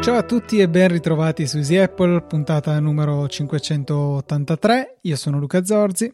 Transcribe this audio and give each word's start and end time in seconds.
Ciao 0.00 0.16
a 0.16 0.22
tutti 0.22 0.58
e 0.58 0.68
ben 0.68 0.88
ritrovati 0.88 1.46
su 1.46 1.58
Easy 1.58 1.76
Apple, 1.76 2.22
puntata 2.22 2.80
numero 2.80 3.28
583. 3.28 4.98
Io 5.02 5.16
sono 5.16 5.38
Luca 5.38 5.64
Zorzi. 5.64 6.12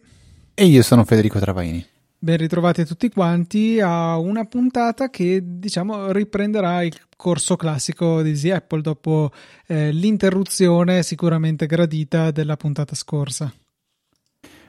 E 0.52 0.64
io 0.64 0.82
sono 0.82 1.04
Federico 1.04 1.38
Travaini. 1.38 1.93
Ben 2.25 2.38
ritrovati 2.38 2.86
tutti 2.86 3.11
quanti 3.11 3.80
a 3.82 4.16
una 4.16 4.46
puntata 4.46 5.11
che 5.11 5.43
diciamo 5.45 6.11
riprenderà 6.11 6.82
il 6.82 6.98
corso 7.16 7.54
classico 7.54 8.23
di 8.23 8.30
Easy 8.30 8.48
Apple 8.48 8.80
dopo 8.80 9.30
eh, 9.66 9.93
l'interruzione 9.93 11.02
sicuramente 11.02 11.66
gradita 11.66 12.30
della 12.30 12.56
puntata 12.56 12.95
scorsa. 12.95 13.52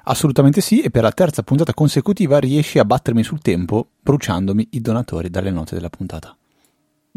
Assolutamente 0.03 0.59
sì, 0.59 0.81
e 0.81 0.89
per 0.89 1.03
la 1.03 1.13
terza 1.13 1.43
puntata 1.43 1.73
consecutiva 1.73 2.39
riesci 2.39 2.77
a 2.77 2.83
battermi 2.83 3.23
sul 3.23 3.39
tempo 3.39 3.87
bruciandomi 4.01 4.67
i 4.71 4.81
donatori 4.81 5.29
dalle 5.29 5.51
note 5.51 5.75
della 5.75 5.89
puntata. 5.89 6.35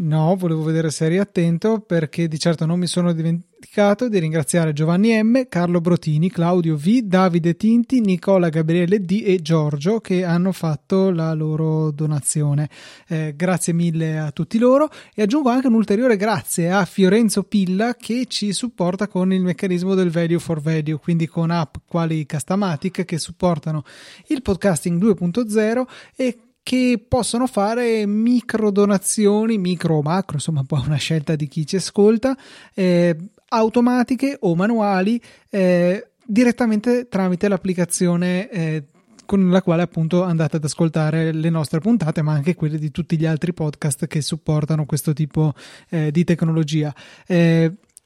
No, 0.01 0.37
volevo 0.37 0.63
vedere 0.63 0.91
se 0.91 1.05
eri 1.05 1.17
attento 1.17 1.81
perché 1.81 2.29
di 2.29 2.39
certo 2.39 2.65
non 2.65 2.79
mi 2.79 2.87
sono 2.87 3.11
dimenticato 3.11 4.07
di 4.07 4.17
ringraziare 4.17 4.71
Giovanni 4.71 5.21
M, 5.21 5.49
Carlo 5.49 5.81
Brotini, 5.81 6.31
Claudio 6.31 6.77
V, 6.77 6.99
Davide 6.99 7.57
Tinti, 7.57 7.99
Nicola 7.99 8.47
Gabriele 8.47 9.01
D 9.01 9.23
e 9.25 9.41
Giorgio 9.41 9.99
che 9.99 10.23
hanno 10.23 10.53
fatto 10.53 11.11
la 11.11 11.33
loro 11.33 11.91
donazione. 11.91 12.69
Eh, 13.09 13.33
grazie 13.35 13.73
mille 13.73 14.17
a 14.17 14.31
tutti 14.31 14.57
loro 14.57 14.89
e 15.13 15.23
aggiungo 15.23 15.49
anche 15.49 15.67
un 15.67 15.73
ulteriore 15.73 16.15
grazie 16.15 16.71
a 16.71 16.85
Fiorenzo 16.85 17.43
Pilla 17.43 17.95
che 17.95 18.25
ci 18.29 18.53
supporta 18.53 19.09
con 19.09 19.33
il 19.33 19.41
meccanismo 19.41 19.95
del 19.95 20.11
value 20.11 20.39
for 20.39 20.61
value, 20.61 20.97
quindi 20.97 21.27
con 21.27 21.51
app 21.51 21.75
quali 21.85 22.25
Castamatic 22.25 23.03
che 23.03 23.17
supportano 23.17 23.83
il 24.27 24.41
podcasting 24.41 25.01
2.0 25.03 25.83
e 26.15 26.37
che 26.63 27.03
possono 27.07 27.47
fare 27.47 28.05
micro 28.05 28.71
donazioni, 28.71 29.57
micro 29.57 29.95
o 29.95 30.01
macro, 30.01 30.35
insomma, 30.35 30.59
un 30.59 30.65
po' 30.65 30.81
una 30.85 30.97
scelta 30.97 31.35
di 31.35 31.47
chi 31.47 31.65
ci 31.65 31.77
ascolta, 31.77 32.37
eh, 32.73 33.15
automatiche 33.49 34.37
o 34.41 34.55
manuali 34.55 35.21
eh, 35.49 36.09
direttamente 36.25 37.07
tramite 37.09 37.47
l'applicazione. 37.47 38.49
Eh, 38.49 38.83
con 39.29 39.47
la 39.51 39.61
quale 39.61 39.83
appunto 39.83 40.23
andate 40.23 40.55
ad 40.55 40.63
ascoltare 40.63 41.31
le 41.31 41.51
nostre 41.51 41.79
puntate, 41.79 42.23
ma 42.23 42.33
anche 42.33 42.55
quelle 42.55 42.79
di 42.79 42.89
tutti 42.89 43.15
gli 43.15 43.27
altri 43.27 43.53
podcast 43.53 44.07
che 44.07 44.21
supportano 44.21 44.87
questo 44.87 45.13
tipo 45.13 45.53
eh, 45.89 46.09
di 46.09 46.23
tecnologia. 46.23 46.91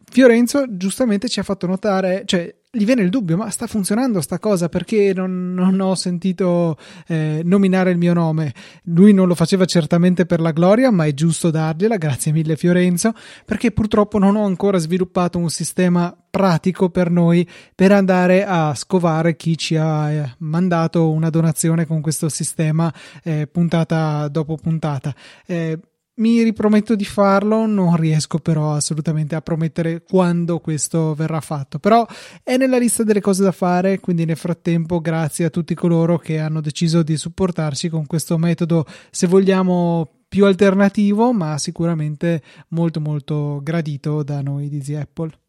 Fiorenzo 0.09 0.66
giustamente 0.70 1.30
ci 1.30 1.40
ha 1.40 1.44
fatto 1.44 1.66
notare, 1.66 2.23
cioè 2.26 2.54
gli 2.76 2.86
viene 2.86 3.04
il 3.04 3.09
dubbio, 3.09 3.38
ma 3.38 3.52
sta 3.52 3.68
funzionando 3.68 4.20
sta 4.20 4.40
cosa 4.40 4.68
perché 4.68 5.14
non, 5.14 5.54
non 5.54 5.80
ho 5.80 5.94
sentito 5.94 6.76
eh, 7.08 7.42
nominare 7.44 7.92
il 7.92 7.98
mio 7.98 8.14
nome? 8.14 8.52
Lui 8.86 9.14
non 9.14 9.28
lo 9.28 9.36
faceva 9.36 9.66
certamente 9.66 10.26
per 10.26 10.40
la 10.40 10.52
gloria, 10.52 10.90
ma 10.90 11.06
è 11.06 11.14
giusto 11.14 11.52
dargliela, 11.52 11.98
grazie 11.98 12.32
mille 12.32 12.56
Fiorenzo, 12.56 13.14
perché 13.45 13.72
purtroppo 13.72 14.18
non 14.18 14.36
ho 14.36 14.45
ancora 14.45 14.80
sviluppato 14.80 15.38
un 15.38 15.52
sistema 15.52 16.16
pratico 16.32 16.90
per 16.90 17.12
noi 17.12 17.48
per 17.76 17.92
andare 17.92 18.44
a 18.44 18.73
scovare 18.73 19.36
chi 19.36 19.56
ci 19.56 19.76
ha 19.76 20.10
eh, 20.10 20.36
mandato 20.40 21.12
una 21.12 21.30
donazione 21.30 21.86
con 21.86 22.02
questo 22.02 22.28
sistema 22.28 22.92
eh, 23.23 23.45
puntata 23.45 24.28
dopo 24.30 24.56
puntata. 24.56 25.14
Eh, 25.45 25.78
mi 26.16 26.44
riprometto 26.44 26.95
di 26.95 27.06
farlo, 27.06 27.66
non 27.66 27.95
riesco 27.95 28.38
però 28.38 28.73
assolutamente 28.73 29.36
a 29.36 29.42
promettere 29.42 30.03
quando 30.03 30.59
questo 30.59 31.16
verrà 31.16 31.42
fatto, 31.42 31.80
però 31.80 32.05
è 32.44 32.58
nella 32.58 32.78
lista 32.78 33.03
delle 33.03 33.22
cose 33.22 33.44
da 33.44 33.52
fare, 33.52 34.00
quindi 34.00 34.25
nel 34.25 34.38
frattempo 34.38 35.02
grazie 35.02 35.45
a 35.45 35.50
tutti 35.50 35.73
coloro 35.73 36.17
che 36.20 36.39
hanno 36.39 36.61
deciso 36.61 37.02
di 37.02 37.17
supportarci 37.17 37.89
con 37.89 38.05
questo 38.05 38.38
metodo, 38.38 38.86
se 39.10 39.27
vogliamo 39.27 40.10
più 40.27 40.45
alternativo, 40.45 41.32
ma 41.33 41.58
sicuramente 41.58 42.42
molto 42.70 42.99
molto 42.99 43.59
gradito 43.61 44.23
da 44.23 44.42
noi 44.42 44.70
di 44.70 44.82
The 44.82 44.99
Apple. 44.99 45.42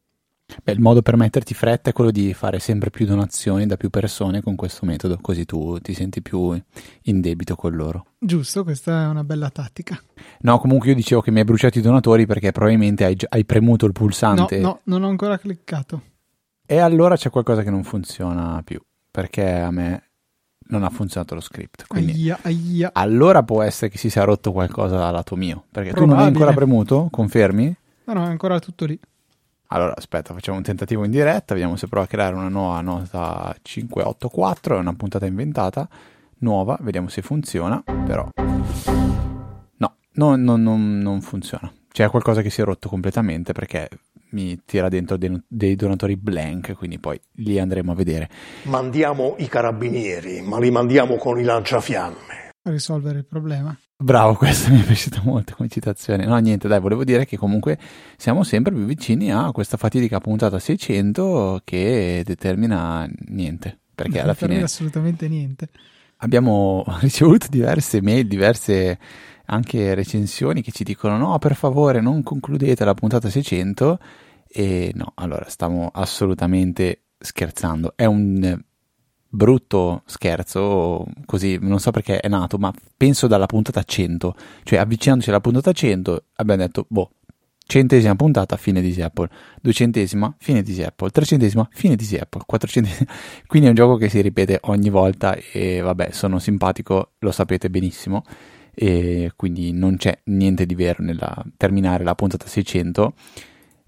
Beh, 0.62 0.72
il 0.72 0.80
modo 0.80 1.00
per 1.02 1.16
metterti 1.16 1.54
fretta 1.54 1.90
è 1.90 1.92
quello 1.92 2.10
di 2.10 2.34
fare 2.34 2.58
sempre 2.58 2.90
più 2.90 3.06
donazioni 3.06 3.66
da 3.66 3.76
più 3.76 3.88
persone 3.88 4.42
con 4.42 4.56
questo 4.56 4.84
metodo, 4.84 5.18
così 5.20 5.44
tu 5.44 5.78
ti 5.80 5.94
senti 5.94 6.20
più 6.20 6.60
in 7.02 7.20
debito 7.20 7.56
con 7.56 7.74
loro. 7.74 8.06
Giusto, 8.18 8.62
questa 8.62 9.04
è 9.04 9.06
una 9.06 9.24
bella 9.24 9.50
tattica. 9.50 9.98
No, 10.40 10.58
comunque 10.58 10.90
io 10.90 10.94
dicevo 10.94 11.22
che 11.22 11.30
mi 11.30 11.38
hai 11.38 11.44
bruciato 11.44 11.78
i 11.78 11.82
donatori 11.82 12.26
perché 12.26 12.52
probabilmente 12.52 13.04
hai, 13.04 13.16
hai 13.30 13.44
premuto 13.44 13.86
il 13.86 13.92
pulsante. 13.92 14.58
No, 14.58 14.66
no, 14.66 14.80
non 14.84 15.04
ho 15.04 15.08
ancora 15.08 15.38
cliccato. 15.38 16.02
E 16.66 16.78
allora 16.78 17.16
c'è 17.16 17.30
qualcosa 17.30 17.62
che 17.62 17.70
non 17.70 17.82
funziona 17.82 18.62
più, 18.64 18.80
perché 19.10 19.50
a 19.50 19.70
me 19.70 20.02
non 20.68 20.82
ha 20.82 20.90
funzionato 20.90 21.34
lo 21.34 21.40
script. 21.40 21.84
Aia, 21.88 22.38
aia. 22.42 22.90
allora 22.92 23.42
può 23.42 23.62
essere 23.62 23.90
che 23.90 23.98
si 23.98 24.08
sia 24.08 24.24
rotto 24.24 24.52
qualcosa 24.52 24.96
dal 24.96 25.12
lato 25.12 25.36
mio, 25.36 25.64
perché 25.70 25.90
Probabile. 25.90 26.04
tu 26.04 26.06
non 26.06 26.18
hai 26.18 26.26
ancora 26.26 26.52
premuto, 26.52 27.08
confermi? 27.10 27.76
No, 28.04 28.12
no, 28.12 28.24
è 28.24 28.28
ancora 28.28 28.58
tutto 28.58 28.84
lì. 28.84 28.98
Allora, 29.74 29.92
aspetta, 29.96 30.32
facciamo 30.32 30.58
un 30.58 30.62
tentativo 30.62 31.04
in 31.04 31.10
diretta, 31.10 31.52
vediamo 31.52 31.74
se 31.74 31.88
provo 31.88 32.04
a 32.04 32.08
creare 32.08 32.36
una 32.36 32.48
nuova 32.48 32.80
nota 32.80 33.52
584, 33.60 34.76
è 34.76 34.78
una 34.78 34.94
puntata 34.94 35.26
inventata, 35.26 35.88
nuova, 36.38 36.78
vediamo 36.80 37.08
se 37.08 37.22
funziona, 37.22 37.82
però... 38.06 38.28
No, 39.76 39.96
no, 40.12 40.36
no, 40.36 40.56
no 40.56 40.76
non 40.76 41.20
funziona. 41.22 41.72
C'è 41.90 42.08
qualcosa 42.08 42.40
che 42.40 42.50
si 42.50 42.60
è 42.60 42.64
rotto 42.64 42.88
completamente 42.88 43.52
perché 43.52 43.88
mi 44.30 44.60
tira 44.64 44.88
dentro 44.88 45.16
dei, 45.16 45.42
dei, 45.48 45.74
donatori 45.74 46.16
blank, 46.16 46.74
quindi 46.74 47.00
poi 47.00 47.20
li 47.38 47.58
andremo 47.58 47.90
a 47.90 47.94
vedere. 47.96 48.30
Mandiamo 48.64 49.34
i 49.38 49.48
carabinieri, 49.48 50.40
ma 50.42 50.60
li 50.60 50.70
mandiamo 50.70 51.16
con 51.16 51.40
i 51.40 51.42
lanciafiamme. 51.42 52.33
Risolvere 52.66 53.18
il 53.18 53.26
problema. 53.26 53.76
Bravo, 53.96 54.34
questa 54.36 54.70
mi 54.70 54.80
è 54.80 54.84
piaciuta 54.84 55.20
molto 55.22 55.54
come 55.54 55.68
citazione. 55.68 56.24
No, 56.24 56.36
niente, 56.38 56.66
dai, 56.66 56.80
volevo 56.80 57.04
dire 57.04 57.26
che 57.26 57.36
comunque 57.36 57.78
siamo 58.16 58.42
sempre 58.42 58.72
più 58.72 58.84
vicini 58.84 59.32
a 59.32 59.50
questa 59.52 59.76
fatidica 59.76 60.18
puntata 60.18 60.58
600 60.58 61.60
che 61.62 62.22
determina 62.24 63.08
niente. 63.26 63.78
Perché 63.94 64.20
alla 64.20 64.34
fine... 64.34 64.62
assolutamente 64.62 65.28
niente. 65.28 65.68
Abbiamo 66.18 66.84
ricevuto 67.00 67.46
diverse 67.50 68.00
mail, 68.00 68.26
diverse 68.26 68.98
anche 69.46 69.94
recensioni 69.94 70.62
che 70.62 70.72
ci 70.72 70.84
dicono 70.84 71.18
no, 71.18 71.38
per 71.38 71.54
favore 71.54 72.00
non 72.00 72.22
concludete 72.22 72.82
la 72.84 72.94
puntata 72.94 73.28
600 73.28 73.98
e 74.48 74.90
no, 74.94 75.12
allora 75.16 75.48
stiamo 75.48 75.90
assolutamente 75.92 77.02
scherzando. 77.18 77.92
È 77.94 78.06
un 78.06 78.58
brutto 79.34 80.02
scherzo, 80.06 81.04
così 81.26 81.58
non 81.60 81.80
so 81.80 81.90
perché 81.90 82.20
è 82.20 82.28
nato, 82.28 82.56
ma 82.56 82.72
penso 82.96 83.26
dalla 83.26 83.46
puntata 83.46 83.82
100, 83.82 84.34
cioè 84.62 84.78
avvicinandoci 84.78 85.28
alla 85.28 85.40
puntata 85.40 85.72
100 85.72 86.24
abbiamo 86.36 86.62
detto, 86.62 86.86
boh, 86.88 87.10
centesima 87.66 88.14
puntata, 88.14 88.56
fine 88.56 88.80
di 88.80 89.02
Apple, 89.02 89.28
duecentesima, 89.60 90.36
fine 90.38 90.62
di 90.62 90.82
Apple, 90.82 91.10
trecentesima, 91.10 91.68
fine 91.72 91.96
di 91.96 92.16
Apple, 92.16 92.42
quattrocentesima, 92.46 93.10
quindi 93.46 93.66
è 93.66 93.70
un 93.70 93.76
gioco 93.76 93.96
che 93.96 94.08
si 94.08 94.20
ripete 94.20 94.60
ogni 94.62 94.90
volta 94.90 95.36
e 95.52 95.80
vabbè, 95.80 96.10
sono 96.12 96.38
simpatico, 96.38 97.12
lo 97.18 97.32
sapete 97.32 97.68
benissimo, 97.68 98.22
e 98.72 99.32
quindi 99.36 99.72
non 99.72 99.96
c'è 99.96 100.16
niente 100.24 100.66
di 100.66 100.74
vero 100.74 101.02
nel 101.02 101.20
terminare 101.56 102.04
la 102.04 102.14
puntata 102.14 102.46
600 102.46 103.14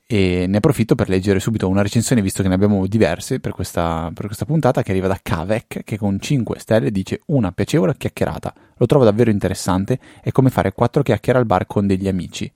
e 0.09 0.47
ne 0.47 0.59
approfitto 0.59 0.95
per 0.95 1.09
leggere 1.09 1.41
subito 1.41 1.69
una 1.69 1.83
recensione 1.83 2.23
visto 2.23 2.41
che 2.41 2.49
ne 2.49 2.55
abbiamo 2.55 2.87
diverse 2.87 3.41
per 3.41 3.53
questa, 3.53 4.11
per 4.15 4.27
questa 4.27 4.45
puntata 4.45 4.83
che 4.85 4.93
arriva 4.93 5.09
da 5.09 5.19
Kavek 5.21 5.83
che 5.83 5.99
con 5.99 6.21
5 6.21 6.61
stelle 6.61 6.93
dice 6.93 7.23
una 7.27 7.51
piacevole 7.51 7.97
chiacchierata. 7.97 8.55
Lo 8.77 8.87
trovo 8.87 9.05
davvero 9.05 9.31
interessante 9.31 9.99
è 10.23 10.31
come 10.31 10.51
fare 10.51 10.73
quattro 10.73 11.03
chiacchiere 11.03 11.41
al 11.41 11.47
bar 11.47 11.67
con 11.67 11.89
degli 11.89 12.07
amici. 12.07 12.51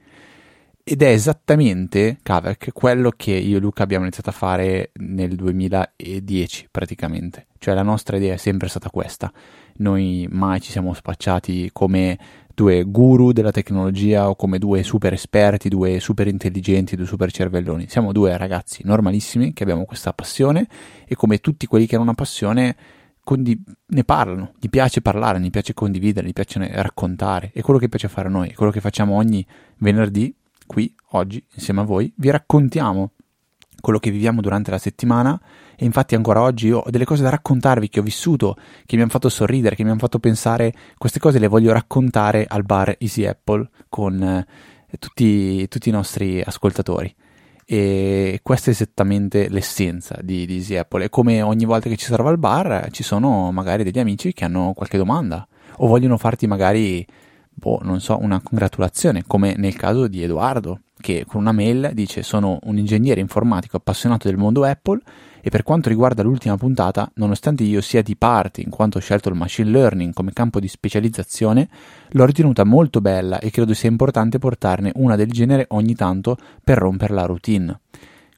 Ed 0.82 1.02
è 1.02 1.08
esattamente 1.08 2.18
Kavek 2.22 2.70
quello 2.72 3.12
che 3.14 3.32
io 3.32 3.56
e 3.56 3.60
Luca 3.60 3.82
abbiamo 3.82 4.04
iniziato 4.04 4.30
a 4.30 4.32
fare 4.32 4.92
nel 4.94 5.34
2010 5.34 6.68
praticamente. 6.70 7.46
Cioè 7.58 7.74
la 7.74 7.82
nostra 7.82 8.16
idea 8.16 8.34
è 8.34 8.38
sempre 8.38 8.68
stata 8.68 8.90
questa. 8.90 9.30
Noi 9.78 10.26
mai 10.30 10.60
ci 10.60 10.70
siamo 10.70 10.94
spacciati 10.94 11.70
come 11.72 12.18
due 12.54 12.84
guru 12.84 13.32
della 13.32 13.50
tecnologia 13.50 14.28
o 14.28 14.36
come 14.36 14.58
due 14.58 14.82
super 14.82 15.12
esperti, 15.12 15.68
due 15.68 16.00
super 16.00 16.26
intelligenti, 16.26 16.96
due 16.96 17.06
super 17.06 17.30
cervelloni. 17.30 17.86
Siamo 17.88 18.12
due 18.12 18.36
ragazzi 18.36 18.82
normalissimi 18.84 19.52
che 19.52 19.62
abbiamo 19.62 19.84
questa 19.84 20.12
passione 20.12 20.66
e 21.06 21.14
come 21.14 21.38
tutti 21.38 21.66
quelli 21.66 21.86
che 21.86 21.94
hanno 21.94 22.04
una 22.04 22.14
passione 22.14 22.76
condi- 23.22 23.62
ne 23.86 24.04
parlano, 24.04 24.52
gli 24.58 24.68
piace 24.68 25.00
parlare, 25.00 25.40
gli 25.40 25.50
piace 25.50 25.74
condividere, 25.74 26.26
gli 26.26 26.32
piace 26.32 26.68
raccontare. 26.82 27.50
È 27.52 27.60
quello 27.60 27.78
che 27.78 27.88
piace 27.88 28.08
fare 28.08 28.28
a 28.28 28.30
noi, 28.30 28.48
è 28.48 28.54
quello 28.54 28.72
che 28.72 28.80
facciamo 28.80 29.14
ogni 29.14 29.46
venerdì 29.78 30.34
qui, 30.66 30.94
oggi, 31.10 31.44
insieme 31.54 31.80
a 31.80 31.84
voi. 31.84 32.12
Vi 32.16 32.30
raccontiamo 32.30 33.12
quello 33.80 33.98
che 33.98 34.10
viviamo 34.10 34.40
durante 34.40 34.70
la 34.70 34.78
settimana 34.78 35.40
e 35.76 35.84
infatti 35.84 36.14
ancora 36.14 36.42
oggi 36.42 36.70
ho 36.70 36.84
delle 36.88 37.04
cose 37.04 37.22
da 37.22 37.30
raccontarvi 37.30 37.88
che 37.88 38.00
ho 38.00 38.02
vissuto, 38.02 38.56
che 38.84 38.96
mi 38.96 39.02
hanno 39.02 39.10
fatto 39.10 39.28
sorridere, 39.28 39.74
che 39.74 39.82
mi 39.82 39.90
hanno 39.90 39.98
fatto 39.98 40.18
pensare, 40.18 40.74
queste 40.98 41.18
cose 41.18 41.38
le 41.38 41.48
voglio 41.48 41.72
raccontare 41.72 42.44
al 42.46 42.64
bar 42.64 42.96
Easy 42.98 43.24
Apple 43.24 43.68
con 43.88 44.22
eh, 44.22 44.46
tutti, 44.98 45.66
tutti, 45.68 45.88
i 45.88 45.92
nostri 45.92 46.42
ascoltatori. 46.42 47.14
E 47.64 48.40
questa 48.42 48.70
è 48.70 48.72
esattamente 48.72 49.48
l'essenza 49.48 50.18
di, 50.20 50.44
di 50.44 50.56
Easy 50.56 50.76
Apple. 50.76 51.04
E 51.04 51.08
come 51.08 51.40
ogni 51.40 51.64
volta 51.64 51.88
che 51.88 51.96
ci 51.96 52.10
trova 52.12 52.28
al 52.30 52.38
bar, 52.38 52.88
ci 52.90 53.02
sono 53.02 53.50
magari 53.52 53.84
degli 53.84 53.98
amici 53.98 54.32
che 54.32 54.44
hanno 54.44 54.72
qualche 54.74 54.98
domanda 54.98 55.46
o 55.76 55.86
vogliono 55.86 56.18
farti 56.18 56.46
magari, 56.46 57.06
boh, 57.48 57.80
non 57.82 58.00
so, 58.00 58.18
una 58.20 58.40
congratulazione, 58.42 59.24
come 59.26 59.54
nel 59.56 59.76
caso 59.76 60.08
di 60.08 60.22
Edoardo, 60.22 60.80
che 61.00 61.24
con 61.26 61.40
una 61.40 61.52
mail 61.52 61.90
dice 61.94 62.22
sono 62.22 62.58
un 62.64 62.78
ingegnere 62.78 63.20
informatico 63.20 63.76
appassionato 63.76 64.28
del 64.28 64.36
mondo 64.36 64.64
Apple 64.64 65.00
e 65.42 65.48
per 65.48 65.62
quanto 65.62 65.88
riguarda 65.88 66.22
l'ultima 66.22 66.56
puntata, 66.56 67.10
nonostante 67.14 67.64
io 67.64 67.80
sia 67.80 68.02
di 68.02 68.14
parte 68.14 68.60
in 68.60 68.68
quanto 68.68 68.98
ho 68.98 69.00
scelto 69.00 69.28
il 69.30 69.34
machine 69.34 69.70
learning 69.70 70.12
come 70.12 70.32
campo 70.32 70.60
di 70.60 70.68
specializzazione, 70.68 71.68
l'ho 72.10 72.24
ritenuta 72.26 72.64
molto 72.64 73.00
bella 73.00 73.38
e 73.38 73.50
credo 73.50 73.72
sia 73.72 73.88
importante 73.88 74.38
portarne 74.38 74.92
una 74.96 75.16
del 75.16 75.30
genere 75.30 75.66
ogni 75.70 75.94
tanto 75.94 76.36
per 76.62 76.78
rompere 76.78 77.14
la 77.14 77.24
routine. 77.24 77.80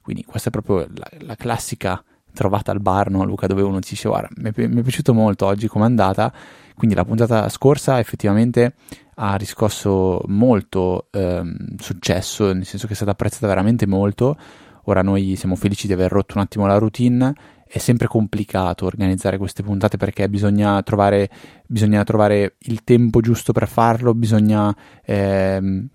Quindi 0.01 0.23
questa 0.23 0.49
è 0.49 0.51
proprio 0.51 0.87
la, 0.95 1.09
la 1.19 1.35
classica 1.35 2.01
trovata 2.33 2.71
al 2.71 2.79
bar, 2.79 3.09
no, 3.09 3.23
Luca, 3.23 3.47
dove 3.47 3.61
uno 3.61 3.79
dice 3.79 4.07
guarda, 4.07 4.29
mi 4.35 4.51
è, 4.51 4.67
mi 4.67 4.79
è 4.79 4.81
piaciuto 4.81 5.13
molto 5.13 5.45
oggi 5.45 5.67
come 5.67 5.85
è 5.85 5.87
andata, 5.87 6.33
quindi 6.75 6.95
la 6.95 7.05
puntata 7.05 7.47
scorsa 7.49 7.99
effettivamente 7.99 8.73
ha 9.15 9.35
riscosso 9.35 10.21
molto 10.27 11.07
ehm, 11.11 11.75
successo, 11.77 12.53
nel 12.53 12.65
senso 12.65 12.87
che 12.87 12.93
è 12.93 12.95
stata 12.95 13.11
apprezzata 13.11 13.47
veramente 13.47 13.85
molto, 13.85 14.37
ora 14.85 15.01
noi 15.01 15.35
siamo 15.35 15.55
felici 15.55 15.87
di 15.87 15.93
aver 15.93 16.11
rotto 16.11 16.35
un 16.35 16.41
attimo 16.43 16.65
la 16.65 16.77
routine, 16.77 17.33
è 17.67 17.77
sempre 17.79 18.07
complicato 18.07 18.85
organizzare 18.85 19.37
queste 19.37 19.63
puntate 19.63 19.97
perché 19.97 20.29
bisogna 20.29 20.81
trovare, 20.83 21.29
bisogna 21.65 22.03
trovare 22.03 22.55
il 22.59 22.83
tempo 22.83 23.19
giusto 23.19 23.51
per 23.51 23.67
farlo, 23.67 24.13
bisogna 24.13 24.75
ehm, 25.03 25.87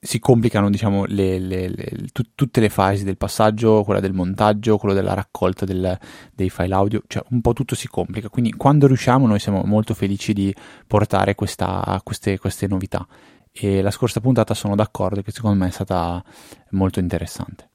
si 0.00 0.20
complicano 0.20 0.70
diciamo, 0.70 1.04
le, 1.06 1.38
le, 1.38 1.68
le, 1.68 1.92
t- 2.12 2.30
tutte 2.34 2.60
le 2.60 2.68
fasi 2.68 3.04
del 3.04 3.16
passaggio, 3.16 3.82
quella 3.82 4.00
del 4.00 4.12
montaggio, 4.12 4.78
quello 4.78 4.94
della 4.94 5.14
raccolta 5.14 5.64
del, 5.64 5.98
dei 6.32 6.50
file 6.50 6.74
audio, 6.74 7.02
cioè 7.06 7.24
un 7.30 7.40
po' 7.40 7.52
tutto 7.52 7.74
si 7.74 7.88
complica. 7.88 8.28
Quindi 8.28 8.52
quando 8.52 8.86
riusciamo 8.86 9.26
noi 9.26 9.40
siamo 9.40 9.62
molto 9.64 9.94
felici 9.94 10.32
di 10.32 10.54
portare 10.86 11.34
questa, 11.34 12.00
queste, 12.04 12.38
queste 12.38 12.66
novità. 12.66 13.06
E 13.50 13.82
la 13.82 13.90
scorsa 13.90 14.20
puntata 14.20 14.54
sono 14.54 14.76
d'accordo 14.76 15.20
che 15.22 15.32
secondo 15.32 15.58
me 15.58 15.68
è 15.68 15.72
stata 15.72 16.22
molto 16.70 17.00
interessante. 17.00 17.70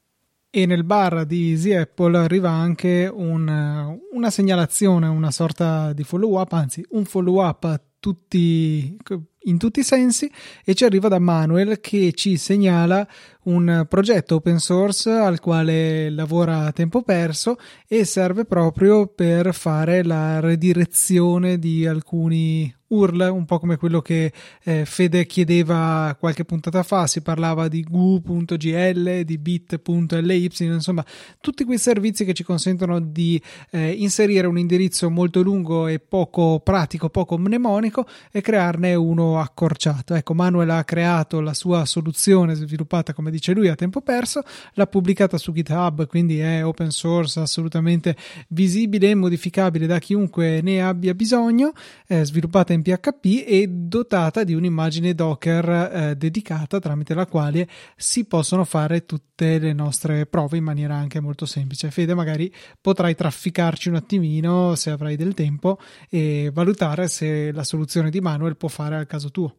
E 0.48 0.66
nel 0.66 0.84
bar 0.84 1.26
di 1.26 1.50
Easy 1.50 1.72
Apple 1.72 2.16
arriva 2.16 2.48
anche 2.48 3.10
un, 3.12 3.98
una 4.12 4.30
segnalazione, 4.30 5.08
una 5.08 5.32
sorta 5.32 5.92
di 5.92 6.04
follow 6.04 6.40
up, 6.40 6.52
anzi 6.52 6.86
un 6.90 7.04
follow 7.04 7.44
up 7.44 7.64
a 7.64 7.80
tutti 7.98 8.96
in 9.44 9.58
tutti 9.58 9.80
i 9.80 9.84
sensi 9.84 10.30
e 10.64 10.74
ci 10.74 10.84
arriva 10.84 11.08
da 11.08 11.18
Manuel 11.18 11.80
che 11.80 12.12
ci 12.12 12.36
segnala 12.36 13.06
un 13.44 13.86
progetto 13.88 14.36
open 14.36 14.58
source 14.58 15.10
al 15.10 15.40
quale 15.40 16.10
lavora 16.10 16.66
a 16.66 16.72
tempo 16.72 17.02
perso 17.02 17.56
e 17.86 18.04
serve 18.04 18.44
proprio 18.44 19.06
per 19.06 19.54
fare 19.54 20.02
la 20.02 20.40
redirezione 20.40 21.58
di 21.58 21.86
alcuni 21.86 22.74
URL, 22.94 23.28
un 23.32 23.44
po' 23.44 23.58
come 23.58 23.76
quello 23.76 24.00
che 24.00 24.32
eh, 24.62 24.84
Fede 24.84 25.26
chiedeva 25.26 26.16
qualche 26.18 26.44
puntata 26.44 26.82
fa, 26.82 27.06
si 27.06 27.20
parlava 27.20 27.68
di 27.68 27.82
gu.gl, 27.82 29.22
di 29.22 29.38
bit.ly, 29.38 30.50
insomma 30.60 31.04
tutti 31.40 31.64
quei 31.64 31.78
servizi 31.78 32.24
che 32.24 32.32
ci 32.32 32.44
consentono 32.44 33.00
di 33.00 33.40
eh, 33.70 33.90
inserire 33.90 34.46
un 34.46 34.58
indirizzo 34.58 35.10
molto 35.10 35.42
lungo 35.42 35.86
e 35.86 35.98
poco 35.98 36.60
pratico, 36.60 37.08
poco 37.08 37.36
mnemonico 37.38 38.06
e 38.30 38.40
crearne 38.40 38.94
uno 38.94 39.40
accorciato. 39.40 40.14
Ecco, 40.14 40.34
Manuel 40.34 40.70
ha 40.70 40.84
creato 40.84 41.40
la 41.40 41.54
sua 41.54 41.84
soluzione 41.84 42.54
sviluppata, 42.54 43.12
come 43.12 43.30
dice 43.30 43.52
lui, 43.52 43.68
a 43.68 43.74
tempo 43.74 44.00
perso, 44.00 44.42
l'ha 44.74 44.86
pubblicata 44.86 45.38
su 45.38 45.52
GitHub, 45.52 46.06
quindi 46.06 46.38
è 46.38 46.64
open 46.64 46.90
source, 46.90 47.40
assolutamente 47.40 48.16
visibile 48.48 49.10
e 49.10 49.14
modificabile 49.14 49.86
da 49.86 49.98
chiunque 49.98 50.60
ne 50.62 50.82
abbia 50.82 51.14
bisogno, 51.14 51.72
è 52.06 52.22
sviluppata 52.22 52.72
in 52.72 52.82
PHP 52.84 53.44
e 53.46 53.66
dotata 53.68 54.44
di 54.44 54.54
un'immagine 54.54 55.14
Docker 55.14 55.68
eh, 55.68 56.16
dedicata 56.16 56.78
tramite 56.78 57.14
la 57.14 57.26
quale 57.26 57.66
si 57.96 58.26
possono 58.26 58.64
fare 58.64 59.06
tutte 59.06 59.58
le 59.58 59.72
nostre 59.72 60.26
prove 60.26 60.58
in 60.58 60.64
maniera 60.64 60.94
anche 60.94 61.18
molto 61.18 61.46
semplice. 61.46 61.90
Fede, 61.90 62.14
magari 62.14 62.52
potrai 62.80 63.16
trafficarci 63.16 63.88
un 63.88 63.96
attimino 63.96 64.74
se 64.74 64.90
avrai 64.90 65.16
del 65.16 65.34
tempo 65.34 65.78
e 66.08 66.50
valutare 66.52 67.08
se 67.08 67.50
la 67.50 67.64
soluzione 67.64 68.10
di 68.10 68.20
Manuel 68.20 68.56
può 68.56 68.68
fare 68.68 68.96
al 68.96 69.06
caso 69.06 69.30
tuo. 69.30 69.56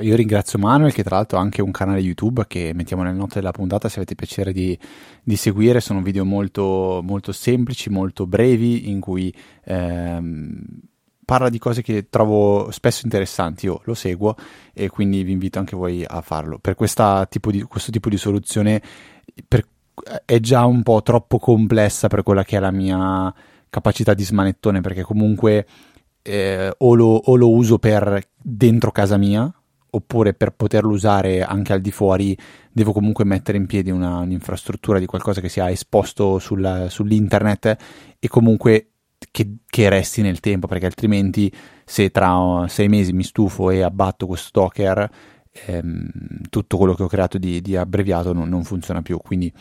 Io 0.00 0.16
ringrazio 0.16 0.58
Manuel 0.58 0.92
che 0.92 1.02
tra 1.04 1.16
l'altro 1.16 1.38
ha 1.38 1.40
anche 1.40 1.62
un 1.62 1.70
canale 1.70 2.00
YouTube 2.00 2.46
che 2.46 2.72
mettiamo 2.74 3.02
nelle 3.02 3.16
note 3.16 3.34
della 3.36 3.52
puntata 3.52 3.88
se 3.88 3.96
avete 3.96 4.14
piacere 4.14 4.52
di, 4.52 4.78
di 5.22 5.36
seguire, 5.36 5.80
sono 5.80 6.02
video 6.02 6.24
molto, 6.24 7.00
molto, 7.02 7.32
semplici, 7.32 7.90
molto 7.90 8.26
brevi 8.26 8.90
in 8.90 9.00
cui 9.00 9.32
ehm, 9.64 10.64
parla 11.24 11.48
di 11.48 11.58
cose 11.58 11.82
che 11.82 12.08
trovo 12.08 12.70
spesso 12.70 13.02
interessanti, 13.04 13.66
io 13.66 13.80
lo 13.84 13.94
seguo 13.94 14.34
e 14.72 14.88
quindi 14.88 15.22
vi 15.22 15.32
invito 15.32 15.58
anche 15.58 15.76
voi 15.76 16.04
a 16.06 16.20
farlo. 16.20 16.58
Per 16.58 16.76
tipo 17.28 17.50
di, 17.50 17.62
questo 17.62 17.90
tipo 17.90 18.08
di 18.08 18.16
soluzione 18.16 18.82
per, 19.46 19.66
è 20.24 20.40
già 20.40 20.64
un 20.64 20.82
po' 20.82 21.02
troppo 21.02 21.38
complessa 21.38 22.08
per 22.08 22.22
quella 22.22 22.44
che 22.44 22.56
è 22.56 22.60
la 22.60 22.70
mia 22.70 23.32
capacità 23.70 24.14
di 24.14 24.24
smanettone 24.24 24.80
perché 24.80 25.02
comunque 25.02 25.66
eh, 26.22 26.72
o, 26.76 26.94
lo, 26.94 27.06
o, 27.24 27.36
lo, 27.36 27.50
uso 27.50 27.78
per 27.78 28.20
dentro 28.40 28.92
casa 28.92 29.16
mia 29.16 29.52
oppure 29.90 30.34
per 30.34 30.52
poterlo 30.52 30.90
usare 30.90 31.42
anche 31.42 31.72
al 31.72 31.80
di 31.80 31.90
fuori 31.90 32.36
devo 32.70 32.92
comunque 32.92 33.24
mettere 33.24 33.58
in 33.58 33.66
piedi 33.66 33.90
una, 33.90 34.18
un'infrastruttura 34.18 34.98
di 34.98 35.06
qualcosa 35.06 35.40
che 35.40 35.48
sia 35.48 35.70
esposto 35.70 36.38
sul, 36.38 36.86
sull'internet 36.88 37.76
e 38.18 38.28
comunque 38.28 38.93
che, 39.30 39.56
che, 39.66 39.88
resti 39.88 40.22
nel 40.22 40.40
tempo, 40.40 40.66
perché 40.66 40.86
altrimenti 40.86 41.52
se 41.84 42.10
tra 42.10 42.66
sei 42.68 42.88
mesi 42.88 43.12
mi 43.12 43.22
stufo 43.22 43.70
e 43.70 43.82
abbatto 43.82 44.26
questo 44.26 44.60
Docker, 44.60 45.10
ehm, 45.66 46.08
tutto 46.50 46.76
quello 46.76 46.94
che 46.94 47.02
ho 47.02 47.08
creato 47.08 47.38
di, 47.38 47.60
di 47.60 47.76
abbreviato 47.76 48.32
non, 48.32 48.48
non, 48.48 48.64
funziona 48.64 49.02
più. 49.02 49.18
Quindi 49.18 49.52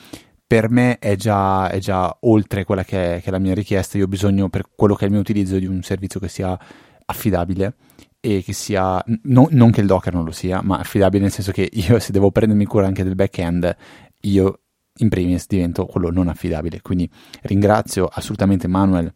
per 0.46 0.70
me 0.70 1.00
è 1.00 1.16
già, 1.16 1.70
è 1.70 1.80
già 1.80 2.16
oltre 2.22 2.64
quella 2.64 2.84
che 2.84 3.18
è, 3.18 3.22
che 3.22 3.28
è, 3.28 3.32
la 3.32 3.40
mia 3.40 3.54
richiesta. 3.54 3.98
Io 3.98 4.06
ho 4.06 4.08
bisogno, 4.08 4.50
per 4.50 4.66
quello 4.76 4.96
che 4.96 5.04
è 5.04 5.06
il 5.06 5.12
mio 5.12 5.22
utilizzo, 5.22 5.58
di 5.58 5.66
un 5.66 5.82
servizio 5.82 6.20
che 6.20 6.28
sia 6.28 6.58
affidabile 7.06 7.76
e 8.20 8.42
che 8.44 8.54
sia, 8.54 9.04
no, 9.24 9.48
non 9.52 9.72
che 9.72 9.82
il 9.82 9.88
Docker 9.88 10.14
non 10.14 10.24
lo 10.24 10.32
sia, 10.32 10.62
ma 10.62 10.78
affidabile 10.78 11.24
nel 11.24 11.32
senso 11.32 11.52
che 11.52 11.70
io 11.72 12.00
se 12.00 12.12
devo 12.12 12.32
prendermi 12.32 12.66
cura 12.66 12.88
anche 12.88 13.04
del 13.04 13.16
back-end, 13.16 13.76
io 14.22 14.60
in 14.98 15.10
primis 15.10 15.48
divento 15.48 15.86
quello 15.86 16.10
non 16.10 16.28
affidabile. 16.28 16.82
Quindi 16.82 17.10
ringrazio 17.42 18.06
assolutamente 18.06 18.68
Manuel 18.68 19.14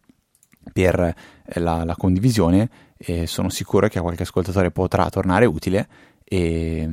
per 0.72 0.98
eh, 1.00 1.60
la, 1.60 1.84
la 1.84 1.96
condivisione 1.96 2.68
e 2.96 3.26
sono 3.26 3.48
sicuro 3.48 3.88
che 3.88 3.98
a 3.98 4.02
qualche 4.02 4.24
ascoltatore 4.24 4.70
potrà 4.70 5.08
tornare 5.08 5.46
utile 5.46 5.88
e 6.24 6.88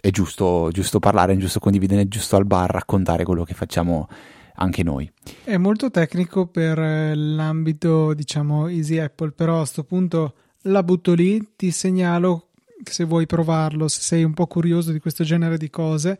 è 0.00 0.10
giusto, 0.10 0.68
giusto 0.70 0.98
parlare, 0.98 1.32
è 1.32 1.36
giusto 1.36 1.60
condividere, 1.60 2.02
è 2.02 2.08
giusto 2.08 2.36
al 2.36 2.44
bar 2.44 2.70
raccontare 2.70 3.24
quello 3.24 3.44
che 3.44 3.54
facciamo 3.54 4.08
anche 4.56 4.82
noi. 4.82 5.10
È 5.42 5.56
molto 5.56 5.90
tecnico 5.90 6.46
per 6.46 6.78
eh, 6.78 7.14
l'ambito, 7.14 8.12
diciamo, 8.12 8.68
Easy 8.68 8.98
Apple, 8.98 9.30
però 9.30 9.54
a 9.54 9.58
questo 9.58 9.84
punto 9.84 10.34
la 10.62 10.82
butto 10.82 11.14
lì, 11.14 11.52
ti 11.56 11.70
segnalo 11.70 12.48
se 12.82 13.04
vuoi 13.04 13.24
provarlo, 13.24 13.88
se 13.88 14.00
sei 14.02 14.24
un 14.24 14.34
po' 14.34 14.46
curioso 14.46 14.92
di 14.92 14.98
questo 14.98 15.24
genere 15.24 15.56
di 15.56 15.70
cose. 15.70 16.18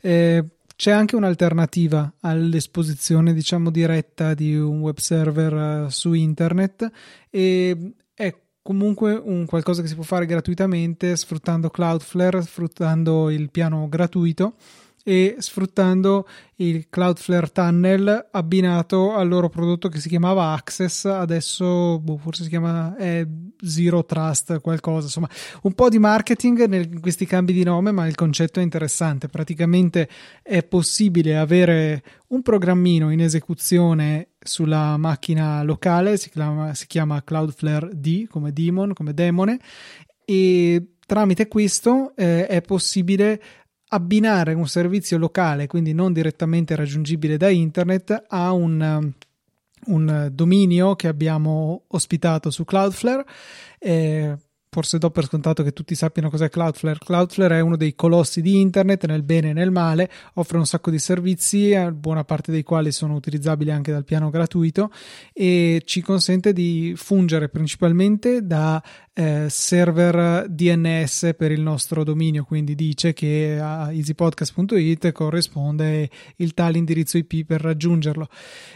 Eh, 0.00 0.44
c'è 0.80 0.92
anche 0.92 1.14
un'alternativa 1.14 2.10
all'esposizione, 2.20 3.34
diciamo, 3.34 3.68
diretta 3.68 4.32
di 4.32 4.56
un 4.56 4.80
web 4.80 4.96
server 4.96 5.52
uh, 5.52 5.88
su 5.90 6.14
internet 6.14 6.90
e 7.28 7.92
è 8.14 8.34
comunque 8.62 9.12
un 9.12 9.44
qualcosa 9.44 9.82
che 9.82 9.88
si 9.88 9.94
può 9.94 10.04
fare 10.04 10.24
gratuitamente 10.24 11.14
sfruttando 11.16 11.68
Cloudflare, 11.68 12.40
sfruttando 12.40 13.28
il 13.28 13.50
piano 13.50 13.90
gratuito 13.90 14.54
e 15.02 15.36
sfruttando 15.38 16.26
il 16.56 16.88
Cloudflare 16.90 17.50
Tunnel 17.52 18.28
abbinato 18.30 19.14
al 19.14 19.28
loro 19.28 19.48
prodotto 19.48 19.88
che 19.88 19.98
si 19.98 20.08
chiamava 20.08 20.52
Access, 20.52 21.06
adesso 21.06 21.98
boh, 21.98 22.18
forse 22.18 22.42
si 22.42 22.50
chiama 22.50 22.94
eh, 22.96 23.26
Zero 23.62 24.04
Trust, 24.04 24.60
qualcosa, 24.60 25.06
insomma, 25.06 25.28
un 25.62 25.72
po' 25.72 25.88
di 25.88 25.98
marketing 25.98 26.70
in 26.72 27.00
questi 27.00 27.24
cambi 27.24 27.52
di 27.54 27.64
nome, 27.64 27.92
ma 27.92 28.06
il 28.06 28.14
concetto 28.14 28.60
è 28.60 28.62
interessante. 28.62 29.28
Praticamente 29.28 30.08
è 30.42 30.62
possibile 30.62 31.38
avere 31.38 32.02
un 32.28 32.42
programmino 32.42 33.10
in 33.10 33.20
esecuzione 33.20 34.28
sulla 34.38 34.96
macchina 34.98 35.62
locale, 35.62 36.18
si 36.18 36.28
chiama, 36.30 36.74
si 36.74 36.86
chiama 36.86 37.22
Cloudflare 37.24 37.90
D 37.94 38.26
come 38.26 38.52
Demon, 38.52 38.92
come 38.92 39.14
demone, 39.14 39.58
e 40.24 40.92
tramite 41.06 41.48
questo 41.48 42.12
eh, 42.14 42.46
è 42.46 42.60
possibile 42.60 43.42
abbinare 43.92 44.54
un 44.54 44.68
servizio 44.68 45.18
locale, 45.18 45.66
quindi 45.66 45.92
non 45.92 46.12
direttamente 46.12 46.74
raggiungibile 46.74 47.36
da 47.36 47.48
internet, 47.48 48.24
a 48.28 48.52
un, 48.52 49.12
un 49.86 50.28
dominio 50.32 50.96
che 50.96 51.08
abbiamo 51.08 51.84
ospitato 51.88 52.50
su 52.50 52.64
Cloudflare. 52.64 53.24
Eh, 53.78 54.36
forse 54.72 54.98
do 54.98 55.10
per 55.10 55.24
scontato 55.24 55.64
che 55.64 55.72
tutti 55.72 55.96
sappiano 55.96 56.30
cos'è 56.30 56.48
Cloudflare. 56.48 56.98
Cloudflare 57.04 57.56
è 57.56 57.60
uno 57.60 57.76
dei 57.76 57.96
colossi 57.96 58.40
di 58.40 58.60
internet 58.60 59.04
nel 59.06 59.24
bene 59.24 59.50
e 59.50 59.52
nel 59.52 59.72
male, 59.72 60.08
offre 60.34 60.58
un 60.58 60.66
sacco 60.66 60.90
di 60.90 61.00
servizi, 61.00 61.70
eh, 61.70 61.92
buona 61.92 62.24
parte 62.24 62.52
dei 62.52 62.62
quali 62.62 62.92
sono 62.92 63.14
utilizzabili 63.14 63.72
anche 63.72 63.90
dal 63.90 64.04
piano 64.04 64.30
gratuito 64.30 64.92
e 65.32 65.82
ci 65.84 66.00
consente 66.02 66.52
di 66.52 66.94
fungere 66.96 67.48
principalmente 67.48 68.46
da 68.46 68.80
eh, 69.12 69.46
server 69.48 70.48
DNS 70.48 71.30
per 71.36 71.50
il 71.50 71.60
nostro 71.60 72.04
dominio, 72.04 72.44
quindi 72.44 72.74
dice 72.74 73.12
che 73.12 73.58
a 73.60 73.92
easypodcast.it 73.92 75.12
corrisponde 75.12 76.08
il 76.36 76.54
tale 76.54 76.78
indirizzo 76.78 77.18
IP 77.18 77.44
per 77.44 77.60
raggiungerlo. 77.60 78.28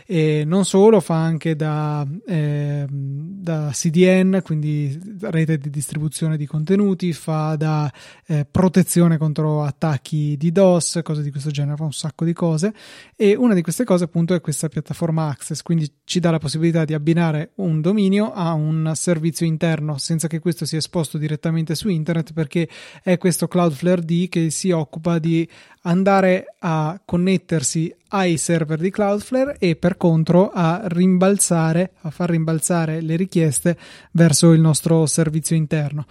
E 0.07 0.45
non 0.45 0.65
solo, 0.65 1.01
fa 1.01 1.17
anche 1.17 1.57
da, 1.57 2.07
eh, 2.27 2.87
da 2.89 3.71
CDN, 3.73 4.41
quindi 4.43 4.99
rete 5.21 5.57
di 5.59 5.71
distribuzione 5.71 6.37
di 6.37 6.47
contenuti, 6.47 7.13
fa 7.13 7.57
da 7.57 7.91
eh, 8.27 8.47
protezione 8.51 9.17
contro 9.17 9.63
attacchi 9.63 10.37
di 10.37 10.53
DOS, 10.53 11.01
cose 11.03 11.23
di 11.23 11.31
questo 11.31 11.51
genere, 11.51 11.77
fa 11.77 11.85
un 11.85 11.93
sacco 11.93 12.25
di 12.25 12.33
cose 12.33 12.75
e 13.17 13.35
una 13.37 13.55
di 13.55 13.63
queste 13.63 13.85
cose 13.85 14.05
appunto 14.05 14.35
è 14.35 14.41
questa 14.41 14.69
piattaforma 14.69 15.29
Access, 15.29 15.63
quindi 15.63 15.91
ci 16.05 16.21
dà 16.21 16.31
la 16.31 16.39
possibilità 16.39 16.85
di 16.85 16.95
abbinare 16.95 17.53
un 17.57 17.81
dominio 17.81 18.33
a 18.33 18.53
un 18.53 18.93
servizio 18.95 19.47
interno 19.47 19.97
senza 19.99 20.24
che 20.27 20.39
questo 20.39 20.65
sia 20.65 20.79
esposto 20.79 21.19
direttamente 21.19 21.75
su 21.75 21.89
internet 21.89 22.33
perché 22.33 22.69
è 23.03 23.19
questo 23.19 23.49
Cloudflare 23.49 24.03
D 24.03 24.29
che 24.29 24.51
si 24.51 24.71
occupa 24.71 25.19
di 25.19 25.49
andare 25.83 26.55
a 26.59 27.01
connettersi 27.05 27.95
ai 28.09 28.37
server 28.37 28.79
di 28.79 28.91
Cloudflare 28.91 29.57
e 29.59 29.77
per 29.77 29.97
contro 29.97 30.51
a 30.51 30.83
rimbalzare, 30.85 31.93
a 32.03 32.11
far 32.11 32.31
rimbalzare 32.31 33.01
le 33.01 33.17
richieste 33.17 33.77
verso 34.13 34.53
il 34.53 34.61
nostro 34.61 35.07
servizio 35.07 35.57
interno. 35.57 36.07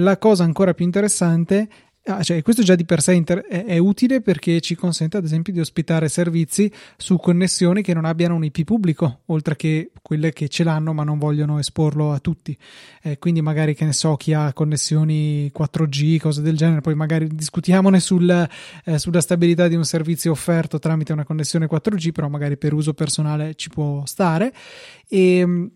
La 0.00 0.18
cosa 0.18 0.44
ancora 0.44 0.74
più 0.74 0.84
interessante 0.84 1.68
Ah, 2.08 2.22
cioè, 2.22 2.40
questo 2.40 2.62
già 2.62 2.76
di 2.76 2.84
per 2.84 3.02
sé 3.02 3.14
inter- 3.14 3.44
è, 3.46 3.64
è, 3.64 3.78
utile 3.78 4.20
perché 4.20 4.60
ci 4.60 4.76
consente 4.76 5.16
ad 5.16 5.24
esempio 5.24 5.52
di 5.52 5.58
ospitare 5.58 6.08
servizi 6.08 6.70
su 6.96 7.16
connessioni 7.16 7.82
che 7.82 7.94
non 7.94 8.04
abbiano 8.04 8.36
un 8.36 8.44
IP 8.44 8.62
pubblico, 8.62 9.22
oltre 9.26 9.56
che 9.56 9.90
quelle 10.02 10.32
che 10.32 10.48
ce 10.48 10.62
l'hanno 10.62 10.92
ma 10.92 11.02
non 11.02 11.18
vogliono 11.18 11.58
esporlo 11.58 12.12
a 12.12 12.20
tutti. 12.20 12.56
Eh, 13.02 13.18
quindi 13.18 13.42
magari 13.42 13.74
che 13.74 13.84
ne 13.84 13.92
so 13.92 14.14
chi 14.14 14.32
ha 14.34 14.52
connessioni 14.52 15.50
4G, 15.52 16.20
cose 16.20 16.42
del 16.42 16.56
genere, 16.56 16.80
poi 16.80 16.94
magari 16.94 17.26
discutiamone 17.26 17.98
sul, 17.98 18.48
eh, 18.84 18.98
sulla 19.00 19.20
stabilità 19.20 19.66
di 19.66 19.74
un 19.74 19.84
servizio 19.84 20.30
offerto 20.30 20.78
tramite 20.78 21.12
una 21.12 21.24
connessione 21.24 21.66
4G, 21.66 22.12
però 22.12 22.28
magari 22.28 22.56
per 22.56 22.72
uso 22.72 22.94
personale 22.94 23.56
ci 23.56 23.68
può 23.68 24.06
stare. 24.06 24.52
E 25.08 25.38
ehm, 25.38 25.70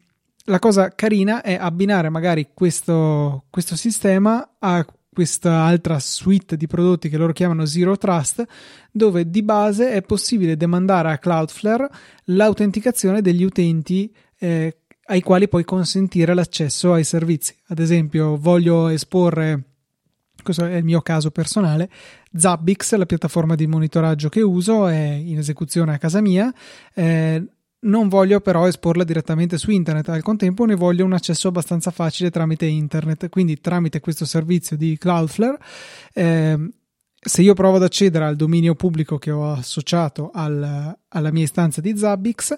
la 0.45 0.61
cosa 0.61 0.91
carina 0.91 1.43
è 1.43 1.57
abbinare 1.61 2.09
magari 2.09 2.51
questo, 2.55 3.47
questo 3.51 3.75
sistema 3.75 4.57
a 4.61 4.85
questa 5.12 5.62
altra 5.62 5.99
suite 5.99 6.57
di 6.57 6.67
prodotti 6.67 7.09
che 7.09 7.17
loro 7.17 7.33
chiamano 7.33 7.67
Zero 7.67 7.97
Trust, 7.97 8.45
dove 8.90 9.29
di 9.29 9.43
base 9.43 9.93
è 9.93 10.02
possibile 10.02 10.57
demandare 10.57 11.11
a 11.11 11.19
Cloudflare 11.19 11.88
l'autenticazione 12.26 13.21
degli 13.21 13.43
utenti 13.43 14.12
eh, 14.38 14.76
ai 15.07 15.21
quali 15.21 15.49
puoi 15.49 15.64
consentire 15.64 16.35
l'accesso 16.35 16.93
ai 16.93 17.05
servizi. 17.05 17.55
Ad 17.69 17.81
esempio, 17.81 18.37
voglio 18.37 18.88
esporre 18.88 19.64
questo 20.43 20.64
è 20.64 20.76
il 20.76 20.85
mio 20.85 21.00
caso 21.02 21.31
personale, 21.31 21.90
Zabbix, 22.33 22.95
la 22.95 23.07
piattaforma 23.07 23.55
di 23.55 23.67
monitoraggio 23.67 24.29
che 24.29 24.40
uso, 24.40 24.87
è 24.87 24.97
in 24.97 25.38
esecuzione 25.38 25.95
a 25.95 25.99
casa 25.99 26.21
mia. 26.21 26.52
Eh, 26.95 27.45
non 27.81 28.09
voglio 28.09 28.41
però 28.41 28.67
esporla 28.67 29.05
direttamente 29.05 29.57
su 29.57 29.71
internet, 29.71 30.09
al 30.09 30.23
contempo 30.23 30.65
ne 30.65 30.75
voglio 30.75 31.05
un 31.05 31.13
accesso 31.13 31.49
abbastanza 31.49 31.91
facile 31.91 32.31
tramite 32.31 32.67
internet, 32.67 33.29
quindi 33.29 33.61
tramite 33.61 34.01
questo 34.01 34.25
servizio 34.25 34.77
di 34.77 34.97
Cloudflare. 34.99 35.59
Eh, 36.13 36.71
se 37.23 37.43
io 37.43 37.53
provo 37.53 37.77
ad 37.77 37.83
accedere 37.83 38.25
al 38.25 38.37
dominio 38.37 38.75
pubblico 38.75 39.19
che 39.19 39.31
ho 39.31 39.53
associato 39.53 40.31
al, 40.33 40.97
alla 41.09 41.31
mia 41.31 41.45
istanza 41.45 41.83
di 41.83 41.97
Zabbix, 41.97 42.57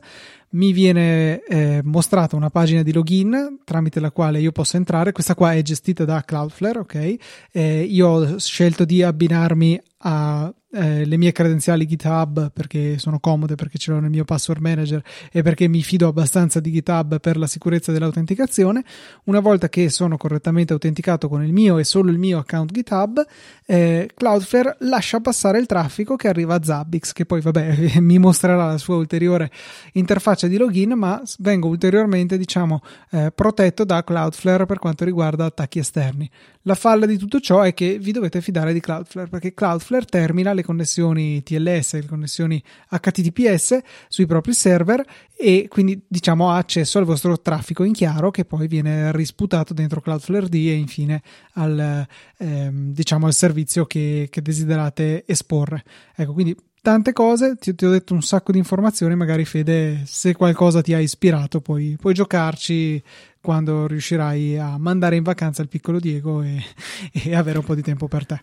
mi 0.52 0.72
viene 0.72 1.42
eh, 1.44 1.80
mostrata 1.84 2.36
una 2.36 2.50
pagina 2.50 2.82
di 2.82 2.92
login 2.92 3.60
tramite 3.64 4.00
la 4.00 4.10
quale 4.10 4.40
io 4.40 4.52
posso 4.52 4.76
entrare. 4.76 5.12
Questa 5.12 5.34
qua 5.34 5.54
è 5.54 5.62
gestita 5.62 6.04
da 6.04 6.22
Cloudflare, 6.22 6.78
ok? 6.78 7.16
Eh, 7.52 7.82
io 7.82 8.08
ho 8.08 8.38
scelto 8.38 8.84
di 8.84 9.02
abbinarmi 9.02 9.80
a 9.98 10.52
eh, 10.74 11.04
mie 11.16 11.32
credenziali 11.32 11.86
GitHub 11.86 12.50
perché 12.50 12.98
sono 12.98 13.20
comode, 13.20 13.54
perché 13.54 13.78
ce 13.78 13.92
l'ho 13.92 14.00
nel 14.00 14.10
mio 14.10 14.24
password 14.24 14.60
manager 14.60 15.02
e 15.30 15.42
perché 15.42 15.68
mi 15.68 15.82
fido 15.82 16.08
abbastanza 16.08 16.60
di 16.60 16.72
GitHub 16.72 17.20
per 17.20 17.36
la 17.36 17.46
sicurezza 17.46 17.92
dell'autenticazione. 17.92 18.82
Una 19.24 19.40
volta 19.40 19.68
che 19.68 19.90
sono 19.90 20.16
correttamente 20.16 20.72
autenticato 20.72 21.28
con 21.28 21.44
il 21.44 21.52
mio 21.52 21.78
e 21.78 21.84
solo 21.84 22.10
il 22.10 22.18
mio 22.18 22.38
account 22.38 22.72
GitHub, 22.72 23.24
eh, 23.66 24.10
Cloudflare 24.14 24.76
lascia 24.80 25.20
passare 25.20 25.58
il 25.58 25.66
traffico 25.66 26.16
che 26.16 26.28
arriva 26.28 26.54
a 26.54 26.62
Zabbix, 26.62 27.12
che 27.12 27.26
poi 27.26 27.40
vabbè 27.40 27.98
mi 28.00 28.18
mostrerà 28.18 28.66
la 28.66 28.78
sua 28.78 28.96
ulteriore 28.96 29.50
interfaccia 29.92 30.41
di 30.48 30.56
login, 30.56 30.92
ma 30.92 31.22
vengo 31.38 31.68
ulteriormente 31.68 32.38
diciamo 32.38 32.80
eh, 33.10 33.32
protetto 33.34 33.84
da 33.84 34.04
Cloudflare 34.04 34.66
per 34.66 34.78
quanto 34.78 35.04
riguarda 35.04 35.44
attacchi 35.44 35.78
esterni. 35.78 36.30
La 36.62 36.74
falla 36.74 37.06
di 37.06 37.16
tutto 37.16 37.40
ciò 37.40 37.62
è 37.62 37.74
che 37.74 37.98
vi 37.98 38.12
dovete 38.12 38.40
fidare 38.40 38.72
di 38.72 38.80
Cloudflare 38.80 39.28
perché 39.28 39.52
Cloudflare 39.52 40.04
termina 40.04 40.52
le 40.52 40.62
connessioni 40.62 41.42
TLS, 41.42 41.94
le 41.94 42.06
connessioni 42.06 42.62
HTTPS 42.88 43.80
sui 44.08 44.26
propri 44.26 44.52
server 44.52 45.04
e 45.36 45.66
quindi 45.68 46.00
diciamo 46.06 46.50
ha 46.50 46.56
accesso 46.56 46.98
al 46.98 47.04
vostro 47.04 47.40
traffico 47.40 47.82
in 47.82 47.92
chiaro 47.92 48.30
che 48.30 48.44
poi 48.44 48.68
viene 48.68 49.10
risputato 49.10 49.74
dentro 49.74 50.00
Cloudflare 50.00 50.48
D 50.48 50.54
e 50.54 50.74
infine 50.74 51.20
al, 51.54 52.06
ehm, 52.38 52.92
diciamo, 52.92 53.26
al 53.26 53.34
servizio 53.34 53.84
che, 53.86 54.28
che 54.30 54.40
desiderate 54.40 55.24
esporre. 55.26 55.82
Ecco, 56.14 56.32
quindi 56.32 56.56
tante 56.82 57.12
cose, 57.12 57.56
ti, 57.56 57.74
ti, 57.74 57.86
ho 57.86 57.90
detto 57.90 58.12
un 58.12 58.22
sacco 58.22 58.52
di 58.52 58.58
informazioni, 58.58 59.14
magari 59.14 59.44
Fede, 59.44 60.02
se 60.04 60.34
qualcosa 60.34 60.82
ti 60.82 60.92
ha 60.92 60.98
ispirato, 60.98 61.60
puoi, 61.60 61.96
puoi 61.98 62.12
giocarci 62.12 63.02
quando 63.40 63.86
riuscirai 63.86 64.58
a 64.58 64.76
mandare 64.78 65.16
in 65.16 65.22
vacanza 65.22 65.62
il 65.62 65.68
piccolo 65.68 66.00
Diego 66.00 66.42
e, 66.42 66.60
e, 67.12 67.34
avere 67.34 67.58
un 67.58 67.64
po' 67.64 67.76
di 67.76 67.82
tempo 67.82 68.08
per 68.08 68.26
te. 68.26 68.42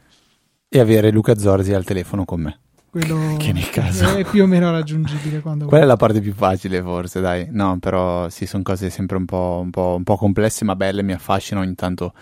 E 0.70 0.80
avere 0.80 1.12
Luca 1.12 1.38
Zorzi 1.38 1.74
al 1.74 1.84
telefono 1.84 2.26
con 2.26 2.42
me. 2.42 2.60
Quello 2.90 3.36
che 3.38 3.52
nel 3.52 3.70
caso 3.70 4.16
è 4.16 4.24
più 4.24 4.44
o 4.44 4.48
meno 4.48 4.72
raggiungibile 4.72 5.42
quando 5.42 5.66
Quella 5.66 5.84
vuoi. 5.84 5.84
è 5.84 5.86
la 5.86 5.98
parte 5.98 6.22
più 6.22 6.34
facile 6.34 6.82
forse, 6.82 7.20
dai. 7.20 7.48
No, 7.52 7.78
però 7.78 8.30
sì, 8.30 8.46
sono 8.46 8.64
cose 8.64 8.90
sempre 8.90 9.18
un 9.18 9.26
po', 9.26 9.60
un 9.62 9.70
po', 9.70 9.96
un 9.98 10.04
po 10.04 10.16
complesse 10.16 10.64
ma 10.64 10.76
belle, 10.78 11.04
mi 11.04 11.12
affascinano, 11.12 11.66
ogni 11.66 11.76
tanto, 11.76 12.14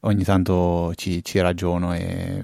ogni 0.00 0.24
tanto 0.24 0.92
ci, 0.96 1.22
ci 1.22 1.38
ragiono 1.38 1.94
e 1.94 2.42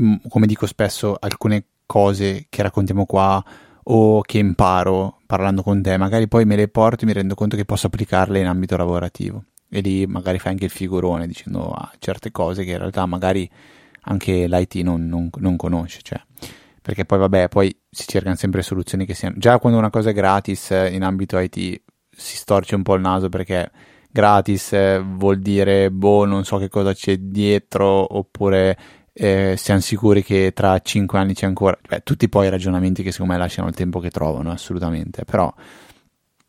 mm, 0.00 0.14
come 0.28 0.46
dico 0.46 0.66
spesso 0.66 1.16
alcune 1.18 1.64
cose 1.88 2.46
che 2.50 2.62
raccontiamo 2.62 3.06
qua 3.06 3.42
o 3.90 4.20
che 4.20 4.36
imparo 4.36 5.20
parlando 5.24 5.62
con 5.62 5.80
te, 5.82 5.96
magari 5.96 6.28
poi 6.28 6.44
me 6.44 6.54
le 6.54 6.68
porto 6.68 7.04
e 7.04 7.06
mi 7.06 7.14
rendo 7.14 7.34
conto 7.34 7.56
che 7.56 7.64
posso 7.64 7.86
applicarle 7.86 8.38
in 8.38 8.46
ambito 8.46 8.76
lavorativo. 8.76 9.44
E 9.70 9.80
lì 9.80 10.06
magari 10.06 10.38
fai 10.38 10.52
anche 10.52 10.66
il 10.66 10.70
figurone 10.70 11.26
dicendo 11.26 11.70
ah, 11.70 11.90
certe 11.98 12.30
cose 12.30 12.64
che 12.64 12.72
in 12.72 12.78
realtà 12.78 13.06
magari 13.06 13.48
anche 14.02 14.46
l'IT 14.46 14.74
non, 14.76 15.06
non, 15.06 15.30
non 15.36 15.56
conosce. 15.56 16.00
Cioè. 16.02 16.20
Perché 16.82 17.06
poi 17.06 17.18
vabbè, 17.18 17.48
poi 17.48 17.74
si 17.90 18.06
cercano 18.06 18.36
sempre 18.36 18.62
soluzioni 18.62 19.06
che 19.06 19.14
siano... 19.14 19.36
Già 19.38 19.58
quando 19.58 19.78
una 19.78 19.90
cosa 19.90 20.10
è 20.10 20.12
gratis 20.12 20.70
in 20.90 21.02
ambito 21.02 21.38
IT 21.38 21.56
si 22.10 22.36
storce 22.36 22.74
un 22.74 22.82
po' 22.82 22.94
il 22.94 23.00
naso 23.00 23.30
perché 23.30 23.70
gratis 24.10 25.00
vuol 25.02 25.38
dire 25.38 25.90
boh 25.90 26.24
non 26.24 26.44
so 26.44 26.56
che 26.56 26.68
cosa 26.68 26.92
c'è 26.92 27.16
dietro 27.18 28.16
oppure 28.16 28.76
eh, 29.20 29.54
siamo 29.56 29.80
sicuri 29.80 30.22
che 30.22 30.52
tra 30.54 30.78
cinque 30.78 31.18
anni 31.18 31.34
c'è 31.34 31.46
ancora, 31.46 31.76
beh, 31.86 32.02
tutti 32.04 32.28
poi 32.28 32.46
i 32.46 32.50
ragionamenti 32.50 33.02
che 33.02 33.10
secondo 33.10 33.32
me 33.32 33.38
lasciano 33.38 33.66
il 33.66 33.74
tempo 33.74 33.98
che 33.98 34.10
trovano, 34.10 34.52
assolutamente, 34.52 35.24
però 35.24 35.52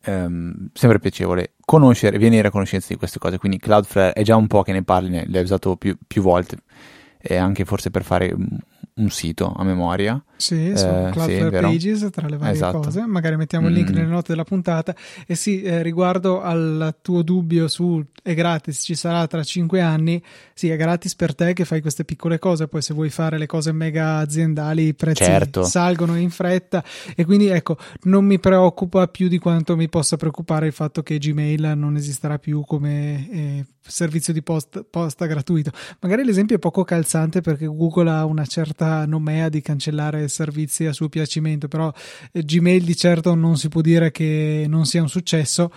ehm, 0.04 0.70
sempre 0.72 1.00
piacevole 1.00 1.54
conoscere, 1.64 2.16
venire 2.18 2.46
a 2.46 2.50
conoscenza 2.52 2.86
di 2.90 2.96
queste 2.96 3.18
cose, 3.18 3.38
quindi 3.38 3.58
Cloudflare 3.58 4.12
è 4.12 4.22
già 4.22 4.36
un 4.36 4.46
po' 4.46 4.62
che 4.62 4.70
ne 4.72 4.84
parli, 4.84 5.08
ne, 5.08 5.26
l'hai 5.28 5.42
usato 5.42 5.76
più, 5.76 5.98
più 6.06 6.22
volte, 6.22 6.58
e 7.18 7.36
anche 7.36 7.64
forse 7.64 7.90
per 7.90 8.04
fare 8.04 8.32
un 8.32 9.10
sito 9.10 9.52
a 9.52 9.64
memoria. 9.64 10.22
Sì, 10.40 10.72
su 10.74 10.86
eh, 10.86 11.10
Cloudflare 11.12 11.56
sì, 11.56 11.62
Pages 11.62 12.08
tra 12.10 12.26
le 12.26 12.38
varie 12.38 12.54
esatto. 12.54 12.78
cose. 12.78 13.04
Magari 13.06 13.36
mettiamo 13.36 13.68
il 13.68 13.74
link 13.74 13.90
mm. 13.90 13.94
nelle 13.94 14.06
note 14.06 14.28
della 14.28 14.44
puntata. 14.44 14.94
E 15.26 15.34
sì, 15.34 15.60
eh, 15.60 15.82
riguardo 15.82 16.40
al 16.40 16.96
tuo 17.02 17.22
dubbio 17.22 17.68
su 17.68 18.02
è 18.22 18.32
gratis, 18.34 18.80
ci 18.82 18.94
sarà 18.94 19.26
tra 19.26 19.42
cinque 19.44 19.82
anni. 19.82 20.22
Sì, 20.54 20.70
è 20.70 20.76
gratis 20.76 21.14
per 21.14 21.34
te 21.34 21.52
che 21.52 21.66
fai 21.66 21.82
queste 21.82 22.06
piccole 22.06 22.38
cose. 22.38 22.68
Poi, 22.68 22.80
se 22.80 22.94
vuoi 22.94 23.10
fare 23.10 23.36
le 23.36 23.46
cose 23.46 23.70
mega 23.72 24.16
aziendali, 24.16 24.86
i 24.86 24.94
prezzi 24.94 25.24
certo. 25.24 25.62
salgono 25.62 26.16
in 26.16 26.30
fretta. 26.30 26.82
E 27.14 27.26
quindi, 27.26 27.48
ecco, 27.48 27.76
non 28.04 28.24
mi 28.24 28.40
preoccupa 28.40 29.06
più 29.08 29.28
di 29.28 29.38
quanto 29.38 29.76
mi 29.76 29.90
possa 29.90 30.16
preoccupare 30.16 30.66
il 30.66 30.72
fatto 30.72 31.02
che 31.02 31.18
Gmail 31.18 31.74
non 31.76 31.96
esisterà 31.96 32.38
più 32.38 32.62
come 32.64 33.30
eh, 33.30 33.64
servizio 33.90 34.32
di 34.32 34.42
post, 34.42 34.84
posta 34.88 35.26
gratuito. 35.26 35.70
Magari 36.00 36.24
l'esempio 36.24 36.56
è 36.56 36.58
poco 36.58 36.84
calzante 36.84 37.40
perché 37.40 37.66
Google 37.66 38.10
ha 38.10 38.24
una 38.24 38.46
certa 38.46 39.04
nomea 39.06 39.48
di 39.48 39.60
cancellare 39.60 40.28
servizi 40.30 40.86
a 40.86 40.92
suo 40.92 41.08
piacimento, 41.08 41.68
però 41.68 41.92
eh, 42.32 42.42
Gmail 42.42 42.82
di 42.82 42.96
certo 42.96 43.34
non 43.34 43.58
si 43.58 43.68
può 43.68 43.82
dire 43.82 44.10
che 44.10 44.64
non 44.68 44.86
sia 44.86 45.02
un 45.02 45.08
successo. 45.08 45.70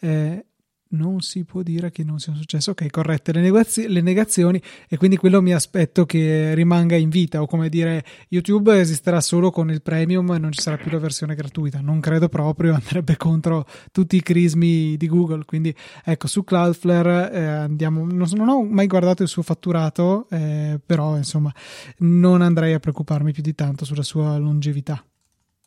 Eh, 0.00 0.44
non 0.90 1.20
si 1.20 1.44
può 1.44 1.62
dire 1.62 1.90
che 1.90 2.04
non 2.04 2.18
sia 2.18 2.34
successo. 2.34 2.72
Ok, 2.72 2.88
corrette 2.90 3.32
le, 3.32 3.40
negazio- 3.40 3.88
le, 3.88 4.00
negazioni 4.00 4.60
e 4.88 4.96
quindi 4.96 5.16
quello 5.16 5.42
mi 5.42 5.52
aspetto 5.52 6.06
che 6.06 6.54
rimanga 6.54 6.96
in 6.96 7.10
vita 7.10 7.42
o 7.42 7.46
come 7.46 7.68
dire 7.68 8.04
YouTube 8.28 8.78
esisterà 8.78 9.20
solo 9.20 9.50
con 9.50 9.70
il 9.70 9.82
premium 9.82 10.32
e 10.32 10.38
non 10.38 10.52
ci 10.52 10.60
sarà 10.60 10.76
più 10.76 10.90
la 10.90 10.98
versione 10.98 11.34
gratuita. 11.34 11.80
Non 11.80 12.00
credo 12.00 12.28
proprio, 12.28 12.74
andrebbe 12.80 13.16
contro 13.16 13.66
tutti 13.92 14.16
i 14.16 14.22
crismi 14.22 14.96
di 14.96 15.06
Google. 15.06 15.44
Quindi 15.44 15.74
ecco, 16.04 16.26
su 16.26 16.42
Cloudflare 16.44 17.32
eh, 17.32 17.44
andiamo, 17.44 18.04
non, 18.04 18.28
non, 18.34 18.48
ho 18.48 18.64
mai 18.64 18.86
guardato 18.86 19.22
il 19.22 19.28
suo 19.28 19.42
fatturato, 19.42 20.26
eh, 20.30 20.80
però 20.84 21.16
insomma 21.16 21.52
non 21.98 22.42
andrei 22.42 22.72
a 22.72 22.80
preoccuparmi 22.80 23.32
più 23.32 23.42
di 23.42 23.54
tanto 23.54 23.84
sulla 23.84 24.02
sua 24.02 24.36
longevità. 24.36 25.04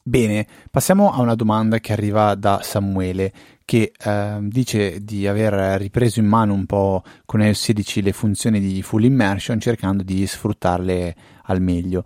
Bene, 0.06 0.46
passiamo 0.70 1.14
a 1.14 1.22
una 1.22 1.34
domanda 1.34 1.80
che 1.80 1.94
arriva 1.94 2.36
da 2.36 2.60
Samuele 2.62 3.32
che 3.66 3.92
eh, 3.98 4.38
dice 4.42 5.04
di 5.04 5.28
aver 5.28 5.80
ripreso 5.80 6.20
in 6.20 6.26
mano 6.26 6.54
un 6.54 6.66
po' 6.66 7.04
con 7.26 7.42
iOS 7.42 7.62
16 7.62 8.02
le 8.02 8.14
funzioni 8.14 8.60
di 8.60 8.82
full 8.82 9.04
immersion 9.04 9.60
cercando 9.60 10.04
di 10.04 10.26
sfruttarle 10.26 11.16
al 11.44 11.62
meglio. 11.62 12.04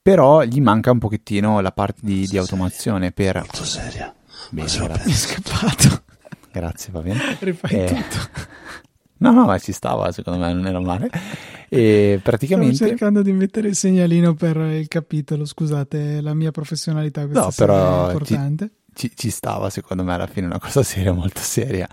Però 0.00 0.42
gli 0.42 0.60
manca 0.60 0.90
un 0.90 0.98
pochettino 0.98 1.60
la 1.60 1.72
parte 1.72 2.00
di, 2.02 2.26
di 2.26 2.38
automazione 2.38 3.12
per... 3.12 3.36
Molto 3.36 3.64
seria. 3.64 4.14
Bene, 4.50 4.68
Mi 4.68 4.74
è 4.74 4.82
grazie. 4.86 5.12
scappato. 5.12 6.02
grazie, 6.50 6.92
va 6.92 7.00
bene. 7.00 7.20
Rifai 7.38 7.70
Eh, 7.70 7.86
tutto. 7.86 8.56
No, 9.20 9.32
no, 9.32 9.46
ma 9.46 9.58
ci 9.58 9.72
stava, 9.72 10.12
secondo 10.12 10.38
me 10.38 10.52
non 10.52 10.64
era 10.64 10.78
male. 10.78 11.10
E 11.68 12.18
Stavo 12.18 12.22
praticamente... 12.22 12.76
cercando 12.76 13.20
di 13.20 13.32
mettere 13.32 13.66
il 13.66 13.74
segnalino 13.74 14.34
per 14.34 14.56
il 14.56 14.86
capitolo, 14.86 15.44
scusate, 15.44 16.20
la 16.20 16.34
mia 16.34 16.52
professionalità 16.52 17.22
questa 17.24 17.40
No, 17.40 17.52
però 17.56 18.04
è 18.04 18.12
importante. 18.12 18.70
Ci, 18.98 19.12
ci 19.14 19.30
stava, 19.30 19.70
secondo 19.70 20.02
me, 20.02 20.14
alla 20.14 20.26
fine 20.26 20.46
una 20.46 20.58
cosa 20.58 20.82
seria, 20.84 21.12
molto 21.12 21.40
seria. 21.40 21.88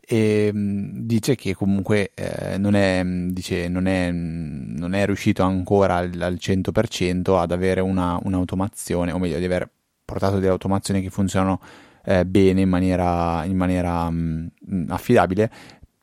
E 0.00 0.50
mh, 0.52 1.00
dice 1.06 1.34
che 1.34 1.54
comunque 1.54 2.12
eh, 2.14 2.58
non, 2.58 2.74
è, 2.74 3.02
dice, 3.04 3.68
non, 3.68 3.86
è, 3.86 4.10
non 4.10 4.92
è 4.92 5.06
riuscito 5.06 5.42
ancora 5.42 5.96
al, 5.96 6.12
al 6.20 6.34
100% 6.34 7.38
ad 7.38 7.50
avere 7.52 7.80
una, 7.80 8.18
un'automazione, 8.22 9.12
o 9.12 9.18
meglio, 9.18 9.38
di 9.38 9.44
aver 9.46 9.68
portato 10.04 10.38
delle 10.38 10.48
automazioni 10.48 11.00
che 11.00 11.08
funzionano 11.08 11.60
eh, 12.04 12.26
bene 12.26 12.60
in 12.60 12.68
maniera, 12.68 13.44
in 13.44 13.56
maniera 13.56 14.10
mh, 14.10 14.50
mh, 14.60 14.84
affidabile. 14.88 15.50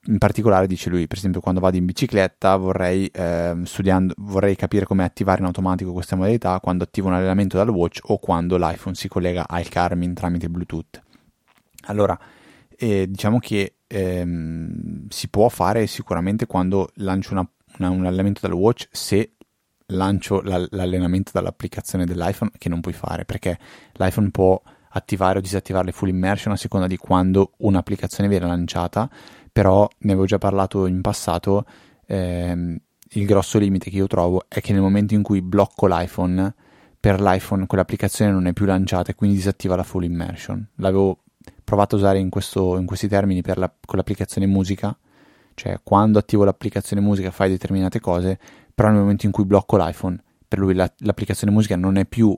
In 0.09 0.17
particolare, 0.17 0.65
dice 0.65 0.89
lui, 0.89 1.05
per 1.05 1.17
esempio, 1.17 1.39
quando 1.39 1.59
vado 1.59 1.77
in 1.77 1.85
bicicletta 1.85 2.55
vorrei, 2.55 3.07
ehm, 3.13 3.63
studiando, 3.63 4.15
vorrei 4.17 4.55
capire 4.55 4.83
come 4.85 5.03
attivare 5.03 5.39
in 5.39 5.45
automatico 5.45 5.93
questa 5.93 6.15
modalità 6.15 6.59
quando 6.59 6.83
attivo 6.83 7.09
un 7.09 7.13
allenamento 7.13 7.57
dal 7.57 7.69
watch 7.69 7.99
o 8.05 8.17
quando 8.17 8.57
l'iPhone 8.57 8.95
si 8.95 9.07
collega 9.07 9.47
al 9.47 9.63
Garmin 9.69 10.15
tramite 10.15 10.49
Bluetooth. 10.49 10.99
Allora, 11.85 12.19
eh, 12.75 13.05
diciamo 13.07 13.37
che 13.37 13.75
ehm, 13.85 15.07
si 15.09 15.29
può 15.29 15.47
fare 15.49 15.85
sicuramente 15.85 16.47
quando 16.47 16.89
lancio 16.95 17.33
una- 17.33 17.47
una- 17.77 17.89
un 17.89 18.05
allenamento 18.05 18.41
dal 18.41 18.53
watch 18.53 18.87
se 18.91 19.33
lancio 19.87 20.41
la- 20.41 20.65
l'allenamento 20.71 21.31
dall'applicazione 21.33 22.05
dell'iPhone 22.05 22.51
che 22.57 22.69
non 22.69 22.81
puoi 22.81 22.93
fare 22.93 23.25
perché 23.25 23.57
l'iPhone 23.93 24.29
può 24.29 24.61
attivare 24.91 25.37
o 25.37 25.41
disattivare 25.41 25.85
le 25.85 25.91
full 25.91 26.07
immersion 26.09 26.53
a 26.53 26.57
seconda 26.57 26.87
di 26.87 26.97
quando 26.97 27.53
un'applicazione 27.57 28.29
viene 28.29 28.47
lanciata 28.47 29.09
però 29.59 29.89
ne 29.97 30.11
avevo 30.13 30.25
già 30.25 30.37
parlato 30.37 30.85
in 30.85 31.01
passato 31.01 31.65
ehm, 32.05 32.77
il 33.09 33.25
grosso 33.25 33.59
limite 33.59 33.89
che 33.89 33.97
io 33.97 34.07
trovo 34.07 34.45
è 34.47 34.61
che 34.61 34.71
nel 34.71 34.81
momento 34.81 35.15
in 35.15 35.21
cui 35.21 35.41
blocco 35.41 35.85
l'iPhone 35.85 36.55
per 36.97 37.19
l'iPhone 37.19 37.65
quell'applicazione 37.65 38.31
non 38.31 38.47
è 38.47 38.53
più 38.53 38.63
lanciata 38.65 39.11
e 39.11 39.15
quindi 39.15 39.35
disattiva 39.35 39.75
la 39.75 39.83
full 39.83 40.03
immersion. 40.03 40.65
L'avevo 40.75 41.23
provato 41.61 41.95
a 41.95 41.97
usare 41.97 42.19
in, 42.19 42.29
questo- 42.29 42.77
in 42.77 42.85
questi 42.85 43.09
termini 43.09 43.41
la- 43.43 43.69
con 43.85 43.97
l'applicazione 43.97 44.47
musica 44.47 44.97
cioè 45.55 45.77
quando 45.83 46.19
attivo 46.19 46.45
l'applicazione 46.45 47.01
musica 47.01 47.29
fai 47.29 47.49
determinate 47.49 47.99
cose 47.99 48.39
però 48.73 48.87
nel 48.87 48.99
momento 48.99 49.25
in 49.25 49.33
cui 49.33 49.43
blocco 49.43 49.75
l'iPhone 49.75 50.23
per 50.47 50.57
lui 50.57 50.73
la- 50.73 50.89
l'applicazione 50.99 51.51
musica 51.51 51.75
non 51.75 51.97
è 51.97 52.05
più 52.05 52.33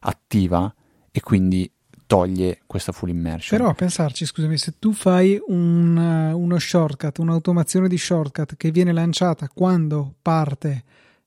attiva 0.00 0.74
e 1.12 1.20
quindi 1.20 1.70
toglie 2.06 2.60
questa 2.66 2.92
full 2.92 3.08
immersion 3.08 3.58
Però 3.58 3.70
a 3.70 3.74
pensarci, 3.74 4.24
scusami, 4.24 4.56
se 4.58 4.74
tu 4.78 4.92
fai 4.92 5.40
un, 5.46 5.96
eh, 5.96 6.32
uno 6.32 6.58
shortcut, 6.58 7.18
un'automazione 7.18 7.88
di 7.88 7.98
shortcut 7.98 8.56
che 8.56 8.70
viene 8.70 8.92
lanciata 8.92 9.48
quando 9.52 10.14
parte 10.22 10.84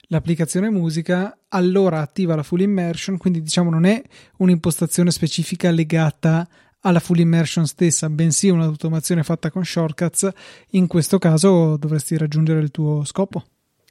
l'applicazione 0.10 0.69
musica, 0.69 1.38
allora 1.49 2.01
attiva 2.01 2.36
la 2.36 2.43
full 2.43 2.62
immersion, 2.62 3.17
quindi 3.17 3.41
diciamo 3.41 3.69
non 3.69 3.86
è 3.86 4.01
un'impostazione 4.38 5.12
specifica 5.12 5.69
legata 5.71 6.47
alla 6.82 6.99
full 6.99 7.19
immersion 7.19 7.65
stessa, 7.65 8.10
bensì 8.10 8.49
un'automazione 8.49 9.23
fatta 9.23 9.51
con 9.51 9.65
shortcuts, 9.65 10.30
in 10.71 10.88
questo 10.88 11.17
caso 11.17 11.75
dovresti 11.75 12.17
raggiungere 12.17 12.60
il 12.60 12.71
tuo 12.71 13.04
scopo. 13.04 13.43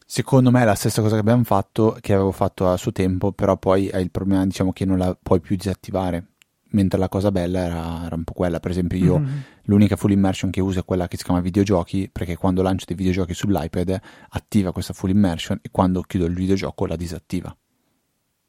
Secondo 0.09 0.53
me 0.53 0.63
è 0.63 0.65
la 0.65 0.77
stessa 0.77 1.03
cosa 1.03 1.15
che 1.15 1.21
abbiamo 1.21 1.43
fatto, 1.43 1.99
che 2.01 2.15
avevo 2.15 2.31
fatto 2.31 2.69
a 2.69 2.77
suo 2.77 2.93
tempo, 2.93 3.33
però 3.33 3.57
poi 3.57 3.89
è 3.89 3.99
il 3.99 4.13
problema, 4.13 4.47
diciamo, 4.47 4.73
che 4.73 4.85
non 4.85 4.99
la 4.99 5.17
puoi 5.21 5.41
più 5.41 5.57
disattivare. 5.57 6.36
Mentre 6.71 6.99
la 6.99 7.09
cosa 7.09 7.31
bella 7.31 7.61
era, 7.61 8.05
era 8.07 8.15
un 8.17 8.25
po' 8.25 8.33
quella, 8.33 8.61
per 8.61 8.71
esempio 8.73 8.99
io 8.99 9.19
Mhm. 9.19 9.43
l'unica 9.65 9.97
full 9.97 10.11
immersion 10.11 10.51
che 10.51 10.61
uso 10.61 10.81
è 10.81 10.85
quella 10.85 11.07
che 11.09 11.17
si 11.17 11.25
chiama 11.25 11.41
videogiochi, 11.41 12.09
perché 12.11 12.37
quando 12.37 12.61
lancio 12.63 12.85
dei 12.87 12.97
videogiochi 12.97 13.35
sull'iPad 13.35 14.01
attiva 14.31 14.73
questa 14.73 14.93
full 14.93 15.11
immersion 15.11 15.59
e 15.63 15.69
quando 15.71 16.03
chiudo 16.03 16.27
il 16.27 16.35
videogioco 16.35 16.87
la 16.87 16.97
disattiva. 16.97 17.57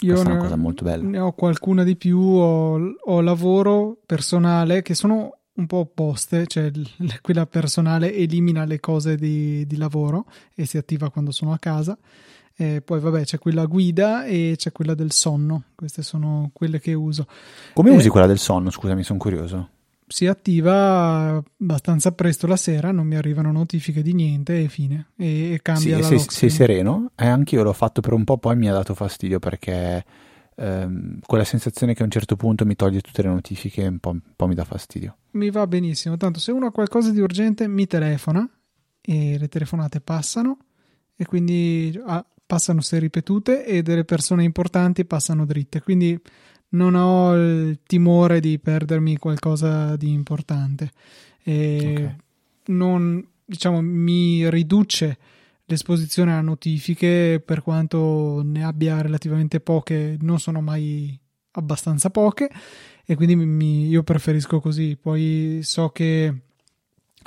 Io 0.01 0.13
Questa 0.13 0.29
è 0.29 0.31
una 0.31 0.41
cosa 0.41 0.55
molto 0.55 0.83
bella. 0.83 1.03
Ne 1.07 1.19
ho 1.19 1.31
qualcuna 1.31 1.83
di 1.83 1.95
più, 1.95 2.19
ho, 2.19 2.79
ho 3.03 3.21
lavoro 3.21 3.97
personale 4.05 4.81
che 4.81 4.93
sono 4.93 5.37
un 5.53 5.65
po' 5.65 5.77
opposte, 5.77 6.45
cioè 6.45 6.71
quella 7.21 7.47
personale 7.47 8.13
elimina 8.13 8.63
le 8.65 8.79
cose 8.79 9.15
di, 9.15 9.65
di 9.65 9.75
lavoro 9.77 10.25
e 10.53 10.65
si 10.65 10.77
attiva 10.77 11.09
quando 11.09 11.31
sono 11.31 11.51
a 11.51 11.57
casa. 11.57 11.97
E 12.59 12.81
poi 12.81 12.99
vabbè 12.99 13.23
c'è 13.23 13.37
quella 13.37 13.65
guida 13.65 14.25
e 14.25 14.55
c'è 14.57 14.71
quella 14.71 14.95
del 14.95 15.11
sonno, 15.11 15.65
queste 15.75 16.01
sono 16.01 16.49
quelle 16.53 16.79
che 16.79 16.93
uso. 16.93 17.27
Come 17.73 17.91
Eh, 17.91 17.95
usi 17.95 18.09
quella 18.09 18.25
del 18.25 18.39
sonno? 18.39 18.71
Scusami, 18.71 19.03
sono 19.03 19.19
curioso. 19.19 19.69
Si 20.07 20.25
attiva 20.25 21.43
abbastanza 21.59 22.13
presto 22.13 22.47
la 22.47 22.55
sera, 22.55 22.91
non 22.91 23.05
mi 23.05 23.15
arrivano 23.15 23.51
notifiche 23.51 24.01
di 24.01 24.13
niente 24.13 24.63
e 24.63 24.69
fine. 24.69 25.09
E, 25.17 25.51
e 25.51 25.53
Sì, 25.53 25.61
cambia 25.61 25.97
la 25.99 26.03
sei, 26.07 26.19
sei 26.19 26.49
sereno? 26.49 27.11
E 27.15 27.27
anche 27.27 27.55
io 27.55 27.61
l'ho 27.63 27.73
fatto 27.73 28.01
per 28.01 28.13
un 28.13 28.23
po', 28.23 28.37
poi 28.37 28.55
mi 28.55 28.67
ha 28.69 28.73
dato 28.73 28.95
fastidio 28.95 29.37
perché 29.37 30.03
ehm, 30.55 31.19
quella 31.25 31.43
sensazione 31.43 31.93
che 31.93 32.01
a 32.01 32.05
un 32.05 32.11
certo 32.11 32.35
punto 32.37 32.65
mi 32.65 32.75
toglie 32.75 33.01
tutte 33.01 33.21
le 33.21 33.27
notifiche 33.29 33.85
un 33.85 33.99
po', 33.99 34.09
un 34.11 34.21
po' 34.35 34.47
mi 34.47 34.55
dà 34.55 34.63
fastidio. 34.63 35.17
mi 35.31 35.51
va 35.51 35.67
benissimo. 35.67 36.17
Tanto 36.17 36.39
se 36.39 36.51
uno 36.51 36.67
ha 36.67 36.71
qualcosa 36.71 37.11
di 37.11 37.19
urgente 37.19 37.67
mi 37.67 37.85
telefona 37.85 38.49
e 39.01 39.37
le 39.37 39.47
telefonate 39.47 39.99
passano 40.01 40.57
e 41.15 41.25
quindi 41.25 41.99
ah, 42.07 42.25
passano 42.47 42.81
se 42.81 42.97
ripetute 42.97 43.63
e 43.65 43.83
delle 43.83 44.05
persone 44.05 44.43
importanti 44.43 45.05
passano 45.05 45.45
dritte. 45.45 45.81
Quindi 45.81 46.19
non 46.69 46.95
ho 46.95 47.35
il 47.35 47.79
timore 47.85 48.39
di 48.39 48.57
perdermi 48.57 49.17
qualcosa 49.17 49.95
di 49.95 50.11
importante. 50.11 50.91
E 51.43 51.93
Ok. 51.95 52.15
non, 52.71 53.23
diciamo, 53.45 53.81
mi 53.81 54.49
riduce 54.49 55.17
l'esposizione 55.65 56.33
a 56.33 56.41
notifiche 56.41 57.41
per 57.45 57.61
quanto 57.61 58.41
ne 58.43 58.63
abbia 58.63 59.01
relativamente 59.01 59.59
poche, 59.59 60.17
non 60.21 60.39
sono 60.39 60.61
mai 60.61 61.17
abbastanza 61.51 62.09
poche 62.09 62.49
e 63.05 63.15
quindi 63.15 63.35
mi- 63.35 63.45
mi- 63.45 63.87
io 63.87 64.03
preferisco 64.03 64.59
così. 64.61 64.97
Poi 64.99 65.59
so 65.63 65.89
che 65.89 66.33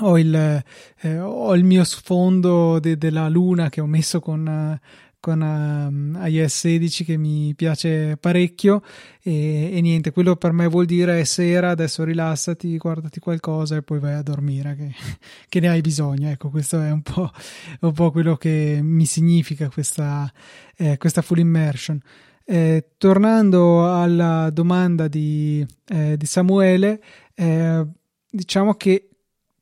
ho 0.03 0.19
il, 0.19 0.63
eh, 1.03 1.19
ho 1.19 1.55
il 1.55 1.65
mio 1.65 1.85
sfondo 1.85 2.79
de- 2.79 2.97
della 2.97 3.29
luna 3.29 3.69
che 3.69 3.81
ho 3.83 3.87
messo 3.87 4.21
con, 4.21 4.47
eh, 4.49 4.81
con 5.21 5.43
ehm, 5.43 6.19
iOS 6.27 6.57
16 6.61 7.05
che 7.05 7.17
mi 7.19 7.55
piace 7.55 8.17
parecchio 8.17 8.83
e, 9.23 9.71
e 9.77 9.81
niente, 9.83 10.11
quello 10.11 10.37
per 10.37 10.53
me 10.53 10.67
vuol 10.67 10.87
dire 10.87 11.21
è 11.21 11.25
sera, 11.25 11.71
adesso 11.71 12.03
rilassati, 12.03 12.77
guardati 12.79 13.21
qualcosa 13.21 13.77
e 13.77 13.83
poi 13.83 14.01
vai 14.01 14.15
a 14.15 14.23
dormire 14.23 14.75
che, 14.75 14.95
che 15.49 15.61
ne 15.61 15.69
hai 15.69 15.83
bisogno. 15.83 16.31
Ecco, 16.31 16.49
questo 16.49 16.81
è 16.81 16.91
un 16.91 17.03
po', 17.03 17.31
un 17.81 17.93
po' 17.93 18.11
quello 18.11 18.37
che 18.37 18.81
mi 18.83 19.05
significa 19.05 19.69
questa, 19.69 20.33
eh, 20.77 20.97
questa 20.97 21.23
full 21.23 21.39
immersion. 21.39 22.01
Eh, 22.45 22.93
tornando 22.97 23.95
alla 23.95 24.51
domanda 24.51 25.07
di, 25.07 25.65
eh, 25.87 26.17
di 26.17 26.27
Samuele, 26.27 27.01
eh, 27.35 27.87
diciamo 28.29 28.75
che 28.75 29.10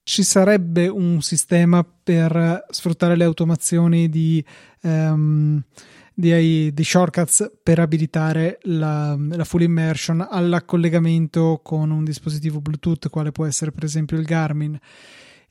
ci 0.09 0.23
sarebbe 0.23 0.88
un 0.88 1.21
sistema 1.21 1.85
per 1.85 2.64
sfruttare 2.71 3.14
le 3.14 3.25
automazioni 3.25 4.09
di, 4.09 4.42
ehm, 4.81 5.62
di, 6.14 6.73
di 6.73 6.83
shortcuts 6.85 7.59
per 7.62 7.79
abilitare 7.79 8.59
la, 8.62 9.14
la 9.18 9.44
full 9.44 9.61
immersion 9.61 10.27
al 10.27 10.62
collegamento 10.64 11.61
con 11.62 11.90
un 11.90 12.05
dispositivo 12.05 12.62
Bluetooth, 12.62 13.11
quale 13.11 13.33
può 13.33 13.44
essere 13.44 13.71
per 13.71 13.85
esempio 13.85 14.16
il 14.16 14.25
Garmin. 14.25 14.79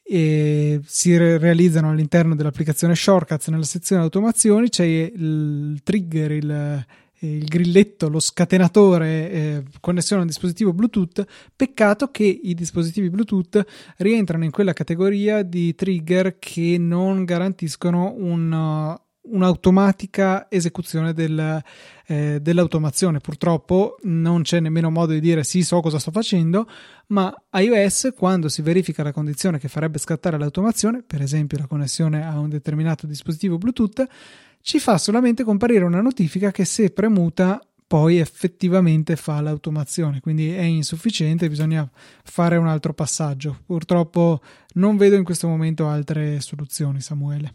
E 0.01 0.81
si 0.83 1.15
re- 1.15 1.37
realizzano 1.37 1.91
all'interno 1.91 2.33
dell'applicazione 2.33 2.95
Shortcuts 2.95 3.49
nella 3.49 3.63
sezione 3.63 4.01
automazioni 4.01 4.69
c'è 4.69 4.85
il 4.85 5.81
trigger, 5.83 6.31
il, 6.31 6.85
il 7.19 7.45
grilletto, 7.45 8.09
lo 8.09 8.19
scatenatore, 8.19 9.31
eh, 9.31 9.63
connessione 9.79 10.21
a 10.21 10.25
un 10.25 10.29
dispositivo 10.29 10.73
Bluetooth. 10.73 11.25
Peccato 11.55 12.11
che 12.11 12.23
i 12.23 12.53
dispositivi 12.53 13.09
Bluetooth 13.09 13.65
rientrano 13.97 14.43
in 14.43 14.51
quella 14.51 14.73
categoria 14.73 15.41
di 15.43 15.73
trigger 15.73 16.37
che 16.37 16.77
non 16.77 17.25
garantiscono 17.25 18.13
un, 18.17 18.51
uh, 18.51 19.35
un'automatica 19.35 20.47
esecuzione 20.49 21.13
del, 21.13 21.61
eh, 22.05 22.39
dell'automazione. 22.41 23.19
Purtroppo 23.19 23.97
non 24.03 24.43
c'è 24.43 24.59
nemmeno 24.59 24.89
modo 24.89 25.13
di 25.13 25.19
dire 25.19 25.43
sì, 25.43 25.63
so 25.63 25.79
cosa 25.81 25.99
sto 25.99 26.11
facendo, 26.11 26.67
ma 27.07 27.33
iOS, 27.51 28.13
quando 28.15 28.49
si 28.49 28.61
verifica 28.61 29.03
la 29.03 29.11
condizione 29.11 29.59
che 29.59 29.67
farebbe 29.67 29.97
scattare 29.97 30.37
l'automazione, 30.37 31.03
per 31.05 31.21
esempio 31.21 31.57
la 31.57 31.67
connessione 31.67 32.25
a 32.25 32.37
un 32.39 32.49
determinato 32.49 33.07
dispositivo 33.07 33.57
Bluetooth, 33.57 34.07
ci 34.61 34.79
fa 34.79 34.97
solamente 34.97 35.43
comparire 35.43 35.83
una 35.83 36.01
notifica 36.01 36.51
che 36.51 36.65
se 36.65 36.91
premuta 36.91 37.61
poi 37.87 38.17
effettivamente 38.17 39.15
fa 39.15 39.39
l'automazione, 39.39 40.19
quindi 40.19 40.51
è 40.51 40.61
insufficiente, 40.61 41.47
bisogna 41.47 41.89
fare 42.23 42.57
un 42.57 42.67
altro 42.67 42.93
passaggio. 42.93 43.59
Purtroppo 43.65 44.41
non 44.73 44.97
vedo 44.97 45.15
in 45.15 45.23
questo 45.23 45.47
momento 45.47 45.87
altre 45.87 46.41
soluzioni, 46.41 46.99
Samuele. 46.99 47.53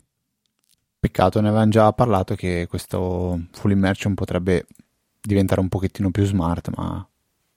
Peccato, 0.98 1.40
ne 1.40 1.48
avevamo 1.48 1.70
già 1.70 1.92
parlato 1.92 2.34
che 2.34 2.66
questo 2.66 3.46
full 3.50 3.72
immersion 3.72 4.14
potrebbe 4.14 4.66
diventare 5.20 5.60
un 5.60 5.68
pochettino 5.68 6.10
più 6.10 6.24
smart, 6.24 6.70
ma 6.74 7.06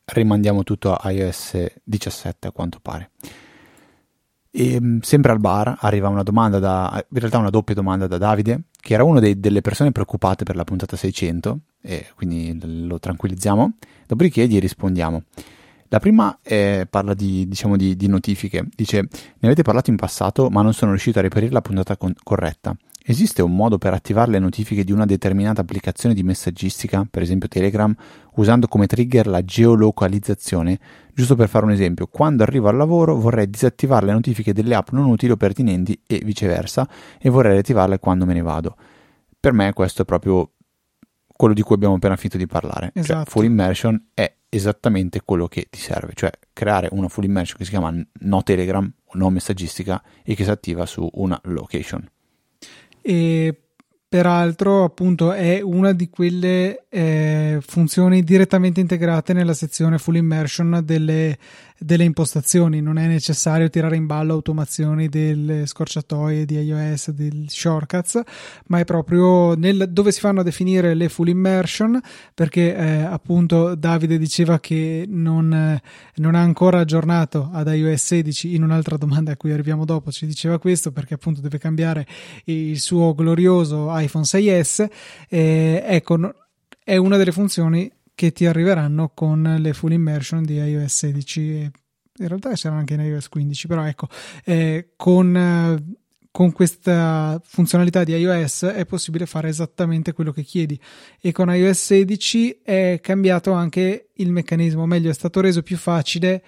rimandiamo 0.05 0.63
tutto 0.63 0.93
a 0.93 1.11
iOS 1.11 1.65
17 1.83 2.47
a 2.47 2.51
quanto 2.51 2.79
pare. 2.81 3.11
E, 4.57 4.75
ehm, 4.75 5.01
sempre 5.01 5.33
al 5.33 5.39
bar 5.39 5.75
arriva 5.81 6.07
una 6.07 6.23
domanda 6.23 6.59
da, 6.59 7.05
in 7.09 7.19
realtà 7.19 7.39
una 7.39 7.49
doppia 7.49 7.75
domanda 7.75 8.07
da 8.07 8.17
Davide, 8.17 8.61
che 8.79 8.93
era 8.93 9.03
una 9.03 9.19
delle 9.19 9.59
persone 9.59 9.91
preoccupate 9.91 10.45
per 10.45 10.55
la 10.55 10.63
puntata 10.63 10.95
600, 10.95 11.59
e 11.81 12.07
quindi 12.15 12.57
lo 12.87 12.97
tranquillizziamo, 12.97 13.73
dopodiché 14.07 14.47
gli 14.47 14.57
rispondiamo. 14.59 15.23
La 15.89 15.99
prima 15.99 16.39
è, 16.41 16.87
parla 16.89 17.13
di, 17.13 17.47
diciamo, 17.49 17.75
di, 17.75 17.97
di, 17.97 18.07
notifiche, 18.07 18.65
dice 18.73 19.01
ne 19.01 19.09
avete 19.41 19.61
parlato 19.61 19.89
in 19.91 19.97
passato 19.97 20.49
ma 20.49 20.61
non 20.61 20.73
sono 20.73 20.91
riuscito 20.91 21.19
a 21.19 21.21
reperire 21.21 21.51
la 21.51 21.61
puntata 21.61 21.97
con- 21.97 22.15
corretta. 22.23 22.75
Esiste 23.07 23.43
un 23.43 23.55
modo 23.55 23.77
per 23.77 23.93
attivare 23.93 24.31
le 24.31 24.39
notifiche 24.39 24.83
di 24.83 24.91
una 24.91 25.05
determinata 25.05 25.61
applicazione 25.61 26.15
di 26.15 26.23
messaggistica, 26.23 27.05
per 27.09 27.21
esempio 27.21 27.47
Telegram, 27.47 27.93
usando 28.35 28.67
come 28.67 28.87
trigger 28.87 29.27
la 29.27 29.45
geolocalizzazione? 29.45 30.79
Giusto 31.15 31.35
per 31.35 31.47
fare 31.47 31.63
un 31.63 31.71
esempio, 31.71 32.07
quando 32.07 32.43
arrivo 32.43 32.67
al 32.67 32.75
lavoro 32.75 33.15
vorrei 33.15 33.49
disattivare 33.49 34.05
le 34.05 34.11
notifiche 34.11 34.51
delle 34.51 34.75
app 34.75 34.89
non 34.89 35.05
utili 35.05 35.31
o 35.31 35.37
pertinenti 35.37 35.97
e 36.05 36.19
viceversa 36.25 36.85
e 37.17 37.29
vorrei 37.29 37.53
riattivarle 37.53 37.99
quando 37.99 38.25
me 38.25 38.33
ne 38.33 38.41
vado. 38.41 38.75
Per 39.39 39.53
me 39.53 39.71
questo 39.71 40.01
è 40.01 40.05
proprio 40.05 40.51
quello 41.25 41.53
di 41.53 41.61
cui 41.61 41.75
abbiamo 41.75 41.95
appena 41.95 42.17
finito 42.17 42.37
di 42.37 42.47
parlare. 42.47 42.91
Cioè, 42.93 43.01
esatto. 43.01 43.23
Cioè, 43.23 43.31
full 43.31 43.45
immersion 43.45 44.07
è 44.13 44.35
esattamente 44.49 45.21
quello 45.23 45.47
che 45.47 45.67
ti 45.69 45.79
serve, 45.79 46.11
cioè 46.15 46.31
creare 46.51 46.89
una 46.91 47.07
full 47.07 47.23
immersion 47.23 47.57
che 47.57 47.63
si 47.63 47.69
chiama 47.69 47.93
no 48.21 48.43
Telegram 48.43 48.93
o 49.03 49.11
no 49.13 49.29
messaggistica 49.29 50.03
e 50.21 50.35
che 50.35 50.43
si 50.43 50.49
attiva 50.49 50.85
su 50.85 51.09
una 51.13 51.39
location 51.45 52.09
e 53.07 53.64
peraltro 54.07 54.83
appunto 54.83 55.31
è 55.31 55.61
una 55.61 55.91
di 55.91 56.09
quelle 56.09 56.85
eh, 56.89 57.57
funzioni 57.65 58.23
direttamente 58.23 58.79
integrate 58.79 59.33
nella 59.33 59.53
sezione 59.53 59.97
full 59.97 60.15
immersion 60.15 60.81
delle 60.83 61.37
delle 61.77 62.05
impostazioni, 62.05 62.81
non 62.81 62.97
è 62.97 63.05
necessario 63.05 63.69
tirare 63.69 63.97
in 63.97 64.05
ballo 64.05 64.33
automazioni 64.33 65.09
delle 65.09 65.65
scorciatoie 65.65 66.45
di 66.45 66.57
iOS, 66.57 67.11
dei 67.11 67.45
shortcuts, 67.47 68.21
ma 68.67 68.79
è 68.79 68.85
proprio 68.85 69.55
nel, 69.55 69.89
dove 69.89 70.11
si 70.11 70.21
fanno 70.21 70.39
a 70.39 70.43
definire 70.43 70.93
le 70.93 71.09
full 71.09 71.27
immersion, 71.27 71.99
perché 72.33 72.75
eh, 72.75 73.01
appunto 73.01 73.75
Davide 73.75 74.17
diceva 74.17 74.59
che 74.59 75.05
non, 75.07 75.79
non, 76.15 76.35
ha 76.35 76.41
ancora 76.41 76.79
aggiornato 76.79 77.49
ad 77.51 77.67
iOS 77.67 78.03
16, 78.03 78.55
in 78.55 78.63
un'altra 78.63 78.95
domanda 78.95 79.33
a 79.33 79.37
cui 79.37 79.51
arriviamo 79.51 79.83
dopo. 79.83 80.11
Ci 80.11 80.25
diceva 80.25 80.57
questo, 80.59 80.91
perché 80.91 81.15
appunto 81.15 81.41
deve 81.41 81.57
cambiare 81.57 82.07
il 82.45 82.79
suo 82.79 83.13
glorioso 83.13 83.89
iPhone 83.99 84.25
6S, 84.25 84.87
eh, 85.29 85.83
ecco, 85.85 86.33
è 86.83 86.97
una 86.97 87.17
delle 87.17 87.31
funzioni 87.31 87.91
che 88.13 88.31
ti 88.31 88.45
arriveranno 88.45 89.11
con 89.13 89.57
le 89.59 89.73
full 89.73 89.91
immersion 89.91 90.43
di 90.43 90.55
iOS 90.55 90.95
16 90.95 91.41
e 91.41 91.71
in 92.17 92.27
realtà 92.29 92.53
c'erano 92.53 92.79
anche 92.79 92.93
in 92.93 93.01
iOS 93.01 93.27
15 93.27 93.67
però 93.67 93.83
ecco 93.83 94.07
eh, 94.45 94.91
con, 94.95 95.35
eh, 95.35 95.83
con 96.35 96.51
questa 96.51 97.41
funzionalità 97.45 98.03
di 98.03 98.13
iOS 98.13 98.65
è 98.65 98.85
possibile 98.85 99.25
fare 99.25 99.47
esattamente 99.47 100.11
quello 100.11 100.33
che 100.33 100.43
chiedi. 100.43 100.77
E 101.21 101.31
con 101.31 101.49
iOS 101.49 101.81
16 101.85 102.59
è 102.61 102.99
cambiato 103.01 103.53
anche 103.53 104.09
il 104.15 104.33
meccanismo. 104.33 104.85
Meglio 104.85 105.09
è 105.09 105.13
stato 105.13 105.39
reso 105.39 105.61
più 105.61 105.77
facile 105.77 106.43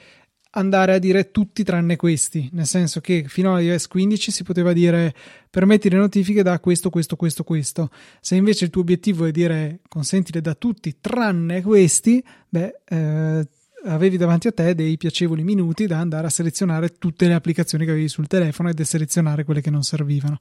andare 0.52 0.94
a 0.94 1.00
dire 1.00 1.32
tutti 1.32 1.64
tranne 1.64 1.96
questi, 1.96 2.50
nel 2.54 2.66
senso 2.66 3.00
che 3.02 3.26
fino 3.28 3.54
a 3.54 3.62
iOS 3.62 3.88
15 3.88 4.32
si 4.32 4.44
poteva 4.44 4.74
dire 4.74 5.14
permetti 5.50 5.90
le 5.90 5.98
notifiche 5.98 6.44
da 6.44 6.60
questo, 6.60 6.90
questo, 6.90 7.16
questo, 7.16 7.44
questo. 7.44 7.90
Se 8.22 8.36
invece 8.36 8.66
il 8.66 8.72
tuo 8.72 8.82
obiettivo 8.82 9.26
è 9.26 9.32
dire 9.32 9.80
consentile 9.88 10.42
da 10.42 10.56
tutti 10.56 10.98
tranne 11.00 11.62
questi, 11.62 12.24
beh, 12.50 12.82
eh, 12.86 13.48
avevi 13.86 14.18
davanti 14.18 14.48
a 14.48 14.52
te 14.52 14.76
dei 14.76 14.98
piacevoli 14.98 15.44
minuti 15.44 15.86
da 15.88 16.00
andare 16.00 16.28
a 16.28 16.30
selezionare 16.30 16.98
tutte 16.98 17.28
le 17.28 17.34
applicazioni 17.34 17.86
che 17.86 17.92
avevi 17.92 18.08
sul 18.08 18.28
telefono 18.28 18.70
e 18.70 18.74
deselezionare 18.74 19.44
quelle 19.44 19.62
che 19.62 19.70
non 19.70 19.84
servivano. 19.84 20.40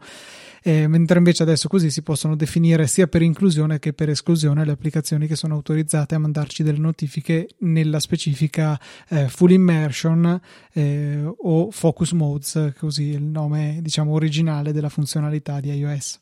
Eh, 0.63 0.89
mentre 0.89 1.19
invece 1.19 1.45
adesso 1.45 1.69
così 1.69 1.91
si 1.91 2.03
possono 2.03 2.35
definire 2.35 2.89
sia 2.89 3.07
per 3.07 3.23
inclusione 3.23 3.79
che 3.79 3.93
per 3.93 4.09
esclusione 4.09 4.65
le 4.65 4.73
applicazioni 4.73 5.29
che 5.29 5.37
sono 5.37 5.55
autorizzate 5.55 6.17
a 6.17 6.19
mandarci 6.19 6.65
delle 6.65 6.79
notifiche 6.79 7.49
nella 7.59 8.01
specifica 8.01 8.79
eh, 9.09 9.29
full 9.29 9.51
immersion 9.51 10.41
eh, 10.73 11.23
o 11.25 11.71
focus 11.71 12.13
modes, 12.13 12.73
così 12.79 13.11
il 13.11 13.23
nome 13.23 13.79
diciamo 13.81 14.13
originale 14.13 14.73
della 14.73 14.89
funzionalità 14.89 15.61
di 15.61 15.71
iOS. 15.71 16.21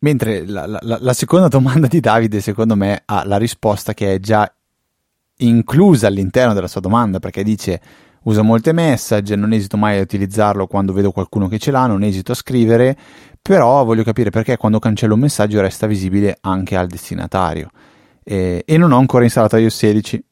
Mentre 0.00 0.46
la, 0.46 0.64
la, 0.66 0.80
la, 0.80 1.12
seconda 1.12 1.48
domanda 1.48 1.88
di 1.88 1.98
Davide, 1.98 2.40
secondo 2.40 2.76
me, 2.76 3.02
ha 3.04 3.26
la 3.26 3.36
risposta 3.36 3.94
che 3.94 4.14
è 4.14 4.20
già 4.20 4.48
inclusa 5.38 6.06
all'interno 6.06 6.54
della 6.54 6.68
sua 6.68 6.80
domanda 6.80 7.18
perché 7.18 7.42
dice 7.42 7.80
uso 8.24 8.44
molte 8.44 8.72
message, 8.72 9.36
non 9.36 9.52
esito 9.52 9.76
mai 9.76 9.98
a 9.98 10.02
utilizzarlo 10.02 10.66
quando 10.66 10.92
vedo 10.92 11.12
qualcuno 11.12 11.48
che 11.48 11.58
ce 11.58 11.70
l'ha, 11.70 11.86
non 11.86 12.02
esito 12.02 12.32
a 12.32 12.34
scrivere, 12.34 12.96
però 13.40 13.84
voglio 13.84 14.02
capire 14.02 14.30
perché 14.30 14.56
quando 14.56 14.78
cancello 14.78 15.14
un 15.14 15.20
messaggio 15.20 15.60
resta 15.60 15.86
visibile 15.86 16.36
anche 16.40 16.76
al 16.76 16.86
destinatario. 16.86 17.70
E, 18.22 18.62
e 18.66 18.76
non 18.76 18.92
ho 18.92 18.98
ancora 18.98 19.24
installato 19.24 19.56
iOS 19.56 19.76
16, 19.76 20.24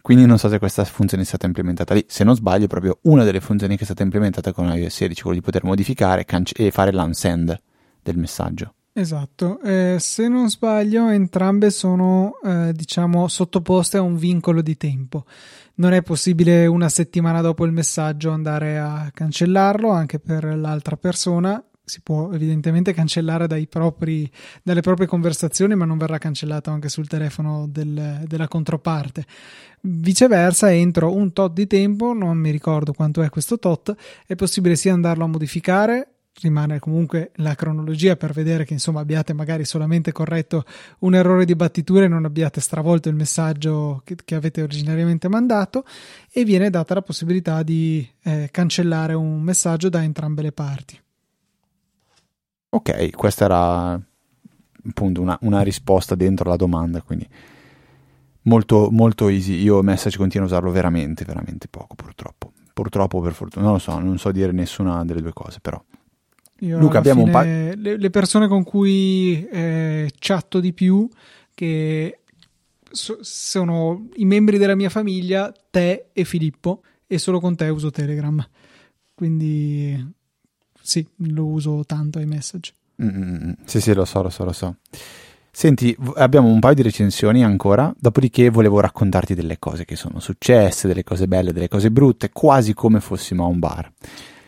quindi 0.00 0.26
non 0.26 0.38
so 0.38 0.48
se 0.48 0.58
questa 0.58 0.84
funzione 0.84 1.24
è 1.24 1.26
stata 1.26 1.46
implementata 1.46 1.94
lì. 1.94 2.04
Se 2.06 2.22
non 2.22 2.34
sbaglio, 2.36 2.66
è 2.66 2.68
proprio 2.68 2.98
una 3.02 3.24
delle 3.24 3.40
funzioni 3.40 3.76
che 3.76 3.82
è 3.82 3.84
stata 3.84 4.02
implementata 4.02 4.52
con 4.52 4.66
iOS 4.66 4.94
16, 4.94 5.22
quello 5.22 5.36
di 5.36 5.42
poter 5.42 5.64
modificare 5.64 6.24
cance- 6.24 6.54
e 6.56 6.70
fare 6.70 6.92
l'unsend 6.92 7.60
del 8.00 8.16
messaggio. 8.16 8.74
Esatto, 8.94 9.58
eh, 9.62 9.96
se 9.98 10.28
non 10.28 10.50
sbaglio 10.50 11.08
entrambe 11.08 11.70
sono 11.70 12.32
eh, 12.44 12.72
diciamo 12.74 13.26
sottoposte 13.26 13.96
a 13.96 14.02
un 14.02 14.16
vincolo 14.16 14.60
di 14.60 14.76
tempo. 14.76 15.24
Non 15.76 15.94
è 15.94 16.02
possibile 16.02 16.66
una 16.66 16.90
settimana 16.90 17.40
dopo 17.40 17.64
il 17.64 17.72
messaggio 17.72 18.32
andare 18.32 18.78
a 18.78 19.10
cancellarlo 19.10 19.90
anche 19.90 20.18
per 20.18 20.44
l'altra 20.44 20.98
persona. 20.98 21.64
Si 21.82 22.02
può 22.02 22.32
evidentemente 22.34 22.92
cancellare 22.92 23.46
propri, 23.66 24.30
dalle 24.62 24.82
proprie 24.82 25.06
conversazioni, 25.06 25.74
ma 25.74 25.86
non 25.86 25.96
verrà 25.96 26.18
cancellato 26.18 26.70
anche 26.70 26.90
sul 26.90 27.08
telefono 27.08 27.66
del, 27.66 28.24
della 28.26 28.46
controparte. 28.46 29.24
Viceversa, 29.80 30.70
entro 30.70 31.14
un 31.14 31.32
tot 31.32 31.54
di 31.54 31.66
tempo, 31.66 32.12
non 32.12 32.36
mi 32.36 32.50
ricordo 32.50 32.92
quanto 32.92 33.22
è 33.22 33.30
questo 33.30 33.58
tot, 33.58 33.94
è 34.26 34.34
possibile 34.34 34.76
sia 34.76 34.92
andarlo 34.92 35.24
a 35.24 35.28
modificare 35.28 36.08
rimane 36.40 36.78
comunque 36.78 37.30
la 37.36 37.54
cronologia 37.54 38.16
per 38.16 38.32
vedere 38.32 38.64
che 38.64 38.72
insomma 38.72 39.00
abbiate 39.00 39.32
magari 39.32 39.64
solamente 39.64 40.12
corretto 40.12 40.64
un 41.00 41.14
errore 41.14 41.44
di 41.44 41.54
battitura 41.54 42.04
e 42.04 42.08
non 42.08 42.24
abbiate 42.24 42.60
stravolto 42.60 43.08
il 43.08 43.14
messaggio 43.14 44.00
che, 44.04 44.16
che 44.24 44.34
avete 44.34 44.62
originariamente 44.62 45.28
mandato 45.28 45.84
e 46.30 46.44
viene 46.44 46.70
data 46.70 46.94
la 46.94 47.02
possibilità 47.02 47.62
di 47.62 48.08
eh, 48.22 48.48
cancellare 48.50 49.14
un 49.14 49.40
messaggio 49.42 49.88
da 49.88 50.02
entrambe 50.02 50.42
le 50.42 50.52
parti. 50.52 51.00
Ok, 52.70 53.10
questa 53.10 53.44
era 53.44 54.00
appunto 54.84 55.20
una, 55.20 55.38
una 55.42 55.60
risposta 55.60 56.14
dentro 56.14 56.48
la 56.48 56.56
domanda, 56.56 57.02
quindi 57.02 57.28
molto, 58.42 58.88
molto 58.90 59.28
easy. 59.28 59.60
Io 59.60 59.82
Message 59.82 60.16
continuo 60.16 60.46
a 60.46 60.50
usarlo 60.50 60.70
veramente, 60.70 61.24
veramente 61.24 61.68
poco 61.68 61.94
purtroppo. 61.94 62.52
Purtroppo 62.72 63.20
per 63.20 63.34
fortuna, 63.34 63.66
non 63.66 63.74
lo 63.74 63.78
so, 63.78 63.98
non 63.98 64.18
so 64.18 64.32
dire 64.32 64.50
nessuna 64.52 65.04
delle 65.04 65.20
due 65.20 65.34
cose, 65.34 65.58
però 65.60 65.82
io 66.62 66.78
Luca, 66.78 66.98
abbiamo 66.98 67.24
un 67.24 67.30
po'. 67.30 67.40
Le, 67.40 67.96
le, 67.96 68.10
persone 68.10 68.46
con 68.46 68.62
cui 68.62 69.46
eh, 69.50 70.10
chatto 70.18 70.60
di 70.60 70.72
più, 70.72 71.08
che 71.54 72.20
so, 72.90 73.18
sono 73.20 74.08
i 74.14 74.24
membri 74.24 74.58
della 74.58 74.76
mia 74.76 74.88
famiglia, 74.88 75.52
te 75.70 76.06
e 76.12 76.24
Filippo, 76.24 76.82
e 77.06 77.18
solo 77.18 77.40
con 77.40 77.56
te 77.56 77.68
uso 77.68 77.90
Telegram. 77.90 78.44
Quindi 79.12 80.14
sì, 80.80 81.06
lo 81.16 81.46
uso 81.46 81.82
tanto 81.84 82.18
ai 82.18 82.26
message. 82.26 82.72
Mm-hmm. 83.02 83.52
Sì, 83.64 83.80
sì, 83.80 83.92
lo 83.92 84.04
so, 84.04 84.22
lo 84.22 84.30
so, 84.30 84.44
lo 84.44 84.52
so. 84.52 84.76
Senti, 85.50 85.94
abbiamo 86.14 86.48
un 86.48 86.60
paio 86.60 86.74
di 86.74 86.82
recensioni 86.82 87.44
ancora, 87.44 87.92
dopodiché 87.98 88.48
volevo 88.50 88.80
raccontarti 88.80 89.34
delle 89.34 89.58
cose 89.58 89.84
che 89.84 89.96
sono 89.96 90.18
successe, 90.18 90.88
delle 90.88 91.04
cose 91.04 91.26
belle, 91.26 91.52
delle 91.52 91.68
cose 91.68 91.90
brutte, 91.90 92.30
quasi 92.32 92.72
come 92.72 93.00
fossimo 93.00 93.44
a 93.44 93.48
un 93.48 93.58
bar. 93.58 93.92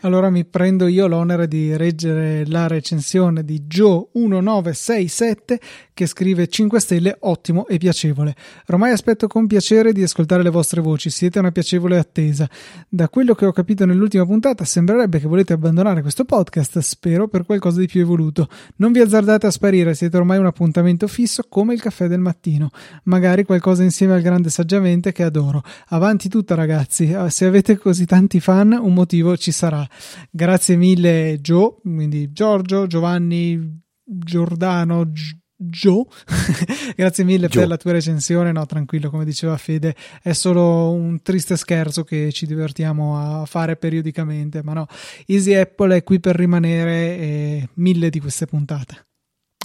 Allora 0.05 0.29
mi 0.29 0.45
prendo 0.45 0.87
io 0.87 1.07
l'onere 1.07 1.49
di 1.49 1.75
reggere 1.79 2.45
la 2.47 2.67
recensione 2.67 3.43
di 3.43 3.65
Joe1967 3.67 5.57
che 5.95 6.07
scrive 6.07 6.47
5 6.47 6.79
stelle 6.79 7.17
ottimo 7.21 7.67
e 7.67 7.79
piacevole. 7.79 8.35
Ormai 8.67 8.91
aspetto 8.93 9.29
con 9.29 9.47
piacere 9.47 9.95
di 9.95 10.03
ascoltare 10.03 10.43
le 10.43 10.51
vostre 10.51 10.83
voci, 10.83 11.09
siete 11.09 11.39
una 11.39 11.53
piacevole 11.53 11.97
attesa. 11.97 12.47
Da 12.87 13.09
quello 13.09 13.35
che 13.35 13.47
ho 13.47 13.53
capito 13.53 13.87
nell'ultima 13.87 14.27
puntata 14.27 14.67
sembrerebbe 14.67 15.21
che 15.21 15.27
volete 15.27 15.55
abbandonare 15.55 16.03
questo 16.03 16.27
podcast, 16.27 16.81
spero 16.81 17.27
per 17.27 17.47
qualcosa 17.47 17.81
di 17.81 17.87
più 17.87 18.03
evoluto. 18.03 18.47
Non 18.77 18.93
vi 18.93 19.01
azzardate 19.01 19.47
a 19.47 19.51
sparire, 19.51 19.95
siete 19.95 20.19
ormai 20.19 20.37
un 20.37 20.45
appuntamento 20.45 21.07
fisso 21.07 21.47
come 21.49 21.73
il 21.73 21.81
caffè 21.81 22.09
del 22.09 22.21
mattino. 22.21 22.69
Magari 23.05 23.45
qualcosa 23.45 23.83
insieme 23.83 24.13
al 24.13 24.21
grande 24.21 24.51
saggiamente 24.51 25.13
che 25.13 25.23
adoro. 25.23 25.63
Avanti 25.89 26.29
tutta 26.29 26.55
ragazzi, 26.55 27.17
se 27.29 27.47
avete 27.47 27.79
così 27.79 28.05
tanti 28.05 28.39
fan 28.39 28.73
un 28.73 28.93
motivo 28.93 29.35
ci 29.39 29.51
sarà. 29.51 29.89
Grazie 30.31 30.77
mille 30.77 31.39
Joe, 31.41 31.75
quindi 31.83 32.33
Giorgio, 32.33 32.87
Giovanni, 32.87 33.83
Giordano, 34.03 35.11
Joe, 35.57 36.05
grazie 36.97 37.25
mille 37.25 37.49
Joe. 37.49 37.63
per 37.63 37.69
la 37.69 37.77
tua 37.77 37.93
recensione. 37.93 38.53
No, 38.53 38.67
tranquillo, 38.67 39.11
come 39.11 39.25
diceva 39.25 39.57
Fede, 39.57 39.95
è 40.23 40.33
solo 40.33 40.91
un 40.93 41.23
triste 41.23 41.57
scherzo 41.57 42.05
che 42.05 42.33
ci 42.33 42.47
divertiamo 42.47 43.19
a 43.19 43.45
fare 43.47 43.77
periodicamente. 43.77 44.63
Ma 44.63 44.73
no, 44.73 44.87
Easy 45.27 45.55
Apple 45.55 45.97
è 45.97 46.03
qui 46.03 46.21
per 46.21 46.37
rimanere 46.37 47.19
e 47.19 47.69
mille 47.75 48.11
di 48.11 48.21
queste 48.21 48.47
puntate. 48.47 49.07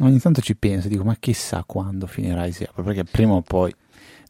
Ogni 0.02 0.20
tanto 0.20 0.40
ci 0.42 0.56
penso, 0.56 0.88
dico, 0.88 1.04
ma 1.04 1.16
chissà 1.20 1.64
quando 1.66 2.08
finirà 2.08 2.46
Easy 2.46 2.64
Apple, 2.64 2.84
perché 2.84 3.04
prima 3.04 3.34
o 3.34 3.42
poi 3.42 3.74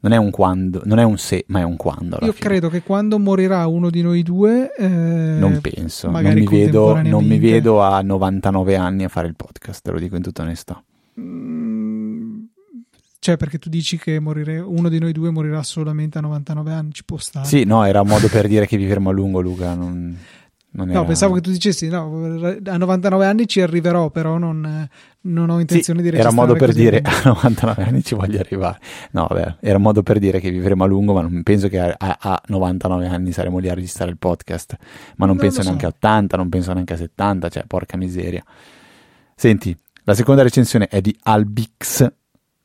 non 0.01 0.13
è 0.13 0.17
un 0.17 0.31
quando, 0.31 0.81
non 0.85 0.99
è 0.99 1.03
un 1.03 1.17
se, 1.17 1.43
ma 1.47 1.59
è 1.59 1.63
un 1.63 1.75
quando. 1.75 2.17
Io 2.21 2.31
fine. 2.31 2.47
credo 2.47 2.69
che 2.69 2.81
quando 2.81 3.19
morirà 3.19 3.67
uno 3.67 3.89
di 3.89 4.01
noi 4.01 4.23
due, 4.23 4.73
eh, 4.77 4.87
non 4.87 5.59
penso, 5.61 6.09
non 6.09 6.23
mi, 6.33 6.45
vedo, 6.45 7.01
non 7.01 7.25
mi, 7.25 7.37
vedo, 7.37 7.81
a 7.81 8.01
99 8.01 8.75
anni 8.75 9.03
a 9.03 9.09
fare 9.09 9.27
il 9.27 9.35
podcast, 9.35 9.83
te 9.83 9.91
lo 9.91 9.99
dico 9.99 10.15
in 10.15 10.21
tutta 10.21 10.43
onestà. 10.43 10.81
Mm, 11.19 12.43
cioè, 13.19 13.35
perché 13.35 13.59
tu 13.59 13.67
dici 13.67 13.97
che 13.97 14.19
morire, 14.19 14.59
uno 14.59 14.87
di 14.87 14.97
noi 14.97 15.11
due 15.11 15.29
morirà 15.29 15.61
solamente 15.63 16.17
a 16.17 16.21
99 16.21 16.71
anni, 16.71 16.93
ci 16.93 17.03
può 17.03 17.17
stare. 17.17 17.45
Sì, 17.45 17.65
no, 17.65 17.83
era 17.83 17.99
un 17.99 18.07
modo 18.07 18.27
per 18.29 18.47
dire 18.47 18.65
che 18.65 18.77
vivremo 18.77 19.09
a 19.09 19.13
lungo, 19.13 19.41
Luca. 19.41 19.73
Non... 19.73 20.17
Non 20.71 20.87
no, 20.87 21.03
pensavo 21.03 21.33
che 21.33 21.41
tu 21.41 21.49
dicessi 21.49 21.87
no, 21.87 22.59
a 22.63 22.77
99 22.77 23.25
anni 23.25 23.47
ci 23.47 23.59
arriverò, 23.59 24.11
però 24.11 24.37
non, 24.37 24.87
non 25.21 25.49
ho 25.49 25.59
intenzione 25.59 25.99
sì, 25.99 26.05
di 26.05 26.11
registrare. 26.11 26.19
Era 26.19 26.29
un 26.29 26.35
modo 26.35 26.53
per 26.53 26.73
dire 26.73 27.01
a 27.03 27.21
99 27.25 27.83
anni 27.83 28.03
ci 28.03 28.13
voglio 28.13 28.39
arrivare. 28.39 28.77
No, 29.11 29.25
vabbè, 29.27 29.55
era 29.61 29.77
un 29.77 29.81
modo 29.81 30.03
per 30.03 30.19
dire 30.19 30.39
che 30.39 30.51
vivremo 30.51 30.83
a 30.83 30.87
lungo, 30.87 31.13
ma 31.13 31.21
non 31.21 31.41
penso 31.41 31.69
che 31.69 31.79
a, 31.79 31.95
a 31.97 32.41
99 32.45 33.07
anni 33.07 33.31
saremo 33.31 33.57
lì 33.57 33.67
a 33.67 33.73
registrare 33.73 34.11
il 34.11 34.17
podcast. 34.17 34.77
Ma 35.15 35.25
non, 35.25 35.35
non 35.35 35.37
penso 35.37 35.63
neanche 35.63 35.87
so. 35.87 35.87
a 35.87 35.95
80, 35.95 36.37
non 36.37 36.49
penso 36.49 36.73
neanche 36.73 36.93
a 36.93 36.97
70, 36.97 37.49
cioè 37.49 37.63
porca 37.65 37.97
miseria. 37.97 38.43
Senti, 39.35 39.75
la 40.03 40.13
seconda 40.13 40.43
recensione 40.43 40.87
è 40.87 41.01
di 41.01 41.17
Albix 41.23 42.07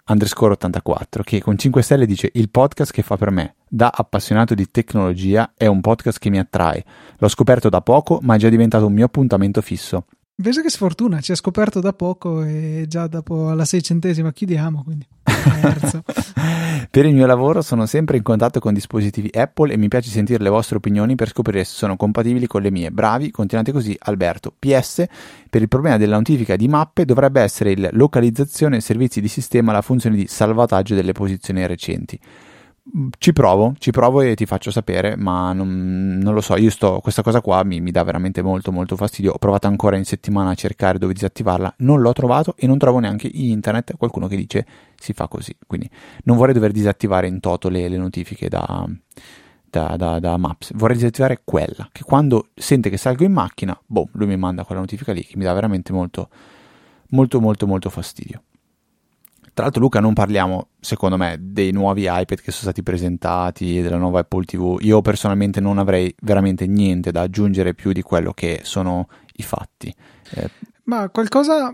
underscore 0.07 0.53
84 0.53 1.23
che 1.23 1.40
con 1.40 1.57
5 1.57 1.83
stelle 1.83 2.07
dice 2.07 2.31
il 2.35 2.51
podcast 2.51 2.93
che 2.93 3.03
fa 3.03 3.17
per 3.17 3.31
me 3.31 3.55
da 3.69 3.90
appassionato 3.95 4.55
di 4.55 4.71
tecnologia 4.71 5.53
è 5.57 5.67
un 5.67 5.81
podcast 5.81 6.19
che 6.19 6.31
mi 6.31 6.38
attrae. 6.38 6.85
L'ho 7.19 7.29
scoperto 7.29 7.69
da 7.69 7.81
poco 7.81 8.19
ma 8.23 8.35
è 8.35 8.38
già 8.38 8.49
diventato 8.49 8.87
un 8.87 8.93
mio 8.93 9.07
appuntamento 9.07 9.61
fisso. 9.61 10.07
Invece 10.37 10.62
che 10.62 10.71
sfortuna, 10.71 11.21
ci 11.21 11.31
ha 11.31 11.37
scoperto 11.37 11.81
da 11.81 11.93
poco 11.93 12.43
e 12.43 12.87
già 12.88 13.07
dopo 13.07 13.51
alla 13.51 13.64
seicentesima 13.64 14.33
chiudiamo, 14.33 14.83
quindi 14.83 15.07
per 16.90 17.07
il 17.07 17.14
mio 17.14 17.26
lavoro 17.26 17.62
sono 17.62 17.87
sempre 17.87 18.16
in 18.16 18.22
contatto 18.22 18.61
con 18.61 18.72
dispositivi 18.72 19.30
Apple 19.33 19.72
e 19.72 19.76
mi 19.76 19.88
piace 19.88 20.11
sentire 20.11 20.42
le 20.42 20.48
vostre 20.48 20.76
opinioni 20.76 21.14
per 21.14 21.28
scoprire 21.28 21.64
se 21.64 21.74
sono 21.74 21.96
compatibili 21.96 22.46
con 22.46 22.62
le 22.62 22.70
mie. 22.70 22.90
Bravi, 22.90 23.30
continuate 23.30 23.72
così, 23.72 23.96
Alberto. 24.00 24.54
PS, 24.59 25.04
per 25.50 25.62
il 25.62 25.68
problema 25.68 25.96
della 25.96 26.16
notifica 26.16 26.57
di 26.57 26.68
mappe 26.68 27.04
dovrebbe 27.04 27.40
essere 27.40 27.72
il 27.72 27.88
localizzazione 27.92 28.80
servizi 28.80 29.20
di 29.20 29.28
sistema 29.28 29.72
la 29.72 29.83
funzione 29.83 30.16
di 30.16 30.26
salvataggio 30.26 30.94
delle 30.94 31.12
posizioni 31.12 31.66
recenti. 31.66 32.18
Ci 33.16 33.33
provo, 33.33 33.75
ci 33.79 33.92
provo 33.92 34.20
e 34.20 34.35
ti 34.35 34.44
faccio 34.44 34.70
sapere, 34.70 35.16
ma 35.16 35.55
non, 35.55 36.18
non 36.23 36.35
lo 36.35 36.42
so, 36.42 36.55
io 36.55 36.68
sto, 36.68 37.01
questa 37.01 37.23
cosa 37.23 37.40
qua 37.40 37.64
mi, 37.64 37.81
mi, 37.81 37.90
dà 37.90 38.03
veramente 38.03 38.42
molto 38.42 38.73
molto 38.73 38.94
fastidio. 38.94 39.33
Ho 39.33 39.38
provato 39.38 39.66
ancora 39.66 39.97
in 39.97 40.05
settimana 40.05 40.51
a 40.51 40.55
cercare 40.55 40.99
dove 40.99 41.14
disattivarla, 41.14 41.77
non 41.79 42.03
l'ho 42.03 42.12
trovato 42.12 42.55
e 42.59 42.66
non 42.66 42.77
trovo 42.77 42.99
neanche 42.99 43.27
in 43.33 43.47
internet 43.47 43.97
qualcuno 43.97 44.27
che 44.27 44.37
dice 44.37 44.66
si 44.97 45.14
fa 45.14 45.29
così. 45.29 45.57
Quindi 45.66 45.88
non 46.25 46.37
vorrei 46.37 46.53
dover 46.53 46.73
disattivare 46.73 47.27
in 47.27 47.40
toto 47.40 47.70
le, 47.70 47.88
le 47.88 47.97
notifiche 47.97 48.51
da, 48.51 48.87
da, 49.70 49.97
da, 49.97 50.18
da, 50.18 50.37
Maps, 50.37 50.73
vorrei 50.75 50.97
disattivare 50.97 51.40
quella, 51.42 51.88
che 51.90 52.03
quando 52.03 52.49
sente 52.55 52.90
che 52.90 52.99
salgo 52.99 53.25
in 53.25 53.33
macchina, 53.33 53.79
boh, 53.87 54.09
lui 54.12 54.27
mi 54.27 54.37
manda 54.37 54.62
quella 54.64 54.83
notifica 54.83 55.12
lì 55.12 55.25
che 55.25 55.38
mi 55.38 55.44
dà 55.44 55.55
veramente 55.55 55.90
molto 55.94 56.29
molto 57.09 57.40
molto 57.40 57.66
molto 57.66 57.88
fastidio. 57.88 58.42
Tra 59.55 59.62
l'altro, 59.64 59.81
Luca, 59.83 60.01
non 60.01 60.14
parliamo, 60.14 60.71
secondo 60.81 61.17
me, 61.17 61.37
dei 61.40 61.71
nuovi 61.71 62.03
iPad 62.03 62.38
che 62.38 62.51
sono 62.51 62.62
stati 62.64 62.83
presentati, 62.83 63.81
della 63.81 63.97
nuova 63.97 64.19
Apple 64.19 64.45
TV. 64.45 64.79
Io 64.81 65.01
personalmente 65.01 65.61
non 65.61 65.79
avrei 65.79 66.12
veramente 66.23 66.67
niente 66.67 67.12
da 67.12 67.23
aggiungere 67.23 67.73
più 67.73 67.93
di 67.93 68.03
quello 68.03 68.33
che 68.33 68.61
sono 68.64 69.09
i 69.35 69.43
fatti. 69.45 69.95
Eh, 70.35 70.51
Ma 70.85 71.09
qualcosa, 71.09 71.73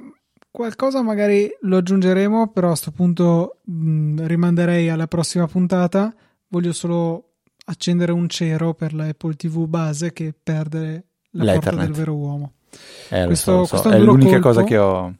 qualcosa 0.51 1.01
magari 1.03 1.49
lo 1.63 1.79
aggiungeremo, 1.79 2.49
però 2.49 2.67
a 2.67 2.71
questo 2.73 2.91
punto 2.91 3.61
mh, 3.65 4.27
rimanderei 4.27 4.91
alla 4.91 5.07
prossima 5.07 5.47
puntata. 5.47 6.15
Voglio 6.49 6.73
solo 6.75 7.31
accendere 7.65 8.13
un 8.13 8.29
cero 8.29 8.75
per 8.75 8.93
la 8.93 9.07
Apple 9.07 9.37
TV 9.37 9.67
base 9.67 10.13
che 10.13 10.35
perde 10.41 11.07
la 11.31 11.45
L'Ethernet. 11.45 11.65
porta 11.71 11.85
del 11.87 11.95
vero 11.95 12.15
uomo. 12.15 12.53
Eh, 13.09 13.25
questo, 13.25 13.65
so, 13.65 13.77
so. 13.79 13.89
È, 13.89 13.95
è 13.95 13.99
l'unica 13.99 14.33
colpo. 14.33 14.49
cosa 14.49 14.63
che 14.65 14.77
ho 14.77 15.15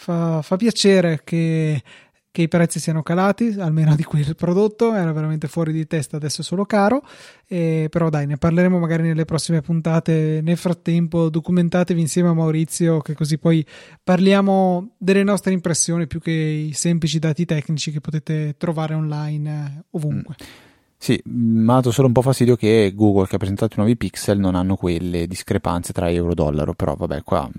fa, 0.00 0.40
fa 0.40 0.56
piacere 0.56 1.20
che, 1.22 1.82
che, 2.30 2.42
i 2.42 2.48
prezzi 2.48 2.80
siano 2.80 3.02
calati, 3.02 3.54
almeno 3.58 3.94
di 3.94 4.02
quel 4.02 4.34
prodotto, 4.34 4.94
era 4.94 5.12
veramente 5.12 5.46
fuori 5.46 5.72
di 5.72 5.86
testa, 5.86 6.16
adesso 6.16 6.40
è 6.40 6.44
solo 6.44 6.64
caro, 6.64 7.02
eh, 7.46 7.88
però 7.90 8.08
dai, 8.08 8.26
ne 8.26 8.38
parleremo 8.38 8.78
magari 8.78 9.02
nelle 9.02 9.26
prossime 9.26 9.60
puntate, 9.60 10.40
nel 10.42 10.56
frattempo 10.56 11.28
documentatevi 11.28 12.00
insieme 12.00 12.30
a 12.30 12.32
Maurizio, 12.32 13.00
che 13.00 13.14
così 13.14 13.36
poi 13.36 13.64
parliamo 14.02 14.94
delle 14.96 15.22
nostre 15.22 15.52
impressioni 15.52 16.06
più 16.06 16.18
che 16.18 16.30
i 16.30 16.72
semplici 16.72 17.18
dati 17.18 17.44
tecnici 17.44 17.92
che 17.92 18.00
potete 18.00 18.54
trovare 18.56 18.94
online 18.94 19.74
eh, 19.76 19.84
ovunque. 19.90 20.36
Mm. 20.42 20.68
Sì, 20.96 21.18
mi 21.24 21.70
ha 21.70 21.76
dato 21.76 21.92
solo 21.92 22.08
un 22.08 22.12
po' 22.12 22.20
fastidio 22.20 22.56
che 22.56 22.92
Google 22.94 23.26
che 23.26 23.36
ha 23.36 23.38
presentato 23.38 23.72
i 23.72 23.76
nuovi 23.78 23.96
pixel 23.96 24.38
non 24.38 24.54
hanno 24.54 24.76
quelle 24.76 25.26
discrepanze 25.26 25.94
tra 25.94 26.10
euro 26.10 26.32
e 26.32 26.34
dollaro, 26.34 26.74
però 26.74 26.94
vabbè, 26.94 27.22
qua 27.22 27.50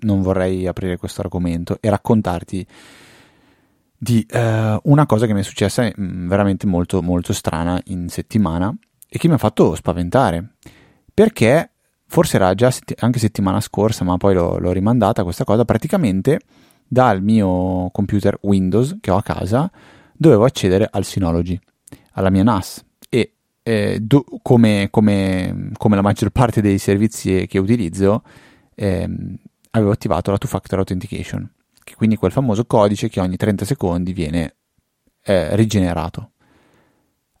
non 0.00 0.22
vorrei 0.22 0.66
aprire 0.66 0.96
questo 0.96 1.20
argomento 1.20 1.78
e 1.80 1.90
raccontarti 1.90 2.66
di 3.98 4.26
uh, 4.30 4.38
una 4.84 5.06
cosa 5.06 5.26
che 5.26 5.32
mi 5.32 5.40
è 5.40 5.42
successa 5.42 5.82
mh, 5.82 5.92
mm, 5.98 6.28
veramente 6.28 6.66
molto 6.66 7.02
molto 7.02 7.32
strana 7.32 7.80
in 7.86 8.08
settimana 8.08 8.74
e 9.08 9.18
che 9.18 9.28
mi 9.28 9.34
ha 9.34 9.38
fatto 9.38 9.74
spaventare. 9.74 10.54
Perché 11.12 11.70
forse 12.06 12.36
era 12.36 12.54
già 12.54 12.70
sett- 12.70 12.94
anche 13.02 13.18
settimana 13.18 13.60
scorsa 13.60 14.04
ma 14.04 14.16
poi 14.16 14.34
l'ho, 14.34 14.58
l'ho 14.58 14.72
rimandata 14.72 15.24
questa 15.24 15.44
cosa 15.44 15.64
praticamente 15.64 16.40
dal 16.86 17.20
mio 17.20 17.90
computer 17.90 18.38
Windows 18.42 18.98
che 19.00 19.10
ho 19.10 19.16
a 19.16 19.22
casa 19.22 19.70
dovevo 20.12 20.44
accedere 20.44 20.88
al 20.88 21.04
Synology 21.04 21.58
alla 22.12 22.30
mia 22.30 22.44
NAS 22.44 22.84
e 23.08 23.32
eh, 23.62 23.98
do, 24.00 24.24
come, 24.42 24.88
come, 24.90 25.70
come, 25.76 25.96
la 25.96 26.02
maggior 26.02 26.30
parte 26.30 26.60
dei 26.60 26.78
servizi 26.78 27.46
che 27.48 27.58
utilizzo 27.58 28.22
eh, 28.74 29.08
avevo 29.76 29.92
attivato 29.92 30.30
la 30.30 30.38
two-factor 30.38 30.78
authentication, 30.78 31.50
che 31.84 31.94
quindi 31.94 32.16
quel 32.16 32.32
famoso 32.32 32.64
codice 32.64 33.08
che 33.08 33.20
ogni 33.20 33.36
30 33.36 33.64
secondi 33.64 34.12
viene 34.12 34.56
eh, 35.22 35.54
rigenerato. 35.54 36.32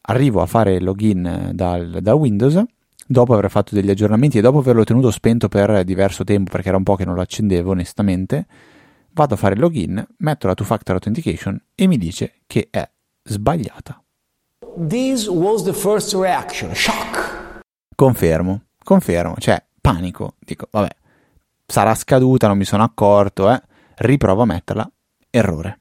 Arrivo 0.08 0.40
a 0.40 0.46
fare 0.46 0.80
login 0.80 1.50
dal, 1.52 1.98
da 2.00 2.14
Windows, 2.14 2.62
dopo 3.06 3.34
aver 3.34 3.50
fatto 3.50 3.74
degli 3.74 3.90
aggiornamenti 3.90 4.38
e 4.38 4.40
dopo 4.40 4.58
averlo 4.58 4.84
tenuto 4.84 5.10
spento 5.10 5.48
per 5.48 5.84
diverso 5.84 6.24
tempo, 6.24 6.50
perché 6.50 6.68
era 6.68 6.76
un 6.76 6.84
po' 6.84 6.94
che 6.94 7.04
non 7.04 7.14
lo 7.14 7.22
accendevo 7.22 7.72
onestamente, 7.72 8.46
vado 9.12 9.34
a 9.34 9.36
fare 9.36 9.54
il 9.54 9.60
login, 9.60 10.06
metto 10.18 10.46
la 10.46 10.54
two-factor 10.54 10.94
authentication 10.94 11.60
e 11.74 11.86
mi 11.86 11.96
dice 11.96 12.42
che 12.46 12.68
è 12.70 12.88
sbagliata. 13.22 14.00
This 14.88 15.26
was 15.26 15.64
the 15.64 15.72
first 15.72 16.12
reaction, 16.14 16.74
shock. 16.74 17.60
Confermo, 17.94 18.62
confermo, 18.84 19.34
cioè 19.38 19.62
panico, 19.80 20.34
dico, 20.38 20.68
vabbè, 20.70 20.88
sarà 21.66 21.94
scaduta, 21.94 22.46
non 22.46 22.56
mi 22.56 22.64
sono 22.64 22.82
accorto, 22.82 23.50
eh. 23.50 23.60
riprovo 23.96 24.42
a 24.42 24.46
metterla, 24.46 24.90
errore. 25.30 25.80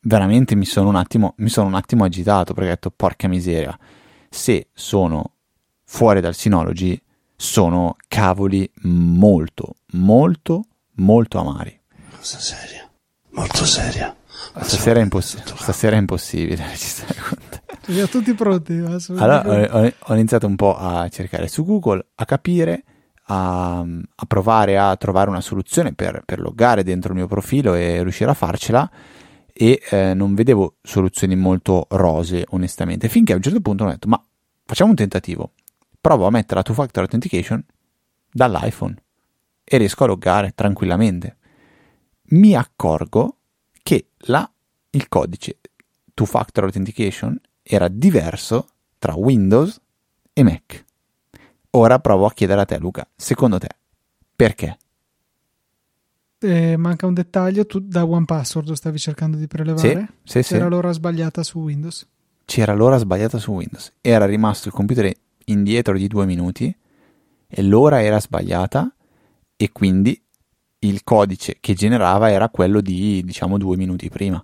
Veramente 0.00 0.54
mi 0.54 0.64
sono 0.64 0.88
un 0.88 0.96
attimo, 0.96 1.34
mi 1.38 1.48
sono 1.48 1.66
un 1.66 1.74
attimo 1.74 2.04
agitato 2.04 2.54
perché 2.54 2.70
ho 2.70 2.74
detto 2.74 2.90
porca 2.90 3.28
miseria, 3.28 3.78
se 4.30 4.68
sono 4.72 5.32
fuori 5.84 6.20
dal 6.20 6.34
Synology 6.34 7.00
sono 7.36 7.96
cavoli 8.08 8.68
molto, 8.82 9.76
molto, 9.92 10.64
molto 10.94 11.38
amari. 11.38 11.78
Cosa 12.16 12.38
seria, 12.38 12.90
molto 13.30 13.64
seria. 13.64 14.14
Stasera 14.60 14.98
è, 14.98 15.02
imposs- 15.02 15.54
stasera 15.54 15.96
è 15.96 15.98
impossibile 15.98 16.66
registrare 16.66 17.20
con 17.20 17.38
te. 17.48 17.92
Siamo 17.92 18.08
tutti 18.08 18.34
pronti. 18.34 18.72
Allora 19.16 19.42
ho, 19.46 19.92
ho, 19.98 20.14
iniziato 20.14 20.46
un 20.46 20.56
po' 20.56 20.76
a 20.76 21.08
cercare 21.08 21.48
su 21.48 21.64
Google, 21.64 22.06
a 22.16 22.24
capire, 22.24 22.82
a, 23.30 23.80
a 23.80 24.26
provare 24.26 24.78
a 24.78 24.96
trovare 24.96 25.30
una 25.30 25.40
soluzione 25.40 25.92
per, 25.92 26.22
per, 26.24 26.40
loggare 26.40 26.82
dentro 26.82 27.12
il 27.12 27.18
mio 27.18 27.26
profilo 27.26 27.74
e 27.74 28.02
riuscire 28.02 28.30
a 28.30 28.34
farcela 28.34 28.90
e 29.52 29.82
eh, 29.90 30.14
non 30.14 30.34
vedevo 30.34 30.76
soluzioni 30.82 31.34
molto 31.36 31.86
rose 31.90 32.44
onestamente, 32.50 33.08
finché 33.08 33.32
a 33.32 33.36
un 33.36 33.42
certo 33.42 33.60
punto 33.60 33.84
ho 33.84 33.88
detto 33.88 34.08
ma 34.08 34.22
facciamo 34.64 34.90
un 34.90 34.96
tentativo, 34.96 35.52
provo 36.00 36.26
a 36.26 36.30
mettere 36.30 36.56
la 36.56 36.62
two-factor 36.62 37.02
authentication 37.02 37.64
dall'iPhone 38.30 38.94
e 39.64 39.76
riesco 39.76 40.04
a 40.04 40.06
loggare 40.06 40.52
tranquillamente. 40.54 41.36
Mi 42.30 42.54
accorgo 42.54 43.36
che 43.82 44.10
la, 44.26 44.50
il 44.90 45.08
codice 45.08 45.58
two-factor 46.14 46.64
authentication 46.64 47.38
era 47.62 47.88
diverso 47.88 48.68
tra 48.98 49.14
Windows 49.14 49.80
e 50.32 50.42
Mac. 50.42 50.86
Ora 51.70 51.98
provo 51.98 52.26
a 52.26 52.32
chiedere 52.32 52.60
a 52.62 52.64
te, 52.64 52.78
Luca, 52.78 53.06
secondo 53.14 53.58
te, 53.58 53.68
perché? 54.34 54.78
Eh, 56.40 56.76
manca 56.76 57.06
un 57.06 57.14
dettaglio, 57.14 57.66
tu 57.66 57.80
da 57.80 58.06
One 58.06 58.24
Password 58.24 58.72
stavi 58.72 58.98
cercando 58.98 59.36
di 59.36 59.46
prelevare? 59.46 60.08
Sì, 60.22 60.42
sì, 60.42 60.48
C'era 60.54 60.64
sì. 60.64 60.70
l'ora 60.70 60.92
sbagliata 60.92 61.42
su 61.42 61.58
Windows. 61.58 62.06
C'era 62.44 62.72
l'ora 62.74 62.96
sbagliata 62.96 63.38
su 63.38 63.52
Windows. 63.52 63.92
Era 64.00 64.24
rimasto 64.24 64.68
il 64.68 64.74
computer 64.74 65.12
indietro 65.46 65.96
di 65.98 66.06
due 66.06 66.24
minuti 66.24 66.74
e 67.46 67.62
l'ora 67.62 68.02
era 68.02 68.20
sbagliata 68.20 68.94
e 69.56 69.72
quindi 69.72 70.18
il 70.80 71.02
codice 71.02 71.56
che 71.60 71.74
generava 71.74 72.30
era 72.30 72.48
quello 72.48 72.80
di 72.80 73.22
diciamo 73.24 73.58
due 73.58 73.76
minuti 73.76 74.08
prima. 74.08 74.42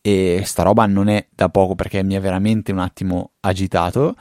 E 0.00 0.42
sta 0.44 0.62
roba 0.62 0.84
non 0.86 1.08
è 1.08 1.26
da 1.34 1.48
poco 1.48 1.74
perché 1.74 2.02
mi 2.02 2.16
ha 2.16 2.20
veramente 2.20 2.70
un 2.70 2.78
attimo 2.78 3.32
agitato 3.40 4.14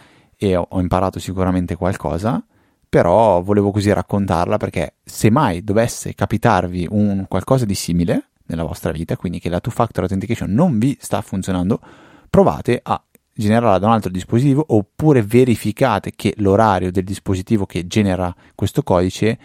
e 0.43 0.55
ho, 0.55 0.67
imparato 0.79 1.19
sicuramente 1.19 1.75
qualcosa, 1.75 2.43
però 2.89 3.43
volevo 3.43 3.69
così 3.69 3.93
raccontarla 3.93 4.57
perché 4.57 4.95
se 5.03 5.29
mai 5.29 5.63
dovesse 5.63 6.15
capitarvi 6.15 6.87
un 6.89 7.25
qualcosa 7.27 7.63
di 7.63 7.75
simile 7.75 8.29
nella 8.47 8.63
vostra 8.63 8.91
vita, 8.91 9.15
quindi 9.17 9.37
che 9.37 9.49
la 9.49 9.59
two-factor 9.59 10.01
authentication 10.01 10.51
non 10.51 10.79
vi 10.79 10.97
sta 10.99 11.21
funzionando, 11.21 11.79
provate 12.27 12.79
a 12.81 12.99
generarla 13.31 13.77
da 13.77 13.85
un 13.85 13.93
altro 13.93 14.09
dispositivo 14.09 14.65
oppure 14.69 15.21
verificate 15.21 16.13
che 16.15 16.33
l'orario 16.37 16.91
del 16.91 17.03
dispositivo 17.03 17.67
che 17.67 17.85
genera 17.85 18.33
questo 18.55 18.81
codice 18.81 19.37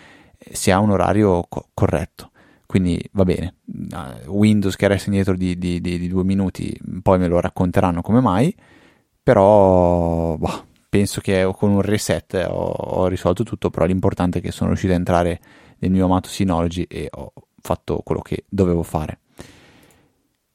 sia 0.50 0.78
un 0.78 0.92
orario 0.92 1.44
co- 1.46 1.68
corretto. 1.74 2.30
Quindi 2.64 2.98
va 3.12 3.24
bene, 3.24 3.56
uh, 3.66 4.30
Windows 4.30 4.76
che 4.76 4.88
resta 4.88 5.10
indietro 5.10 5.36
di, 5.36 5.58
di, 5.58 5.78
di, 5.78 5.98
di, 5.98 6.08
due 6.08 6.24
minuti, 6.24 6.74
poi 7.02 7.18
me 7.18 7.28
lo 7.28 7.38
racconteranno 7.38 8.00
come 8.00 8.20
mai, 8.20 8.54
però 9.22 10.36
boh, 10.36 10.65
penso 10.88 11.20
che 11.20 11.50
con 11.56 11.70
un 11.70 11.82
reset 11.82 12.46
ho, 12.48 12.70
ho, 12.70 13.06
risolto 13.06 13.42
tutto, 13.42 13.70
però 13.70 13.84
l'importante 13.84 14.38
è 14.38 14.42
che 14.42 14.52
sono 14.52 14.68
riuscito 14.68 14.92
a 14.92 14.96
entrare 14.96 15.40
nel 15.78 15.90
mio 15.90 16.06
amato 16.06 16.28
Synology 16.28 16.82
e 16.82 17.08
ho 17.10 17.32
fatto 17.60 18.00
quello 18.04 18.22
che 18.22 18.44
dovevo 18.48 18.82
fare. 18.82 19.20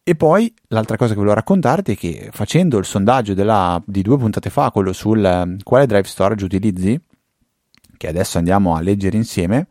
E 0.03 0.15
poi 0.15 0.51
l'altra 0.67 0.97
cosa 0.97 1.11
che 1.11 1.17
volevo 1.17 1.35
raccontarti 1.35 1.93
è 1.93 1.97
che 1.97 2.29
facendo 2.31 2.77
il 2.77 2.85
sondaggio 2.85 3.33
della, 3.33 3.81
di 3.85 4.01
due 4.01 4.17
puntate 4.17 4.49
fa, 4.49 4.71
quello 4.71 4.93
sul 4.93 5.23
um, 5.23 5.57
quale 5.63 5.85
drive 5.85 6.07
storage 6.07 6.43
utilizzi, 6.43 6.99
che 7.97 8.07
adesso 8.07 8.39
andiamo 8.39 8.75
a 8.75 8.81
leggere 8.81 9.15
insieme, 9.15 9.67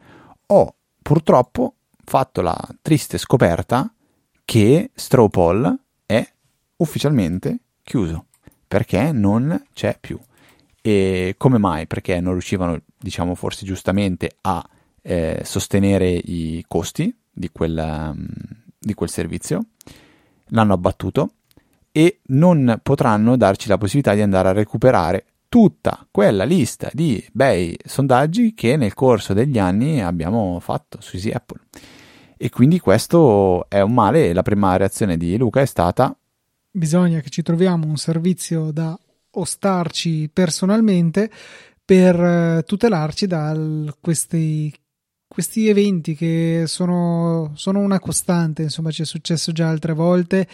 ho 0.47 0.75
purtroppo 1.03 1.75
fatto 2.05 2.41
la 2.43 2.57
triste 2.81 3.19
scoperta 3.19 3.93
che 4.45 4.91
Strawpoll 4.95 5.77
è 6.07 6.25
ufficialmente 6.77 7.59
chiuso 7.83 8.27
perché 8.67 9.11
non 9.11 9.65
c'è 9.73 9.97
più. 10.01 10.17
E 10.83 11.35
come 11.37 11.59
mai? 11.59 11.87
Perché 11.87 12.21
non 12.21 12.33
riuscivano, 12.33 12.81
diciamo 12.99 13.35
forse 13.35 13.65
giustamente, 13.65 14.37
a 14.43 14.67
eh, 15.03 15.43
sostenere 15.45 16.09
i 16.11 16.65
costi 16.67 17.15
di 17.31 17.51
quel, 17.51 17.77
um, 17.77 18.27
di 18.79 18.95
quel 18.95 19.09
servizio, 19.09 19.67
l'hanno 20.49 20.73
abbattuto 20.73 21.33
e 21.93 22.21
non 22.27 22.81
potranno 22.83 23.37
darci 23.37 23.69
la 23.69 23.79
possibilità 23.79 24.15
di 24.15 24.23
andare 24.23 24.49
a 24.49 24.53
recuperare 24.53 25.25
tutta 25.49 26.07
quella 26.11 26.45
lista 26.45 26.91
di 26.93 27.25
bei 27.33 27.77
sondaggi 27.85 28.55
che 28.55 28.77
nel 28.77 28.95
corso 28.95 29.35
degli 29.35 29.59
anni 29.59 30.01
abbiamo 30.01 30.61
fatto 30.61 31.01
su 31.01 31.17
Easy 31.17 31.31
Apple. 31.31 31.61
E 32.37 32.49
quindi 32.49 32.79
questo 32.79 33.69
è 33.69 33.81
un 33.81 33.93
male 33.93 34.33
la 34.33 34.43
prima 34.43 34.77
reazione 34.77 35.17
di 35.17 35.37
Luca 35.37 35.61
è 35.61 35.67
stata 35.67 36.15
bisogna 36.71 37.21
che 37.21 37.31
ci 37.31 37.43
troviamo 37.43 37.87
un 37.87 37.97
servizio 37.97 38.71
da 38.71 38.99
ostarci 39.33 40.31
personalmente 40.33 41.31
per 41.85 42.63
tutelarci 42.65 43.27
da 43.27 43.57
questi, 44.01 44.73
questi 45.27 45.69
eventi 45.69 46.15
che 46.15 46.65
sono, 46.67 47.51
sono, 47.55 47.81
una 47.81 47.99
costante, 47.99 48.63
insomma 48.63 48.93
ci 48.93 49.03
è 49.03 49.05
successo 49.05 49.51
già 49.51 49.69
altre 49.69 49.93
volte, 49.93 50.47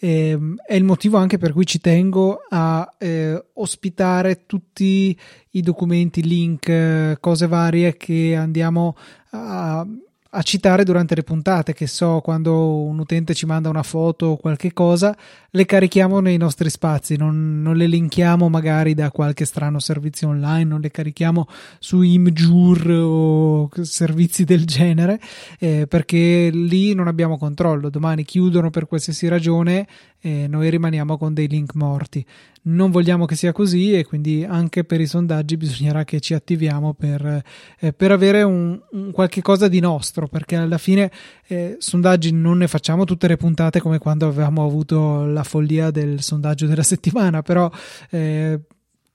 eh, 0.00 0.36
è 0.66 0.74
il 0.74 0.82
motivo 0.82 1.16
anche 1.18 1.38
per 1.38 1.52
cui 1.52 1.64
ci 1.64 1.80
tengo 1.80 2.40
a 2.48 2.92
eh, 2.98 3.44
ospitare 3.54 4.46
tutti 4.46 5.16
i 5.50 5.60
documenti, 5.60 6.22
link, 6.22 7.20
cose 7.20 7.46
varie 7.46 7.96
che 7.96 8.34
andiamo 8.34 8.96
a 9.30 9.86
a 10.32 10.42
citare 10.42 10.84
durante 10.84 11.16
le 11.16 11.24
puntate, 11.24 11.72
che 11.72 11.88
so 11.88 12.20
quando 12.22 12.82
un 12.82 12.98
utente 13.00 13.34
ci 13.34 13.46
manda 13.46 13.68
una 13.68 13.82
foto 13.82 14.26
o 14.26 14.36
qualche 14.36 14.72
cosa, 14.72 15.16
le 15.50 15.66
carichiamo 15.66 16.20
nei 16.20 16.36
nostri 16.36 16.70
spazi, 16.70 17.16
non, 17.16 17.60
non, 17.60 17.76
le 17.76 17.86
linkiamo 17.86 18.48
magari 18.48 18.94
da 18.94 19.10
qualche 19.10 19.44
strano 19.44 19.80
servizio 19.80 20.28
online, 20.28 20.64
non 20.64 20.80
le 20.80 20.90
carichiamo 20.92 21.48
su 21.80 22.02
Imjur 22.02 22.90
o 22.90 23.70
servizi 23.82 24.44
del 24.44 24.66
genere, 24.66 25.18
eh, 25.58 25.86
perché 25.88 26.50
lì 26.52 26.94
non 26.94 27.08
abbiamo 27.08 27.36
controllo, 27.36 27.90
domani 27.90 28.24
chiudono 28.24 28.70
per 28.70 28.86
qualsiasi 28.86 29.26
ragione 29.26 29.86
e 30.20 30.46
noi 30.46 30.68
rimaniamo 30.68 31.16
con 31.16 31.32
dei 31.32 31.48
link 31.48 31.74
morti. 31.74 32.24
Non 32.62 32.90
vogliamo 32.90 33.24
che 33.24 33.34
sia 33.34 33.52
così 33.52 33.94
e 33.94 34.04
quindi 34.04 34.44
anche 34.44 34.84
per 34.84 35.00
i 35.00 35.06
sondaggi 35.06 35.56
bisognerà 35.56 36.04
che 36.04 36.20
ci 36.20 36.34
attiviamo 36.34 36.92
per, 36.92 37.42
eh, 37.78 37.92
per 37.94 38.12
avere 38.12 38.42
un, 38.42 38.78
un, 38.90 39.10
qualche 39.12 39.40
cosa 39.40 39.66
di 39.66 39.80
nostro, 39.80 40.28
perché 40.28 40.56
alla 40.56 40.76
fine 40.76 41.10
eh, 41.46 41.76
sondaggi 41.78 42.32
non 42.32 42.58
ne 42.58 42.68
facciamo 42.68 43.04
tutte 43.04 43.28
le 43.28 43.38
puntate 43.38 43.80
come 43.80 43.98
quando 43.98 44.26
avevamo 44.26 44.64
avuto 44.64 45.24
la 45.24 45.42
follia 45.42 45.90
del 45.90 46.20
sondaggio 46.20 46.66
della 46.66 46.82
settimana, 46.82 47.40
però 47.40 47.70
eh, 48.10 48.60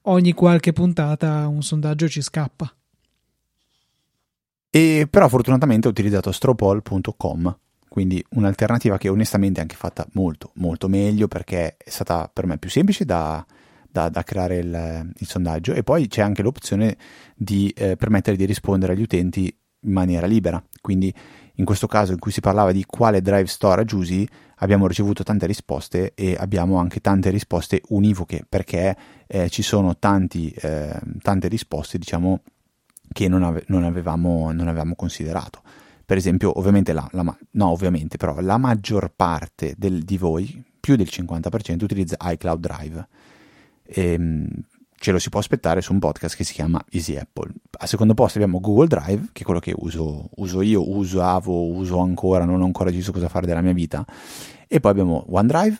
ogni 0.01 0.33
qualche 0.33 0.73
puntata 0.73 1.47
un 1.47 1.61
sondaggio 1.61 2.09
ci 2.09 2.21
scappa. 2.21 2.73
E 4.71 5.07
però 5.09 5.29
fortunatamente 5.29 5.87
ho 5.87 5.91
utilizzato 5.91 6.31
stropol.com 6.31 7.57
quindi 7.95 8.21
un'alternativa 8.31 8.97
che 8.97 9.07
onestamente 9.07 9.59
è 9.59 9.61
anche 9.61 9.77
fatta 9.77 10.05
molto 10.15 10.51
molto 10.55 10.89
meglio 10.89 11.29
perché 11.29 11.77
è 11.77 11.89
stata 11.89 12.29
per 12.31 12.45
me 12.45 12.57
più 12.57 12.69
semplice 12.69 13.05
da, 13.05 13.45
da, 13.89 14.09
da 14.09 14.21
creare 14.21 14.57
il, 14.57 15.13
il, 15.17 15.25
sondaggio 15.25 15.71
e 15.71 15.81
poi 15.81 16.09
c'è 16.09 16.21
anche 16.21 16.41
l'opzione 16.41 16.97
di 17.33 17.69
eh, 17.69 17.95
permettere 17.95 18.35
di 18.35 18.43
rispondere 18.43 18.91
agli 18.91 19.01
utenti 19.01 19.43
in 19.45 19.91
maniera 19.93 20.27
libera. 20.27 20.61
Quindi 20.81 21.13
in 21.53 21.63
questo 21.63 21.87
caso 21.87 22.11
in 22.11 22.19
cui 22.19 22.31
si 22.31 22.41
parlava 22.41 22.73
di 22.73 22.83
quale 22.85 23.21
drive 23.21 23.47
storage 23.47 23.95
usi 23.95 24.27
abbiamo 24.55 24.87
ricevuto 24.87 25.23
tante 25.23 25.45
risposte 25.45 26.11
e 26.15 26.35
abbiamo 26.37 26.77
anche 26.79 26.99
tante 26.99 27.29
risposte 27.29 27.81
univoche 27.87 28.43
perché 28.49 28.93
eh, 29.25 29.49
ci 29.49 29.61
sono 29.61 29.97
tanti, 29.97 30.49
eh, 30.49 30.99
tante 31.21 31.47
risposte 31.47 31.97
diciamo 31.97 32.41
che 33.13 33.29
non, 33.29 33.43
ave- 33.43 33.63
non, 33.67 33.85
avevamo, 33.85 34.51
non 34.51 34.67
avevamo 34.67 34.95
considerato 34.95 35.61
per 36.05 36.17
esempio, 36.17 36.57
ovviamente 36.59 36.93
la, 36.93 37.07
la, 37.11 37.37
no, 37.51 37.67
ovviamente, 37.69 38.17
però 38.17 38.39
la 38.39 38.57
maggior 38.57 39.11
parte 39.15 39.73
del, 39.77 40.03
di 40.03 40.17
voi, 40.17 40.63
più 40.79 40.95
del 40.95 41.07
50%, 41.09 41.83
utilizza 41.83 42.17
iCloud 42.19 42.59
Drive. 42.59 43.07
E, 43.83 44.11
ehm, 44.13 44.47
ce 44.97 45.11
lo 45.11 45.19
si 45.19 45.29
può 45.29 45.39
aspettare 45.39 45.81
su 45.81 45.93
un 45.93 45.99
podcast 45.99 46.35
che 46.35 46.43
si 46.43 46.53
chiama 46.53 46.83
Easy 46.89 47.15
Apple. 47.15 47.51
Al 47.79 47.87
secondo 47.87 48.13
posto 48.13 48.37
abbiamo 48.39 48.59
Google 48.59 48.87
Drive, 48.87 49.29
che 49.33 49.41
è 49.41 49.45
quello 49.45 49.59
che 49.59 49.73
uso, 49.75 50.29
uso 50.35 50.61
io, 50.61 50.89
usavo, 50.89 51.67
uso 51.67 51.99
ancora, 51.99 52.45
non 52.45 52.61
ho 52.61 52.65
ancora 52.65 52.89
deciso 52.89 53.11
cosa 53.11 53.29
fare 53.29 53.45
della 53.45 53.61
mia 53.61 53.73
vita. 53.73 54.05
E 54.67 54.79
poi 54.79 54.91
abbiamo 54.91 55.25
OneDrive 55.29 55.77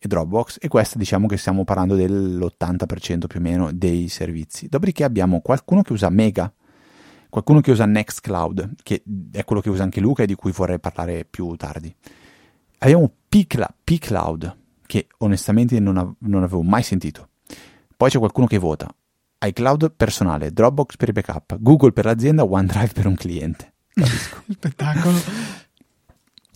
e 0.00 0.06
Dropbox 0.08 0.58
e 0.60 0.68
questo 0.68 0.98
diciamo 0.98 1.26
che 1.26 1.36
stiamo 1.36 1.64
parlando 1.64 1.94
dell'80% 1.94 3.26
più 3.26 3.38
o 3.38 3.42
meno 3.42 3.72
dei 3.72 4.08
servizi. 4.08 4.68
Dopodiché 4.68 5.04
abbiamo 5.04 5.40
qualcuno 5.40 5.82
che 5.82 5.92
usa 5.92 6.08
Mega, 6.08 6.52
qualcuno 7.28 7.60
che 7.60 7.70
usa 7.70 7.86
Nextcloud, 7.86 8.74
che 8.82 9.02
è 9.32 9.44
quello 9.44 9.60
che 9.60 9.70
usa 9.70 9.82
anche 9.82 10.00
Luca 10.00 10.22
e 10.22 10.26
di 10.26 10.34
cui 10.34 10.52
vorrei 10.52 10.78
parlare 10.78 11.24
più 11.24 11.54
tardi. 11.56 11.94
Abbiamo 12.78 13.10
P-Cloud, 13.28 14.56
che 14.86 15.08
onestamente 15.18 15.78
non, 15.80 15.96
av- 15.96 16.14
non 16.20 16.42
avevo 16.42 16.62
mai 16.62 16.82
sentito. 16.82 17.28
Poi 17.96 18.10
c'è 18.10 18.18
qualcuno 18.18 18.46
che 18.46 18.58
vota 18.58 18.88
iCloud 19.40 19.92
personale, 19.92 20.52
Dropbox 20.52 20.96
per 20.96 21.10
i 21.10 21.12
backup, 21.12 21.58
Google 21.60 21.92
per 21.92 22.06
l'azienda, 22.06 22.44
OneDrive 22.44 22.92
per 22.92 23.06
un 23.06 23.14
cliente. 23.14 23.74
Spettacolo. 24.50 25.18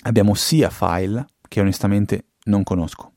Abbiamo 0.04 0.34
sia 0.34 0.68
File, 0.68 1.26
che 1.46 1.60
onestamente 1.60 2.26
non 2.44 2.64
conosco. 2.64 3.12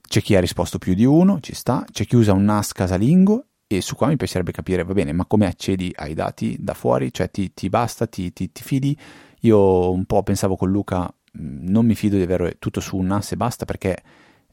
C'è 0.00 0.20
chi 0.20 0.36
ha 0.36 0.40
risposto 0.40 0.78
più 0.78 0.94
di 0.94 1.04
uno, 1.04 1.40
ci 1.40 1.54
sta, 1.54 1.84
c'è 1.90 2.04
chi 2.04 2.16
usa 2.16 2.32
un 2.32 2.44
NAS 2.44 2.72
casalingo 2.72 3.46
e 3.76 3.80
su 3.80 3.94
qua 3.94 4.08
mi 4.08 4.16
piacerebbe 4.16 4.52
capire, 4.52 4.84
va 4.84 4.92
bene, 4.92 5.12
ma 5.12 5.26
come 5.26 5.46
accedi 5.46 5.92
ai 5.94 6.14
dati 6.14 6.56
da 6.58 6.74
fuori? 6.74 7.12
Cioè 7.12 7.30
ti, 7.30 7.52
ti 7.54 7.68
basta, 7.68 8.06
ti, 8.06 8.32
ti, 8.32 8.52
ti, 8.52 8.62
fidi? 8.62 8.96
Io 9.40 9.90
un 9.92 10.04
po' 10.04 10.22
pensavo 10.22 10.56
con 10.56 10.70
Luca, 10.70 11.02
mm, 11.38 11.68
non 11.68 11.86
mi 11.86 11.94
fido 11.94 12.16
di 12.16 12.22
avere 12.22 12.56
tutto 12.58 12.80
su 12.80 12.96
un 12.96 13.06
NAS 13.06 13.32
e 13.32 13.36
basta 13.36 13.64
perché 13.64 14.02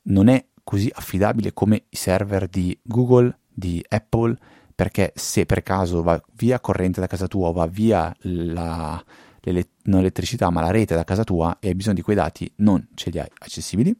non 0.03 0.27
è 0.27 0.45
così 0.63 0.89
affidabile 0.93 1.53
come 1.53 1.85
i 1.89 1.95
server 1.95 2.47
di 2.47 2.77
Google, 2.81 3.39
di 3.51 3.83
Apple, 3.87 4.37
perché 4.75 5.11
se 5.15 5.45
per 5.45 5.61
caso 5.63 6.01
va 6.01 6.21
via 6.33 6.59
corrente 6.59 6.99
da 6.99 7.07
casa 7.07 7.27
tua 7.27 7.49
o 7.49 7.51
va 7.51 7.65
via 7.65 8.15
la, 8.21 9.03
l'elettricità 9.41 10.49
ma 10.49 10.61
la 10.61 10.71
rete 10.71 10.95
da 10.95 11.03
casa 11.03 11.23
tua 11.23 11.57
e 11.59 11.69
hai 11.69 11.75
bisogno 11.75 11.95
di 11.95 12.01
quei 12.01 12.15
dati, 12.15 12.51
non 12.57 12.87
ce 12.93 13.09
li 13.09 13.19
hai 13.19 13.27
accessibili. 13.39 13.95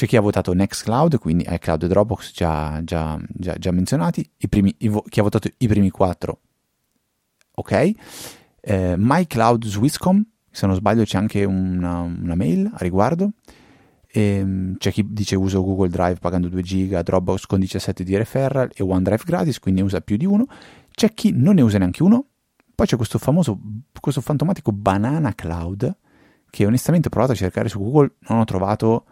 C'è 0.00 0.06
chi 0.06 0.16
ha 0.16 0.22
votato 0.22 0.54
Nextcloud, 0.54 1.18
quindi 1.18 1.44
iCloud 1.46 1.82
e 1.82 1.88
Dropbox 1.88 2.32
già, 2.32 2.80
già, 2.82 3.20
già, 3.28 3.54
già 3.58 3.70
menzionati, 3.70 4.26
primi, 4.48 4.74
chi 4.74 5.20
ha 5.20 5.22
votato 5.22 5.50
i 5.58 5.68
primi 5.68 5.90
quattro, 5.90 6.40
ok. 7.56 7.90
Eh, 8.62 8.94
MyCloud 8.96 9.66
Swisscom, 9.66 10.24
se 10.50 10.66
non 10.66 10.74
sbaglio 10.74 11.04
c'è 11.04 11.18
anche 11.18 11.44
una, 11.44 12.00
una 12.00 12.34
mail 12.34 12.70
a 12.72 12.78
riguardo. 12.78 13.32
E, 14.06 14.22
ehm, 14.22 14.78
c'è 14.78 14.90
chi 14.90 15.04
dice 15.06 15.36
uso 15.36 15.62
Google 15.62 15.90
Drive 15.90 16.16
pagando 16.18 16.48
2 16.48 16.62
giga, 16.62 17.02
Dropbox 17.02 17.44
con 17.44 17.60
17 17.60 18.02
di 18.02 18.16
referral 18.16 18.70
e 18.74 18.82
OneDrive 18.82 19.24
gratis, 19.26 19.58
quindi 19.58 19.80
ne 19.82 19.86
usa 19.86 20.00
più 20.00 20.16
di 20.16 20.24
uno. 20.24 20.46
C'è 20.92 21.12
chi 21.12 21.32
non 21.34 21.56
ne 21.56 21.60
usa 21.60 21.76
neanche 21.76 22.02
uno. 22.02 22.24
Poi 22.74 22.86
c'è 22.86 22.96
questo 22.96 23.18
famoso, 23.18 23.60
questo 24.00 24.22
fantomatico 24.22 24.72
Banana 24.72 25.34
Cloud, 25.34 25.94
che 26.48 26.64
onestamente 26.64 27.08
ho 27.08 27.10
provato 27.10 27.32
a 27.32 27.36
cercare 27.36 27.68
su 27.68 27.78
Google, 27.78 28.14
non 28.28 28.38
ho 28.38 28.44
trovato 28.44 29.04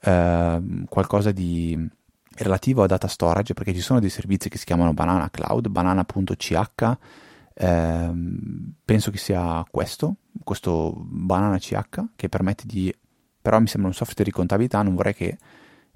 eh, 0.00 0.62
qualcosa 0.88 1.32
di 1.32 1.88
relativo 2.36 2.82
a 2.82 2.86
data 2.86 3.08
storage, 3.08 3.54
perché 3.54 3.74
ci 3.74 3.80
sono 3.80 4.00
dei 4.00 4.10
servizi 4.10 4.48
che 4.48 4.58
si 4.58 4.64
chiamano 4.64 4.92
Banana 4.94 5.30
Cloud, 5.30 5.68
banana.ch, 5.68 6.96
eh, 7.54 8.10
penso 8.84 9.10
che 9.10 9.18
sia 9.18 9.64
questo, 9.70 10.16
questo 10.44 10.94
Banana 10.96 11.58
CH, 11.58 12.04
che 12.16 12.28
permette 12.28 12.64
di 12.66 12.94
però 13.40 13.60
mi 13.60 13.66
sembra 13.66 13.88
un 13.88 13.94
software 13.94 14.24
di 14.24 14.30
contabilità, 14.30 14.82
non 14.82 14.94
vorrei 14.94 15.14
che 15.14 15.38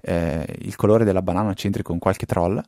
eh, 0.01 0.57
il 0.61 0.75
colore 0.75 1.05
della 1.05 1.21
banana 1.21 1.53
c'entri 1.53 1.83
con 1.83 1.99
qualche 1.99 2.25
troll. 2.25 2.61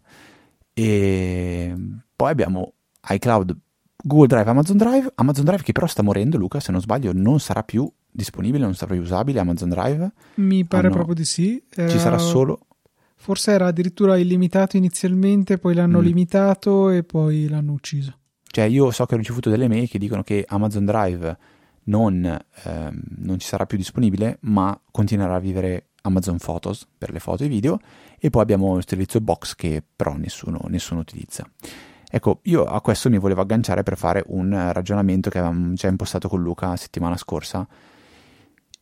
E 0.73 1.73
poi 2.15 2.31
abbiamo 2.31 2.73
iCloud, 3.09 3.57
Google 3.95 4.27
Drive, 4.27 4.49
Amazon 4.49 4.77
Drive, 4.77 5.11
Amazon 5.15 5.45
Drive 5.45 5.63
che 5.63 5.71
però 5.71 5.87
sta 5.87 6.03
morendo, 6.03 6.37
Luca, 6.37 6.59
se 6.59 6.71
non 6.71 6.81
sbaglio, 6.81 7.11
non 7.13 7.39
sarà 7.39 7.63
più 7.63 7.91
disponibile, 8.15 8.63
non 8.63 8.75
sarà 8.75 8.93
più 8.93 9.01
usabile 9.01 9.39
Amazon 9.39 9.69
Drive. 9.69 10.11
Mi 10.35 10.65
pare 10.65 10.87
hanno... 10.87 10.95
proprio 10.95 11.15
di 11.15 11.25
sì. 11.25 11.61
Era... 11.69 11.89
Ci 11.89 11.99
sarà 11.99 12.17
solo 12.17 12.59
Forse 13.25 13.53
era 13.53 13.65
addirittura 13.65 14.17
illimitato 14.17 14.77
inizialmente, 14.77 15.57
poi 15.57 15.73
l'hanno 15.73 15.99
mm. 15.99 16.03
limitato 16.03 16.89
e 16.91 17.03
poi 17.03 17.47
l'hanno 17.47 17.71
ucciso. 17.71 18.19
Cioè, 18.43 18.65
io 18.65 18.91
so 18.91 19.07
che 19.07 19.15
ho 19.15 19.17
ricevuto 19.17 19.49
delle 19.49 19.67
mail 19.67 19.89
che 19.89 19.97
dicono 19.97 20.21
che 20.21 20.45
Amazon 20.47 20.85
Drive 20.85 21.37
non, 21.85 22.23
ehm, 22.23 23.01
non 23.17 23.39
ci 23.39 23.47
sarà 23.47 23.65
più 23.65 23.77
disponibile, 23.77 24.37
ma 24.41 24.79
continuerà 24.91 25.33
a 25.33 25.39
vivere 25.39 25.87
Amazon 26.03 26.37
Photos 26.37 26.87
per 26.95 27.11
le 27.11 27.19
foto 27.19 27.43
e 27.43 27.47
video 27.47 27.79
e 28.19 28.29
poi 28.29 28.43
abbiamo 28.43 28.77
il 28.77 28.83
servizio 28.87 29.19
Box 29.21 29.55
che 29.55 29.81
però 29.95 30.15
nessuno, 30.15 30.61
nessuno, 30.67 30.99
utilizza. 30.99 31.49
Ecco, 32.07 32.41
io 32.43 32.65
a 32.65 32.79
questo 32.81 33.09
mi 33.09 33.17
volevo 33.17 33.41
agganciare 33.41 33.81
per 33.81 33.97
fare 33.97 34.23
un 34.27 34.71
ragionamento 34.71 35.31
che 35.31 35.39
avevamo 35.39 35.73
già 35.73 35.87
impostato 35.87 36.29
con 36.29 36.43
Luca 36.43 36.67
la 36.67 36.75
settimana 36.75 37.17
scorsa, 37.17 37.67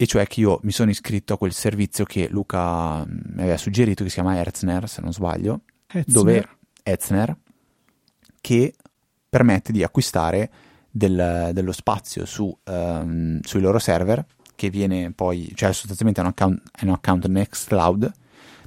e 0.03 0.07
cioè 0.07 0.27
che 0.27 0.41
io 0.41 0.59
mi 0.63 0.71
sono 0.71 0.89
iscritto 0.89 1.33
a 1.33 1.37
quel 1.37 1.53
servizio 1.53 2.03
che 2.03 2.27
Luca 2.29 3.05
mi 3.07 3.41
aveva 3.41 3.57
suggerito, 3.57 4.03
che 4.03 4.09
si 4.09 4.15
chiama 4.15 4.37
Erzner, 4.37 4.89
se 4.89 5.01
non 5.01 5.13
sbaglio, 5.13 5.61
Etzner. 5.87 6.03
dove 6.05 6.47
Erzner, 6.83 7.37
che 8.41 8.73
permette 9.29 9.71
di 9.71 9.81
acquistare 9.81 10.51
del, 10.91 11.51
dello 11.53 11.71
spazio 11.71 12.25
su, 12.25 12.55
um, 12.65 13.39
sui 13.41 13.61
loro 13.61 13.79
server 13.79 14.25
che 14.55 14.69
viene 14.69 15.11
poi, 15.13 15.51
cioè 15.55 15.71
sostanzialmente 15.71 16.19
è 16.19 16.23
un 16.23 16.29
account, 16.29 16.61
è 16.71 16.83
un 16.83 16.91
account 16.91 17.25
Nextcloud 17.27 18.11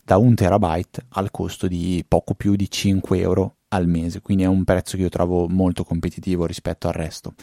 da 0.02 0.16
un 0.16 0.34
terabyte 0.34 1.04
al 1.10 1.30
costo 1.30 1.66
di 1.66 2.02
poco 2.08 2.34
più 2.34 2.56
di 2.56 2.70
5 2.70 3.20
euro 3.20 3.56
al 3.68 3.86
mese, 3.86 4.22
quindi 4.22 4.44
è 4.44 4.46
un 4.46 4.64
prezzo 4.64 4.96
che 4.96 5.02
io 5.02 5.08
trovo 5.10 5.48
molto 5.48 5.84
competitivo 5.84 6.46
rispetto 6.46 6.86
al 6.88 6.94
resto. 6.94 7.34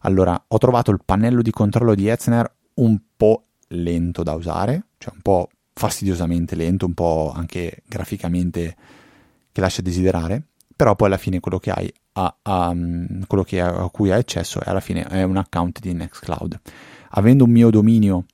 Allora, 0.00 0.42
ho 0.46 0.58
trovato 0.58 0.90
il 0.90 1.00
pannello 1.04 1.42
di 1.42 1.50
controllo 1.50 1.94
di 1.94 2.08
Etzner 2.08 2.55
un 2.76 2.98
po' 3.16 3.44
lento 3.68 4.22
da 4.22 4.32
usare, 4.34 4.86
cioè 4.98 5.14
un 5.14 5.22
po' 5.22 5.48
fastidiosamente 5.72 6.54
lento, 6.54 6.86
un 6.86 6.94
po' 6.94 7.32
anche 7.34 7.82
graficamente 7.86 8.76
che 9.52 9.60
lascia 9.60 9.82
desiderare, 9.82 10.42
però 10.74 10.94
poi 10.94 11.08
alla 11.08 11.16
fine 11.16 11.40
quello 11.40 11.58
che 11.58 11.70
hai 11.70 11.92
a, 12.12 12.36
a, 12.42 12.74
mm, 12.74 13.22
quello 13.26 13.44
che, 13.44 13.60
a 13.60 13.88
cui 13.90 14.10
hai 14.10 14.18
accesso 14.18 14.60
è 14.60 14.70
alla 14.70 14.80
fine 14.80 15.04
è 15.04 15.22
un 15.22 15.36
account 15.36 15.80
di 15.80 15.92
Nextcloud. 15.92 16.60
Avendo 17.10 17.44
un 17.44 17.50
mio 17.50 17.70
dominio 17.70 18.26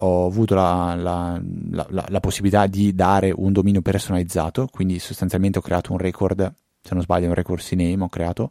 ho 0.00 0.26
avuto 0.26 0.54
la, 0.54 0.94
la, 0.94 1.40
la, 1.70 2.04
la, 2.08 2.20
possibilità 2.20 2.66
di 2.66 2.94
dare 2.94 3.32
un 3.34 3.52
dominio 3.52 3.82
personalizzato, 3.82 4.68
quindi 4.70 5.00
sostanzialmente 5.00 5.58
ho 5.58 5.62
creato 5.62 5.90
un 5.90 5.98
record, 5.98 6.54
se 6.80 6.94
non 6.94 7.02
sbaglio 7.02 7.26
un 7.26 7.34
record 7.34 7.60
CNAME 7.60 8.04
ho 8.04 8.08
creato, 8.08 8.50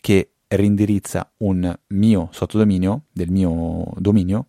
che 0.00 0.32
rindirizza 0.48 1.32
un 1.38 1.74
mio 1.88 2.28
sottodominio 2.30 3.04
del 3.10 3.30
mio 3.30 3.90
dominio 3.96 4.48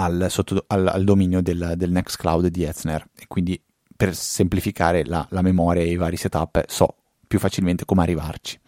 al, 0.00 0.26
sotto, 0.30 0.64
al, 0.68 0.86
al 0.86 1.04
dominio 1.04 1.42
del, 1.42 1.74
del 1.76 1.90
Nextcloud 1.90 2.46
di 2.46 2.64
Etzner 2.64 3.06
e 3.16 3.26
quindi 3.28 3.60
per 3.94 4.16
semplificare 4.16 5.04
la, 5.04 5.26
la 5.30 5.42
memoria 5.42 5.82
e 5.82 5.90
i 5.90 5.96
vari 5.96 6.16
setup 6.16 6.64
so 6.66 6.94
più 7.26 7.38
facilmente 7.38 7.84
come 7.84 8.02
arrivarci. 8.02 8.58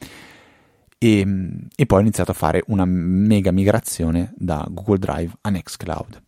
E, 0.99 1.26
e, 1.74 1.87
poi 1.87 1.99
ho 1.99 2.01
iniziato 2.03 2.30
a 2.30 2.35
fare 2.35 2.62
una 2.66 2.85
mega 2.85 3.51
migrazione 3.51 4.33
da 4.37 4.64
Google 4.70 4.99
Drive 4.99 5.33
a 5.41 5.51
Nextcloud. 5.51 6.22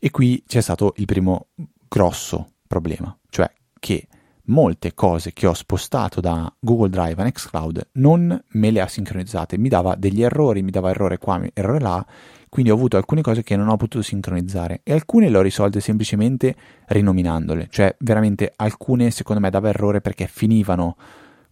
E 0.00 0.10
qui 0.10 0.42
c'è 0.46 0.60
stato 0.60 0.94
il 0.96 1.04
primo 1.04 1.48
grosso 1.88 2.52
problema, 2.66 3.14
cioè 3.28 3.50
che 3.78 4.06
molte 4.44 4.94
cose 4.94 5.32
che 5.32 5.46
ho 5.46 5.52
spostato 5.52 6.20
da 6.20 6.50
Google 6.58 6.90
Drive 6.90 7.20
a 7.20 7.24
Nextcloud 7.24 7.88
non 7.94 8.44
me 8.50 8.70
le 8.70 8.80
ha 8.80 8.86
sincronizzate, 8.86 9.58
mi 9.58 9.68
dava 9.68 9.94
degli 9.96 10.22
errori, 10.22 10.62
mi 10.62 10.70
dava 10.70 10.90
errore 10.90 11.18
qua, 11.18 11.42
errore 11.52 11.80
là, 11.80 12.06
quindi 12.48 12.70
ho 12.70 12.74
avuto 12.74 12.96
alcune 12.96 13.22
cose 13.22 13.42
che 13.42 13.56
non 13.56 13.68
ho 13.68 13.76
potuto 13.76 14.02
sincronizzare 14.02 14.80
e 14.82 14.92
alcune 14.92 15.28
le 15.28 15.38
ho 15.38 15.42
risolte 15.42 15.80
semplicemente 15.80 16.54
rinominandole, 16.86 17.68
cioè 17.70 17.94
veramente 18.00 18.52
alcune 18.56 19.10
secondo 19.10 19.40
me 19.40 19.50
dava 19.50 19.68
errore 19.68 20.00
perché 20.00 20.26
finivano 20.26 20.96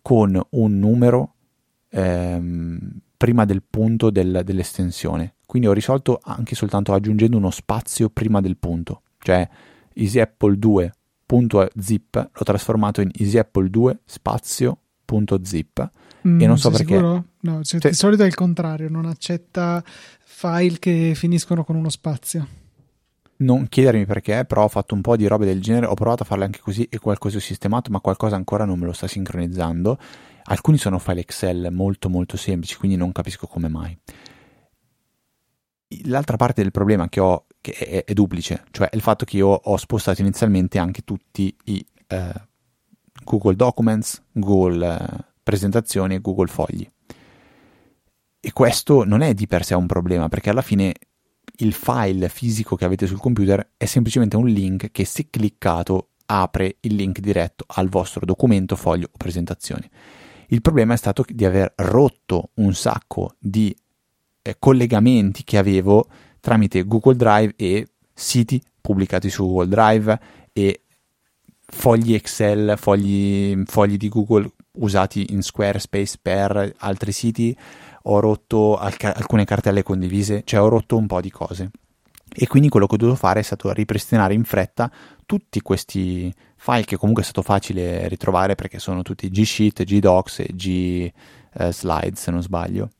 con 0.02 0.40
un 0.50 0.78
numero 0.78 1.34
ehm, 1.90 3.00
prima 3.16 3.44
del 3.44 3.62
punto 3.68 4.10
del, 4.10 4.42
dell'estensione. 4.44 5.34
Quindi 5.46 5.68
ho 5.68 5.72
risolto 5.72 6.20
anche 6.22 6.54
soltanto 6.54 6.92
aggiungendo 6.92 7.36
uno 7.36 7.50
spazio 7.50 8.08
prima 8.10 8.40
del 8.40 8.56
punto, 8.56 9.02
cioè 9.18 9.48
easyapple2.zip 9.94 12.30
l'ho 12.32 12.44
trasformato 12.44 13.00
in 13.00 13.10
easyapple2 13.16 13.96
spazio.zip 14.04 15.90
mm, 16.26 16.40
e 16.40 16.46
non 16.46 16.58
so 16.58 16.70
perché. 16.70 16.94
Sicuro? 16.94 17.24
No, 17.40 17.62
cioè, 17.62 17.80
sì. 17.80 17.88
di 17.88 17.94
solito 17.94 18.22
è 18.22 18.26
il 18.26 18.34
contrario, 18.34 18.88
non 18.88 19.06
accetta 19.06 19.82
file 20.24 20.78
che 20.78 21.12
finiscono 21.14 21.64
con 21.64 21.76
uno 21.76 21.88
spazio 21.88 22.46
non 23.38 23.68
chiedermi 23.68 24.06
perché, 24.06 24.44
però 24.46 24.64
ho 24.64 24.68
fatto 24.68 24.94
un 24.94 25.00
po' 25.00 25.16
di 25.16 25.26
robe 25.26 25.44
del 25.44 25.60
genere, 25.60 25.86
ho 25.86 25.94
provato 25.94 26.22
a 26.22 26.26
farle 26.26 26.44
anche 26.44 26.60
così 26.60 26.86
e 26.88 26.98
qualcosa 26.98 27.36
ho 27.36 27.40
sistemato, 27.40 27.90
ma 27.90 28.00
qualcosa 28.00 28.36
ancora 28.36 28.64
non 28.64 28.78
me 28.78 28.86
lo 28.86 28.92
sta 28.92 29.06
sincronizzando. 29.06 29.98
Alcuni 30.44 30.78
sono 30.78 30.98
file 30.98 31.20
Excel 31.20 31.68
molto 31.72 32.08
molto 32.08 32.36
semplici, 32.36 32.76
quindi 32.76 32.96
non 32.96 33.12
capisco 33.12 33.46
come 33.46 33.68
mai. 33.68 33.98
L'altra 36.04 36.36
parte 36.36 36.62
del 36.62 36.70
problema 36.70 37.08
che 37.08 37.20
ho 37.20 37.46
che 37.60 37.72
è, 37.72 38.04
è, 38.04 38.12
duplice, 38.12 38.64
cioè 38.70 38.88
il 38.92 39.00
fatto 39.00 39.24
che 39.24 39.38
io 39.38 39.48
ho 39.48 39.76
spostato 39.76 40.20
inizialmente 40.20 40.78
anche 40.78 41.02
tutti 41.02 41.54
i 41.64 41.84
eh, 42.06 42.32
Google 43.24 43.56
Documents, 43.56 44.22
Google 44.32 44.86
eh, 44.86 45.24
Presentazioni 45.46 46.16
e 46.16 46.20
Google 46.20 46.48
Fogli. 46.48 46.90
E 48.40 48.52
questo 48.52 49.04
non 49.04 49.20
è 49.20 49.32
di 49.32 49.46
per 49.46 49.64
sé 49.64 49.76
un 49.76 49.86
problema, 49.86 50.28
perché 50.28 50.50
alla 50.50 50.60
fine 50.60 50.92
il 51.58 51.72
file 51.72 52.28
fisico 52.28 52.74
che 52.74 52.84
avete 52.84 53.06
sul 53.06 53.20
computer 53.20 53.74
è 53.76 53.84
semplicemente 53.84 54.34
un 54.34 54.48
link 54.48 54.90
che 54.90 55.04
se 55.04 55.28
cliccato 55.30 56.08
apre 56.26 56.78
il 56.80 56.96
link 56.96 57.20
diretto 57.20 57.64
al 57.64 57.88
vostro 57.88 58.26
documento, 58.26 58.74
foglio 58.74 59.06
o 59.08 59.16
presentazione. 59.16 59.88
Il 60.48 60.62
problema 60.62 60.94
è 60.94 60.96
stato 60.96 61.24
di 61.28 61.44
aver 61.44 61.74
rotto 61.76 62.50
un 62.54 62.74
sacco 62.74 63.36
di 63.38 63.72
eh, 64.42 64.56
collegamenti 64.58 65.44
che 65.44 65.58
avevo 65.58 66.08
tramite 66.40 66.82
Google 66.82 67.14
Drive 67.14 67.54
e 67.54 67.86
siti 68.12 68.60
pubblicati 68.80 69.30
su 69.30 69.46
Google 69.46 69.68
Drive 69.68 70.20
e 70.52 70.80
fogli 71.64 72.14
Excel, 72.14 72.76
fogli, 72.76 73.62
fogli 73.64 73.96
di 73.96 74.08
Google 74.08 74.50
usati 74.76 75.32
in 75.32 75.42
Squarespace 75.42 76.18
per 76.20 76.74
altri 76.78 77.12
siti 77.12 77.56
ho 78.08 78.20
rotto 78.20 78.76
alc- 78.76 79.04
alcune 79.04 79.44
cartelle 79.44 79.82
condivise, 79.82 80.42
cioè 80.44 80.60
ho 80.60 80.68
rotto 80.68 80.96
un 80.96 81.06
po' 81.06 81.20
di 81.20 81.30
cose. 81.30 81.70
E 82.38 82.46
quindi 82.46 82.68
quello 82.68 82.86
che 82.86 82.94
ho 82.94 82.98
dovuto 82.98 83.16
fare 83.16 83.40
è 83.40 83.42
stato 83.42 83.72
ripristinare 83.72 84.34
in 84.34 84.44
fretta 84.44 84.90
tutti 85.24 85.60
questi 85.60 86.32
file 86.56 86.84
che 86.84 86.96
comunque 86.96 87.22
è 87.22 87.24
stato 87.24 87.42
facile 87.42 88.08
ritrovare 88.08 88.54
perché 88.54 88.78
sono 88.78 89.02
tutti 89.02 89.30
G 89.30 89.42
Sheet, 89.42 89.84
G 89.84 89.98
Docs 89.98 90.40
e 90.40 90.48
G 90.52 91.10
eh, 91.52 91.72
se 91.72 92.30
non 92.30 92.42
sbaglio. 92.42 92.90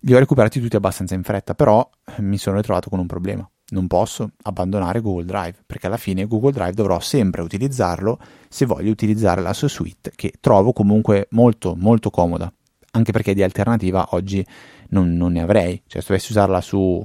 Li 0.00 0.14
ho 0.14 0.18
recuperati 0.18 0.60
tutti 0.60 0.76
abbastanza 0.76 1.14
in 1.14 1.22
fretta, 1.22 1.54
però 1.54 1.88
mi 2.18 2.38
sono 2.38 2.56
ritrovato 2.56 2.88
con 2.88 2.98
un 2.98 3.06
problema. 3.06 3.48
Non 3.70 3.86
posso 3.86 4.32
abbandonare 4.42 5.00
Google 5.00 5.24
Drive 5.24 5.62
perché 5.64 5.86
alla 5.86 5.96
fine 5.96 6.26
Google 6.26 6.52
Drive 6.52 6.72
dovrò 6.72 7.00
sempre 7.00 7.42
utilizzarlo 7.42 8.18
se 8.48 8.66
voglio 8.66 8.90
utilizzare 8.90 9.40
la 9.40 9.52
sua 9.52 9.68
suite 9.68 10.12
che 10.14 10.34
trovo 10.40 10.72
comunque 10.72 11.28
molto 11.30 11.74
molto 11.76 12.10
comoda. 12.10 12.52
Anche 12.92 13.12
perché 13.12 13.34
di 13.34 13.42
alternativa 13.42 14.08
oggi 14.10 14.44
non, 14.88 15.12
non 15.14 15.32
ne 15.32 15.42
avrei. 15.42 15.82
Cioè 15.86 16.00
se 16.00 16.08
dovessi 16.08 16.32
usarla 16.32 16.60
su, 16.60 17.04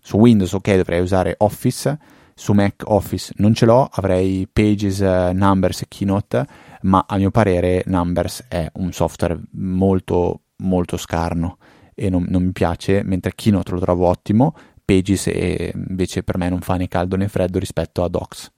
su 0.00 0.16
Windows 0.18 0.52
ok 0.52 0.76
dovrei 0.76 1.00
usare 1.00 1.34
Office. 1.38 1.98
Su 2.34 2.54
Mac 2.54 2.82
Office 2.86 3.34
non 3.36 3.54
ce 3.54 3.66
l'ho, 3.66 3.88
avrei 3.92 4.48
Pages, 4.50 5.00
Numbers 5.00 5.82
e 5.82 5.84
Keynote, 5.86 6.46
ma 6.82 7.04
a 7.06 7.16
mio 7.18 7.30
parere 7.30 7.82
Numbers 7.86 8.46
è 8.48 8.70
un 8.74 8.90
software 8.90 9.38
molto 9.52 10.40
molto 10.62 10.96
scarno 10.96 11.58
e 11.94 12.08
non, 12.08 12.24
non 12.28 12.44
mi 12.44 12.52
piace, 12.52 13.02
mentre 13.04 13.32
Keynote 13.34 13.72
lo 13.72 13.80
trovo 13.80 14.06
ottimo, 14.06 14.54
Pages 14.92 15.26
è, 15.26 15.72
invece 15.74 16.22
per 16.22 16.36
me 16.36 16.50
non 16.50 16.60
fa 16.60 16.76
né 16.76 16.86
caldo 16.86 17.16
né 17.16 17.28
freddo 17.28 17.58
rispetto 17.58 18.04
a 18.04 18.08
Docs. 18.08 18.52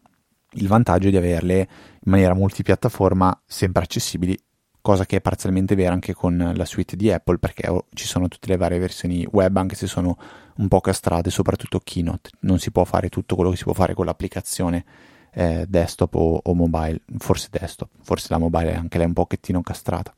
Il 0.55 0.66
vantaggio 0.66 1.07
è 1.07 1.11
di 1.11 1.16
averle 1.16 1.59
in 1.59 2.11
maniera 2.11 2.35
multipiattaforma 2.35 3.43
sempre 3.47 3.85
accessibili 3.85 4.37
cosa 4.80 5.07
che 5.07 5.16
è 5.16 5.20
parzialmente 5.20 5.74
vera 5.74 5.95
anche 5.95 6.12
con 6.12 6.53
la 6.55 6.64
suite 6.64 6.97
di 6.97 7.11
Apple 7.11 7.39
perché 7.39 7.72
ci 7.95 8.07
sono 8.07 8.28
tutte 8.28 8.49
le 8.49 8.57
varie 8.57 8.78
versioni 8.78 9.26
web 9.30 9.57
anche 9.57 9.76
se 9.76 9.87
sono 9.87 10.18
un 10.57 10.68
po' 10.68 10.80
castrate, 10.80 11.30
soprattutto 11.30 11.80
Keynote, 11.82 12.30
non 12.41 12.59
si 12.59 12.70
può 12.70 12.85
fare 12.85 13.09
tutto 13.09 13.35
quello 13.35 13.51
che 13.51 13.57
si 13.57 13.64
può 13.64 13.72
fare 13.72 13.95
con 13.95 14.05
l'applicazione 14.05 14.85
eh, 15.32 15.64
desktop 15.68 16.14
o, 16.16 16.41
o, 16.43 16.55
mobile, 16.55 17.01
forse 17.18 17.49
desktop, 17.51 17.89
forse 18.03 18.26
la 18.30 18.39
mobile 18.39 18.72
è 18.72 18.76
anche 18.76 18.99
lei 18.99 19.07
un 19.07 19.14
pochettino 19.14 19.62
castrata. 19.62 20.12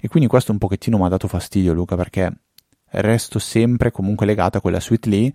E 0.00 0.08
quindi 0.08 0.28
questo 0.28 0.52
un 0.52 0.58
pochettino 0.58 0.96
mi 0.96 1.04
ha 1.04 1.08
dato 1.08 1.28
fastidio 1.28 1.72
Luca 1.72 1.96
perché 1.96 2.32
resto 2.90 3.38
sempre 3.38 3.90
comunque 3.90 4.26
legato 4.26 4.58
a 4.58 4.60
quella 4.60 4.80
suite 4.80 5.08
lì 5.08 5.34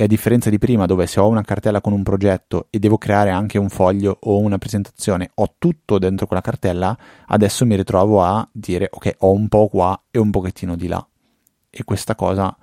e 0.00 0.04
a 0.04 0.06
differenza 0.06 0.48
di 0.48 0.58
prima 0.58 0.86
dove 0.86 1.08
se 1.08 1.18
ho 1.18 1.26
una 1.26 1.42
cartella 1.42 1.80
con 1.80 1.92
un 1.92 2.04
progetto 2.04 2.68
e 2.70 2.78
devo 2.78 2.98
creare 2.98 3.30
anche 3.30 3.58
un 3.58 3.68
foglio 3.68 4.16
o 4.20 4.38
una 4.38 4.56
presentazione, 4.56 5.30
ho 5.34 5.54
tutto 5.58 5.98
dentro 5.98 6.26
quella 6.26 6.40
cartella, 6.40 6.96
adesso 7.26 7.66
mi 7.66 7.74
ritrovo 7.74 8.22
a 8.22 8.48
dire 8.52 8.88
ok, 8.92 9.16
ho 9.18 9.32
un 9.32 9.48
po' 9.48 9.66
qua 9.66 10.00
e 10.10 10.20
un 10.20 10.30
pochettino 10.30 10.76
di 10.76 10.86
là. 10.86 11.04
E 11.68 11.82
questa 11.82 12.14
cosa 12.14 12.56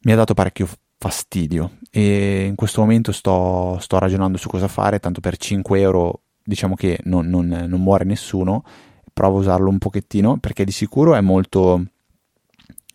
mi 0.00 0.12
ha 0.12 0.16
dato 0.16 0.34
parecchio 0.34 0.68
fastidio 0.98 1.78
e 1.90 2.46
in 2.46 2.56
questo 2.56 2.80
momento 2.80 3.12
sto, 3.12 3.78
sto 3.78 3.98
ragionando 4.00 4.36
su 4.36 4.48
cosa 4.48 4.66
fare, 4.66 4.98
tanto 4.98 5.20
per 5.20 5.36
5 5.36 5.80
euro 5.80 6.22
diciamo 6.42 6.74
che 6.74 6.98
non, 7.04 7.28
non, 7.28 7.46
non 7.46 7.80
muore 7.80 8.04
nessuno, 8.04 8.64
provo 9.12 9.36
a 9.36 9.40
usarlo 9.40 9.68
un 9.68 9.78
pochettino 9.78 10.38
perché 10.38 10.64
di 10.64 10.72
sicuro 10.72 11.14
è 11.14 11.20
molto 11.20 11.84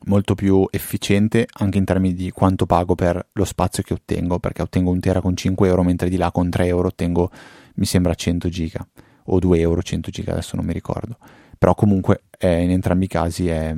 molto 0.06 0.36
più 0.36 0.66
efficiente 0.72 1.47
anche 1.60 1.78
in 1.78 1.86
termini 1.86 2.14
di 2.14 2.32
quanto 2.32 2.66
pago 2.66 2.95
per 2.95 3.28
lo 3.34 3.45
spazio 3.45 3.84
che 3.84 3.93
ottengo, 3.93 4.39
perché 4.39 4.62
ottengo 4.62 4.91
un 4.91 4.99
tera 4.99 5.22
con 5.22 5.36
5 5.36 5.68
euro, 5.68 5.84
mentre 5.84 6.10
di 6.10 6.18
là 6.18 6.32
con 6.32 6.49
3 6.49 6.66
euro 6.66 6.88
ottengo, 6.88 7.30
mi 7.76 7.86
sembra, 7.86 8.14
100 8.14 8.49
giga, 8.49 8.86
o 9.26 9.39
2 9.39 9.60
euro 9.60 9.82
100 9.82 10.10
giga, 10.12 10.32
adesso 10.32 10.56
non 10.56 10.66
mi 10.66 10.74
ricordo. 10.74 11.18
Però 11.58 11.76
comunque 11.76 12.24
eh, 12.39 12.62
in 12.64 12.72
entrambi 12.72 13.06
i 13.06 13.08
casi 13.08 13.47
è, 13.47 13.76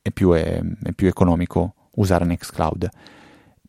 è, 0.00 0.10
più, 0.12 0.32
è, 0.32 0.60
è 0.82 0.92
più 0.92 1.08
economico 1.08 1.74
usare 1.96 2.24
Nextcloud. 2.24 2.88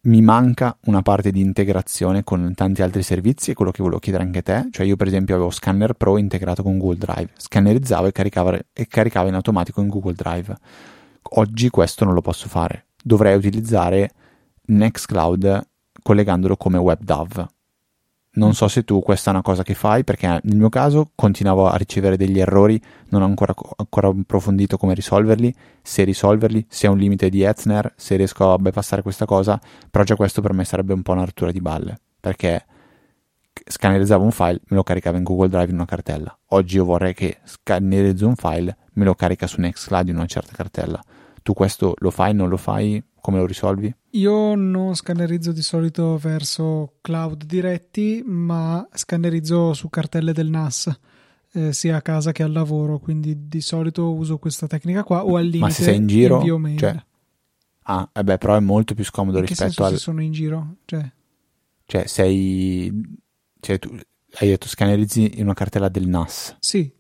Mi 0.01 0.22
manca 0.22 0.78
una 0.86 1.01
parte 1.01 1.32
di 1.32 1.41
integrazione 1.41 2.24
con 2.24 2.53
tanti 2.53 2.84
altri 2.84 3.01
servizi, 3.01 3.49
è 3.49 3.53
quello 3.56 3.72
che 3.72 3.82
volevo 3.82 3.99
chiedere 3.99 4.24
anche 4.24 4.39
a 4.39 4.41
te. 4.43 4.68
Cioè, 4.70 4.86
io, 4.86 4.95
per 4.95 5.08
esempio, 5.08 5.34
avevo 5.34 5.49
Scanner 5.49 5.93
Pro 5.93 6.20
integrato 6.20 6.62
con 6.62 6.78
Google 6.78 6.97
Drive, 6.97 7.30
scannerizzavo 7.38 8.06
e 8.06 8.12
caricava, 8.12 8.60
e 8.72 8.86
caricava 8.86 9.30
in 9.30 9.34
automatico 9.34 9.82
in 9.82 9.88
Google 9.88 10.14
Drive 10.14 10.56
Oggi 11.28 11.70
questo 11.70 12.06
non 12.06 12.14
lo 12.14 12.22
posso 12.22 12.48
fare. 12.48 12.88
Dovrei 13.04 13.36
utilizzare 13.36 14.12
Nextcloud 14.66 15.68
collegandolo 16.02 16.56
come 16.56 16.78
WebDAV. 16.78 17.48
Non 18.36 18.54
so 18.54 18.68
se 18.68 18.84
tu 18.84 19.02
questa 19.02 19.32
è 19.32 19.34
una 19.34 19.42
cosa 19.42 19.64
che 19.64 19.74
fai, 19.74 20.04
perché 20.04 20.28
nel 20.28 20.58
mio 20.58 20.70
caso 20.70 21.12
continuavo 21.16 21.68
a 21.68 21.78
ricevere 21.78 22.18
degli 22.18 22.38
errori, 22.38 22.80
non 23.10 23.22
ho 23.22 23.26
ancora, 23.26 23.54
ancora 23.78 24.10
approfondito 24.10 24.78
come 24.78 24.94
risolverli, 24.94 25.56
se 25.82 26.04
risolverli, 26.04 26.66
se 26.68 26.88
è 26.88 26.90
un 26.90 26.98
limite 26.98 27.30
di 27.30 27.44
Etzner, 27.44 27.94
se 27.96 28.18
riesco 28.18 28.52
a 28.52 28.58
bypassare 28.58 29.02
questa 29.02 29.26
cosa, 29.26 29.60
però 29.90 30.04
già 30.04 30.18
questo 30.18 30.42
per 30.42 30.52
me 30.52 30.66
sarebbe 30.66 30.94
un 30.94 31.02
po' 31.02 31.14
una 31.14 31.24
rottura 31.24 31.52
di 31.52 31.62
balle, 31.62 31.98
perché 32.20 32.66
scannerizzavo 33.66 34.24
un 34.24 34.32
file, 34.32 34.60
me 34.68 34.76
lo 34.76 34.84
caricava 34.84 35.18
in 35.18 35.24
Google 35.24 35.48
Drive 35.48 35.70
in 35.70 35.76
una 35.76 35.86
cartella. 35.86 36.38
Oggi 36.48 36.76
io 36.76 36.84
vorrei 36.84 37.14
che 37.14 37.38
scannerizzo 37.46 38.28
un 38.28 38.36
file, 38.36 38.78
me 38.96 39.06
lo 39.06 39.16
carica 39.16 39.48
su 39.48 39.62
Nextcloud 39.62 40.10
in 40.10 40.18
una 40.18 40.26
certa 40.26 40.54
cartella. 40.54 41.02
Tu 41.46 41.54
questo 41.54 41.93
lo 42.00 42.10
fai, 42.10 42.34
non 42.34 42.50
lo 42.50 42.58
fai? 42.58 43.04
Come 43.22 43.38
lo 43.38 43.46
risolvi? 43.46 43.93
Io 44.14 44.56
non 44.56 44.96
scannerizzo 44.96 45.52
di 45.52 45.62
solito 45.62 46.18
verso 46.18 46.93
cloud 47.02 47.43
diretti, 47.43 48.24
ma 48.26 48.88
scannerizzo 48.91 49.74
su 49.74 49.88
cartelle 49.89 50.34
del 50.34 50.50
NAS. 50.50 51.00
Eh, 51.52 51.72
sia 51.72 51.98
a 51.98 52.02
casa 52.02 52.32
che 52.32 52.41
al 52.41 52.52
lavoro, 52.52 52.98
quindi 52.98 53.48
di 53.48 53.62
solito 53.62 54.12
uso 54.12 54.39
questa 54.39 54.66
tecnica 54.66 55.04
qua 55.04 55.24
o 55.24 55.36
al 55.36 55.43
limite 55.43 55.60
Ma 55.60 55.70
se 55.70 55.84
sei 55.84 55.98
in 55.98 56.08
giro, 56.08 56.43
cioè... 56.78 57.06
Ah, 57.84 58.10
eh 58.12 58.24
beh, 58.24 58.39
però 58.39 58.56
è 58.56 58.60
molto 58.60 58.96
più 58.96 59.04
scomodo 59.04 59.38
in 59.38 59.46
rispetto 59.46 59.84
al 59.84 59.91
se 59.91 59.98
sono 59.98 60.24
in 60.24 60.32
giro, 60.32 60.78
cioè 60.86 61.08
cioè 61.86 62.08
sei 62.08 62.91
cioè 63.60 63.78
tu 63.78 63.96
hai 64.38 64.48
detto 64.50 64.68
scannerizzi 64.68 65.34
in 65.36 65.43
una 65.43 65.54
cartella 65.54 65.89
del 65.89 66.08
NAS. 66.08 66.58
Sì, 66.60 66.91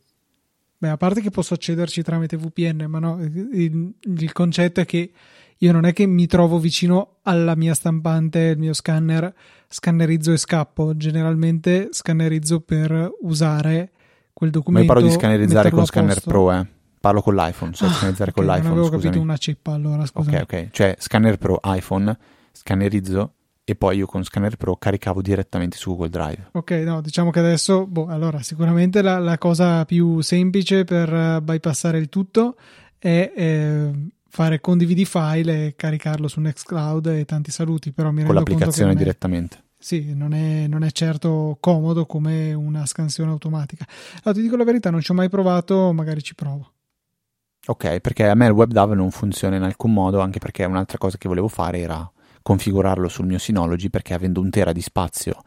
Beh, 0.85 0.91
a 0.91 0.97
parte 0.97 1.19
che 1.19 1.31
posso 1.31 1.55
accederci 1.55 2.03
tramite 2.03 2.37
VPN, 2.37 2.85
ma 2.87 2.99
no, 2.99 3.19
il, 3.19 3.91
il, 4.01 4.31
concetto 4.33 4.81
è 4.81 4.85
che 4.85 5.11
io 5.57 5.71
non 5.71 5.83
è 5.85 5.93
che 5.93 6.05
mi 6.05 6.27
trovo 6.27 6.59
vicino 6.59 7.15
alla 7.23 7.55
mia 7.55 7.73
stampante, 7.73 8.39
il 8.39 8.59
mio 8.59 8.73
scanner, 8.73 9.33
scannerizzo 9.67 10.31
e 10.31 10.37
scappo. 10.37 10.95
Generalmente 10.95 11.87
scannerizzo 11.89 12.59
per 12.59 13.09
usare 13.21 13.93
quel 14.31 14.51
documento. 14.51 14.93
Ma 14.93 14.99
io 14.99 15.01
parlo 15.01 15.09
di 15.09 15.19
scannerizzare 15.19 15.71
con 15.71 15.85
Scanner 15.87 16.21
Pro, 16.21 16.51
eh. 16.51 16.67
Parlo 16.99 17.21
con 17.23 17.33
l'iPhone, 17.33 17.73
cioè 17.73 17.87
ah, 17.87 17.91
scannerizzare 17.91 18.29
okay, 18.29 18.45
con 18.45 18.53
l'iPhone. 18.53 18.69
Non 18.69 18.71
avevo 18.73 18.95
scusami. 18.95 19.03
capito 19.05 19.23
una 19.23 19.37
chip 19.37 19.67
allora, 19.67 20.05
scusa. 20.05 20.29
Ok, 20.29 20.41
ok. 20.43 20.67
Cioè, 20.69 20.95
Scanner 20.99 21.37
Pro 21.37 21.59
iPhone, 21.63 22.15
scannerizzo 22.51 23.33
e 23.67 23.75
poi 23.75 23.97
io 23.97 24.05
con 24.05 24.23
Scanner 24.23 24.57
Pro 24.57 24.77
caricavo 24.77 25.23
direttamente 25.23 25.75
su 25.75 25.89
Google 25.89 26.09
Drive. 26.09 26.49
Ok, 26.51 26.71
no, 26.85 27.01
diciamo 27.01 27.31
che 27.31 27.39
adesso, 27.39 27.87
boh, 27.87 28.05
allora 28.05 28.43
sicuramente 28.43 29.01
la, 29.01 29.17
la 29.17 29.39
cosa 29.39 29.83
più 29.85 30.21
semplice 30.21 30.83
per 30.83 31.11
uh, 31.11 31.41
bypassare 31.41 31.97
il 31.97 32.07
tutto 32.07 32.57
è 32.99 33.33
eh, 33.35 33.91
fare 34.29 34.61
condividi 34.61 35.03
file 35.05 35.65
e 35.65 35.75
caricarlo 35.75 36.27
su 36.27 36.39
Nextcloud 36.41 37.07
e 37.07 37.25
tanti 37.25 37.49
saluti, 37.49 37.91
però 37.91 38.09
mi 38.09 38.23
con 38.23 38.33
rendo 38.33 38.39
l'applicazione 38.39 38.89
conto 38.89 38.97
che 38.99 39.03
direttamente. 39.03 39.57
È, 39.57 39.61
sì, 39.79 40.13
non 40.13 40.33
è, 40.33 40.67
non 40.67 40.83
è, 40.83 40.91
certo 40.91 41.57
comodo 41.59 42.05
come 42.05 42.53
una 42.53 42.85
scansione 42.85 43.31
automatica. 43.31 43.85
No, 44.23 44.31
ti 44.31 44.41
dico 44.41 44.55
la 44.55 44.63
verità, 44.63 44.91
non 44.91 45.01
ci 45.01 45.09
ho 45.09 45.15
mai 45.15 45.29
provato, 45.29 45.91
magari 45.91 46.21
ci 46.21 46.35
provo. 46.35 46.71
Ok, 47.65 47.99
perché 47.99 48.27
a 48.27 48.35
me 48.35 48.45
il 48.45 48.51
WebDAV 48.51 48.91
non 48.91 49.09
funziona 49.09 49.55
in 49.55 49.63
alcun 49.63 49.91
modo, 49.91 50.19
anche 50.19 50.37
perché 50.37 50.65
un'altra 50.65 50.99
cosa 50.99 51.17
che 51.17 51.27
volevo 51.27 51.47
fare 51.47 51.79
era 51.79 52.07
configurarlo 52.45 53.07
sul 53.07 53.25
mio 53.25 53.39
Synology 53.39 53.89
perché 53.89 54.13
avendo 54.13 54.39
un 54.39 54.51
tera 54.51 54.71
di 54.71 54.81
spazio 54.81 55.41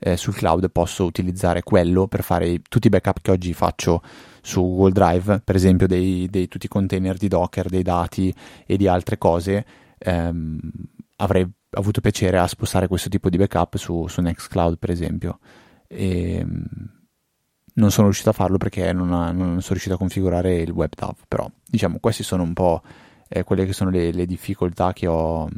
eh, 0.00 0.16
sul 0.16 0.34
cloud 0.34 0.68
posso 0.72 1.04
utilizzare 1.04 1.62
quello 1.62 2.08
per 2.08 2.24
fare 2.24 2.60
tutti 2.68 2.88
i 2.88 2.90
backup 2.90 3.20
che 3.22 3.30
oggi 3.30 3.52
faccio 3.52 4.02
su 4.42 4.60
Google 4.60 4.90
Drive, 4.90 5.42
per 5.44 5.54
esempio 5.54 5.86
dei, 5.86 6.26
dei 6.28 6.48
tutti 6.48 6.66
i 6.66 6.68
container 6.68 7.16
di 7.16 7.28
Docker, 7.28 7.68
dei 7.68 7.84
dati 7.84 8.34
e 8.66 8.76
di 8.76 8.88
altre 8.88 9.16
cose. 9.16 9.64
Ehm, 9.96 10.58
avrei 11.18 11.48
avuto 11.70 12.00
piacere 12.00 12.38
a 12.38 12.48
spostare 12.48 12.88
questo 12.88 13.08
tipo 13.08 13.30
di 13.30 13.36
backup 13.36 13.76
su, 13.76 14.08
su 14.08 14.20
Nextcloud, 14.20 14.76
per 14.76 14.90
esempio. 14.90 15.38
E, 15.86 16.34
ehm, 16.34 16.64
non 17.74 17.92
sono 17.92 18.06
riuscito 18.06 18.30
a 18.30 18.32
farlo 18.32 18.56
perché 18.56 18.92
non, 18.92 19.12
ha, 19.12 19.30
non 19.30 19.60
sono 19.60 19.68
riuscito 19.68 19.94
a 19.94 19.98
configurare 19.98 20.56
il 20.56 20.72
WebDAV, 20.72 21.14
però 21.28 21.48
diciamo 21.64 21.98
queste 22.00 22.24
sono 22.24 22.42
un 22.42 22.54
po' 22.54 22.82
eh, 23.28 23.44
quelle 23.44 23.64
che 23.64 23.72
sono 23.72 23.90
le, 23.90 24.10
le 24.10 24.26
difficoltà 24.26 24.92
che 24.92 25.06
ho, 25.06 25.48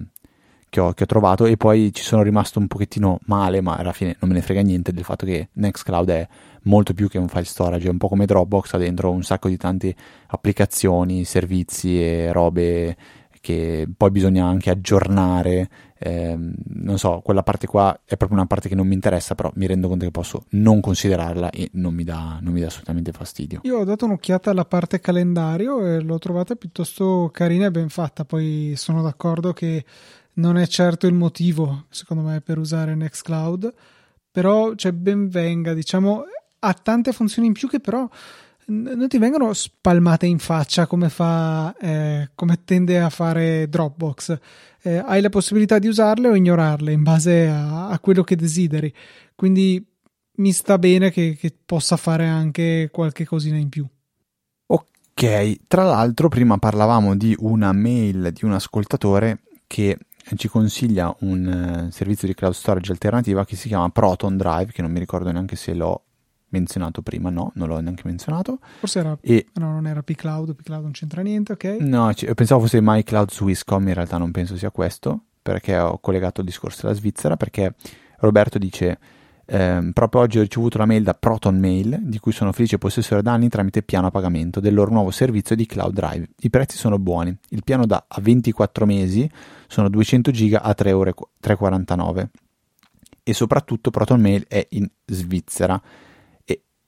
che 0.72 0.80
ho, 0.80 0.94
che 0.94 1.02
ho, 1.02 1.06
trovato 1.06 1.44
e 1.44 1.58
poi 1.58 1.92
ci 1.92 2.02
sono 2.02 2.22
rimasto 2.22 2.58
un 2.58 2.66
pochettino 2.66 3.18
male, 3.26 3.60
ma 3.60 3.76
alla 3.76 3.92
fine 3.92 4.16
non 4.20 4.30
me 4.30 4.36
ne 4.36 4.40
frega 4.40 4.62
niente 4.62 4.90
del 4.90 5.04
fatto 5.04 5.26
che 5.26 5.50
Nextcloud 5.52 6.08
è 6.08 6.26
molto 6.62 6.94
più 6.94 7.08
che 7.08 7.18
un 7.18 7.28
file 7.28 7.44
storage, 7.44 7.88
è 7.88 7.90
un 7.90 7.98
po' 7.98 8.08
come 8.08 8.24
Dropbox, 8.24 8.72
ha 8.72 8.78
dentro 8.78 9.10
un 9.10 9.22
sacco 9.22 9.50
di 9.50 9.58
tante 9.58 9.94
applicazioni, 10.28 11.24
servizi 11.24 12.02
e 12.02 12.32
robe 12.32 12.96
che 13.42 13.86
poi 13.94 14.10
bisogna 14.10 14.46
anche 14.46 14.70
aggiornare. 14.70 15.68
Eh, 15.98 16.38
non 16.38 16.96
so, 16.96 17.20
quella 17.22 17.42
parte 17.42 17.66
qua 17.66 18.00
è 18.06 18.16
proprio 18.16 18.38
una 18.38 18.46
parte 18.46 18.70
che 18.70 18.74
non 18.74 18.86
mi 18.86 18.94
interessa, 18.94 19.34
però 19.34 19.50
mi 19.56 19.66
rendo 19.66 19.88
conto 19.88 20.06
che 20.06 20.10
posso 20.10 20.44
non 20.50 20.80
considerarla 20.80 21.50
e 21.50 21.68
non 21.74 21.92
mi 21.92 22.04
dà, 22.04 22.38
non 22.40 22.54
mi 22.54 22.60
dà 22.60 22.68
assolutamente 22.68 23.12
fastidio. 23.12 23.60
Io 23.64 23.76
ho 23.76 23.84
dato 23.84 24.06
un'occhiata 24.06 24.50
alla 24.50 24.64
parte 24.64 25.00
calendario 25.00 25.84
e 25.84 26.00
l'ho 26.00 26.18
trovata 26.18 26.54
piuttosto 26.54 27.28
carina 27.30 27.66
e 27.66 27.70
ben 27.70 27.90
fatta. 27.90 28.24
Poi 28.24 28.72
sono 28.76 29.02
d'accordo 29.02 29.52
che 29.52 29.84
non 30.34 30.56
è 30.56 30.66
certo 30.66 31.06
il 31.06 31.14
motivo, 31.14 31.86
secondo 31.90 32.22
me, 32.22 32.40
per 32.40 32.58
usare 32.58 32.94
Nextcloud, 32.94 33.72
però 34.30 34.74
cioè, 34.74 34.92
ben 34.92 35.28
venga, 35.28 35.74
diciamo, 35.74 36.24
ha 36.60 36.74
tante 36.74 37.12
funzioni 37.12 37.48
in 37.48 37.52
più 37.52 37.68
che 37.68 37.80
però 37.80 38.08
non 38.66 39.08
ti 39.08 39.18
vengono 39.18 39.52
spalmate 39.52 40.26
in 40.26 40.38
faccia 40.38 40.86
come 40.86 41.08
fa 41.08 41.74
eh, 41.80 42.30
come 42.34 42.62
tende 42.64 43.00
a 43.00 43.10
fare 43.10 43.68
Dropbox. 43.68 44.38
Eh, 44.82 44.98
hai 44.98 45.20
la 45.20 45.28
possibilità 45.28 45.78
di 45.78 45.88
usarle 45.88 46.28
o 46.28 46.34
ignorarle 46.34 46.92
in 46.92 47.02
base 47.02 47.48
a, 47.48 47.88
a 47.88 47.98
quello 47.98 48.22
che 48.22 48.36
desideri. 48.36 48.92
Quindi 49.34 49.84
mi 50.36 50.52
sta 50.52 50.78
bene 50.78 51.10
che, 51.10 51.36
che, 51.38 51.54
possa 51.64 51.96
fare 51.96 52.26
anche 52.26 52.88
qualche 52.90 53.24
cosina 53.24 53.56
in 53.56 53.68
più. 53.68 53.86
Ok 54.66 55.66
tra 55.66 55.84
l'altro 55.84 56.28
prima 56.28 56.56
parlavamo 56.56 57.14
di 57.14 57.34
una 57.38 57.72
mail 57.72 58.30
di 58.32 58.44
un 58.44 58.52
ascoltatore 58.52 59.42
che 59.66 59.98
ci 60.36 60.48
consiglia 60.48 61.14
un 61.20 61.86
uh, 61.86 61.90
servizio 61.90 62.26
di 62.28 62.34
cloud 62.34 62.54
storage 62.54 62.92
alternativa 62.92 63.44
che 63.44 63.56
si 63.56 63.68
chiama 63.68 63.88
Proton 63.90 64.36
Drive 64.36 64.72
che 64.72 64.82
non 64.82 64.90
mi 64.90 64.98
ricordo 64.98 65.30
neanche 65.30 65.56
se 65.56 65.74
l'ho 65.74 66.04
menzionato 66.48 67.02
prima, 67.02 67.30
no, 67.30 67.52
non 67.54 67.68
l'ho 67.68 67.80
neanche 67.80 68.02
menzionato. 68.04 68.58
Forse 68.78 68.98
era, 68.98 69.16
e, 69.20 69.46
no, 69.54 69.70
non 69.72 69.86
era 69.86 70.02
pCloud, 70.02 70.54
pCloud 70.54 70.82
non 70.82 70.92
c'entra 70.92 71.22
niente, 71.22 71.52
ok? 71.52 71.76
No, 71.80 72.12
c- 72.12 72.32
pensavo 72.34 72.62
fosse 72.62 72.80
MyCloud 72.82 73.30
su 73.30 73.44
Wiscom, 73.44 73.88
in 73.88 73.94
realtà 73.94 74.18
non 74.18 74.30
penso 74.30 74.56
sia 74.56 74.70
questo, 74.70 75.20
perché 75.40 75.78
ho 75.78 75.98
collegato 75.98 76.40
il 76.40 76.46
discorso 76.46 76.82
della 76.82 76.94
Svizzera, 76.94 77.36
perché 77.36 77.74
Roberto 78.18 78.58
dice... 78.58 78.98
Eh, 79.52 79.90
proprio 79.92 80.22
oggi 80.22 80.38
ho 80.38 80.40
ricevuto 80.40 80.78
la 80.78 80.86
mail 80.86 81.02
da 81.02 81.12
Proton 81.12 81.58
Mail 81.58 81.98
di 82.00 82.18
cui 82.18 82.32
sono 82.32 82.52
felice 82.52 82.78
possessore 82.78 83.20
da 83.20 83.32
anni 83.32 83.50
tramite 83.50 83.82
piano 83.82 84.06
a 84.06 84.10
pagamento 84.10 84.60
del 84.60 84.72
loro 84.72 84.90
nuovo 84.90 85.10
servizio 85.10 85.54
di 85.54 85.66
Cloud 85.66 85.92
Drive. 85.92 86.28
I 86.38 86.48
prezzi 86.48 86.78
sono 86.78 86.98
buoni. 86.98 87.36
Il 87.50 87.62
piano 87.62 87.84
da 87.84 88.06
a 88.08 88.18
24 88.18 88.86
mesi 88.86 89.30
sono 89.66 89.90
200 89.90 90.30
giga 90.30 90.62
a 90.62 90.74
3,49 90.74 90.86
euro 90.88 92.30
e 93.22 93.34
soprattutto 93.34 93.90
Proton 93.90 94.22
Mail 94.22 94.46
è 94.48 94.66
in 94.70 94.88
Svizzera 95.04 95.80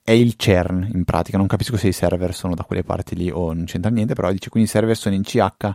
è 0.06 0.12
il 0.12 0.34
CERN 0.36 0.90
in 0.92 1.04
pratica, 1.04 1.38
non 1.38 1.46
capisco 1.46 1.78
se 1.78 1.88
i 1.88 1.92
server 1.92 2.34
sono 2.34 2.54
da 2.54 2.64
quelle 2.64 2.82
parti 2.82 3.14
lì 3.14 3.30
o 3.30 3.54
non 3.54 3.64
c'entra 3.64 3.90
niente, 3.90 4.12
però 4.12 4.30
dice 4.30 4.50
quindi 4.50 4.68
i 4.68 4.72
server 4.72 4.94
sono 4.94 5.14
in 5.14 5.22
CH, 5.22 5.70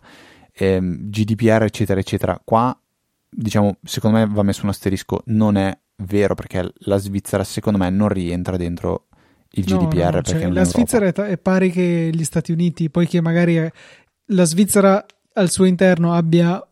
ehm, 0.54 1.10
GDPR 1.10 1.64
eccetera 1.64 2.00
eccetera. 2.00 2.40
Qua 2.44 2.80
diciamo 3.28 3.78
secondo 3.84 4.18
me 4.18 4.28
va 4.28 4.44
messo 4.44 4.64
un 4.64 4.70
asterisco, 4.70 5.22
non 5.26 5.58
è 5.58 5.76
vero 6.00 6.36
perché 6.36 6.72
la 6.80 6.98
Svizzera 6.98 7.44
secondo 7.44 7.78
me 7.80 7.90
non 7.90 8.10
rientra 8.10 8.58
dentro 8.58 9.08
il 9.54 9.66
GDPR 9.66 9.98
no, 9.98 10.12
no, 10.12 10.22
cioè, 10.22 10.50
la 10.50 10.64
Svizzera 10.64 11.08
è, 11.08 11.14
è, 11.14 11.38
pari 11.38 11.72
che 11.72 12.10
gli 12.14 12.24
Stati 12.24 12.52
Uniti, 12.52 12.90
poiché 12.90 13.20
magari 13.22 13.56
è, 13.56 13.72
la 14.28 14.44
Svizzera 14.44 15.04
al 15.34 15.50
suo 15.50 15.66
interno 15.66 16.14
abbia 16.14 16.64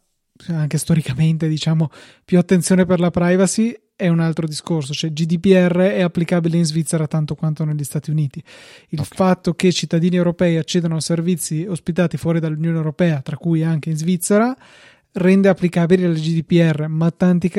anche 0.50 0.78
storicamente 0.78 1.48
diciamo 1.48 1.90
più 2.24 2.38
attenzione 2.38 2.86
per 2.86 3.00
la 3.00 3.10
privacy 3.10 3.76
è 3.98 4.08
un 4.10 4.20
altro 4.20 4.46
discorso, 4.46 4.94
cioè 4.94 5.12
GDPR 5.12 5.80
è 5.80 6.02
applicabile 6.02 6.56
in 6.56 6.66
Svizzera 6.66 7.08
tanto 7.08 7.34
quanto 7.34 7.66
negli 7.66 7.84
Stati 7.84 8.12
Uniti. 8.12 8.44
Il 8.90 9.00
okay. 9.00 9.18
fatto 9.18 9.56
che 9.56 9.72
cittadini 9.72 10.16
europei 10.16 10.58
accedano 10.58 10.98
a 10.98 11.02
servizi 11.02 11.66
ospitati 11.68 12.16
fuori 12.16 12.40
dall'Unione 12.40 12.78
Europea, 12.78 13.22
tra 13.22 13.38
cui 13.38 13.64
anche 13.64 13.90
in 13.90 13.98
Svizzera, 13.98 14.56
rende 15.14 15.50
applicabile 15.50 16.08
la 16.08 16.14
GDPR, 16.14 16.86
ma 16.88 17.10
tanti, 17.10 17.52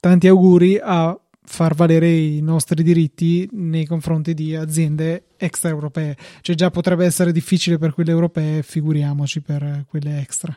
tanti 0.00 0.28
auguri 0.28 0.78
a 0.82 1.18
far 1.48 1.74
valere 1.74 2.10
i 2.10 2.40
nostri 2.42 2.82
diritti 2.82 3.48
nei 3.52 3.86
confronti 3.86 4.34
di 4.34 4.54
aziende 4.54 5.24
extraeuropee. 5.36 6.16
Cioè 6.42 6.54
già 6.54 6.70
potrebbe 6.70 7.04
essere 7.04 7.32
difficile 7.32 7.78
per 7.78 7.94
quelle 7.94 8.10
europee, 8.10 8.62
figuriamoci 8.62 9.40
per 9.40 9.84
quelle 9.88 10.20
extra. 10.20 10.56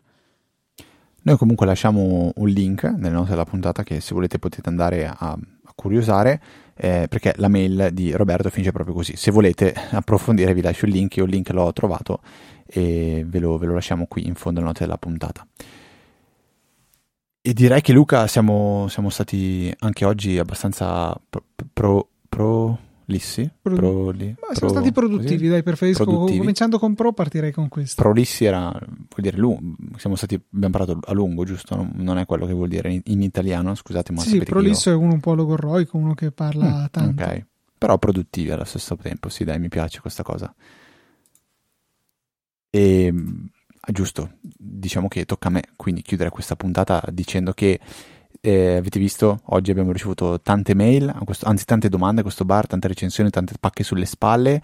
Noi 1.24 1.38
comunque 1.38 1.66
lasciamo 1.66 2.32
un 2.36 2.48
link 2.48 2.84
nelle 2.84 3.14
note 3.14 3.30
della 3.30 3.46
puntata 3.46 3.84
che 3.84 4.02
se 4.02 4.14
volete 4.14 4.40
potete 4.40 4.68
andare 4.68 5.06
a, 5.06 5.16
a 5.18 5.38
curiosare 5.76 6.42
eh, 6.76 7.06
perché 7.08 7.34
la 7.38 7.48
mail 7.48 7.90
di 7.94 8.12
Roberto 8.12 8.50
finisce 8.50 8.72
proprio 8.72 8.96
così. 8.96 9.16
Se 9.16 9.32
volete 9.32 9.74
approfondire 9.92 10.54
vi 10.54 10.62
lascio 10.62 10.86
il 10.86 10.92
link, 10.92 11.16
io 11.18 11.26
il 11.26 11.30
link 11.30 11.50
l'ho 11.52 11.72
trovato 11.74 12.22
e 12.66 13.24
ve 13.28 13.40
lo, 13.40 13.58
ve 13.58 13.68
lo 13.68 13.76
lasciamo 13.76 14.08
qui 14.08 14.26
in 14.26 14.34
fondo 14.34 14.60
alle 14.60 14.70
note 14.70 14.84
della 14.84 14.98
puntata. 14.98 15.46
E 17.44 17.54
direi 17.54 17.82
che 17.82 17.92
Luca 17.92 18.28
siamo, 18.28 18.88
siamo 18.88 19.10
stati 19.10 19.74
anche 19.80 20.06
oggi 20.06 20.38
abbastanza 20.38 21.20
pro, 21.28 21.44
pro, 21.74 22.08
pro 22.30 22.80
Lissi? 23.06 23.50
Pro, 23.60 23.76
pro, 23.76 24.10
li, 24.12 24.36
pro, 24.40 24.54
sono 24.54 24.70
stati 24.70 24.92
produttivi, 24.92 25.38
così? 25.38 25.48
dai, 25.48 25.64
preferisco. 25.64 26.04
Produttivi. 26.04 26.38
Cominciando 26.38 26.78
con 26.78 26.94
Pro, 26.94 27.14
partirei 27.14 27.52
con 27.52 27.68
questo. 27.68 28.00
Pro 28.00 28.14
Lissi 28.14 28.46
era, 28.46 28.70
vuol 28.70 29.08
dire, 29.16 29.38
lungo, 29.38 29.76
siamo 29.98 30.16
stati, 30.16 30.36
abbiamo 30.36 30.78
parlato 30.78 31.00
a 31.04 31.14
lungo, 31.14 31.44
giusto? 31.44 31.90
Non 31.94 32.20
è 32.20 32.28
quello 32.28 32.46
che 32.46 32.54
vuol 32.54 32.70
dire 32.70 32.94
in, 32.94 33.02
in 33.06 33.24
italiano, 33.24 33.74
scusate, 33.74 34.12
ma 34.12 34.22
Sì, 34.22 34.40
sì 34.40 34.60
Lisso 34.60 34.92
è 34.92 34.94
uno 34.94 35.14
un 35.14 35.20
po' 35.20 35.34
logorroico, 35.34 35.98
uno 35.98 36.14
che 36.14 36.32
parla 36.32 36.84
mm, 36.84 36.86
tanto. 36.92 37.24
Ok, 37.24 37.46
però 37.76 37.98
produttivi 37.98 38.52
allo 38.52 38.66
stesso 38.66 38.96
tempo, 38.98 39.30
sì, 39.30 39.44
dai, 39.44 39.58
mi 39.58 39.68
piace 39.68 40.00
questa 40.00 40.22
cosa. 40.22 40.54
E 42.70 43.14
ah, 43.82 43.92
giusto, 43.92 44.38
diciamo 44.42 45.08
che 45.08 45.26
tocca 45.26 45.50
a 45.50 45.52
me 45.52 45.64
quindi 45.76 46.02
chiudere 46.02 46.30
questa 46.30 46.56
puntata 46.56 47.04
dicendo 47.12 47.54
che 47.54 47.80
eh, 48.40 48.78
avete 48.78 48.98
visto, 49.00 49.42
oggi 49.46 49.72
abbiamo 49.72 49.92
ricevuto 49.92 50.40
tante 50.42 50.74
mail, 50.74 51.14
questo, 51.26 51.48
anzi 51.48 51.66
tante 51.66 51.90
domande 51.90 52.22
a 52.22 52.24
questo 52.24 52.46
bar, 52.46 52.66
tante 52.66 52.88
recensioni, 52.88 53.30
tante 53.30 53.54
pacche 53.60 53.84
sulle 53.84 54.06
spalle, 54.06 54.62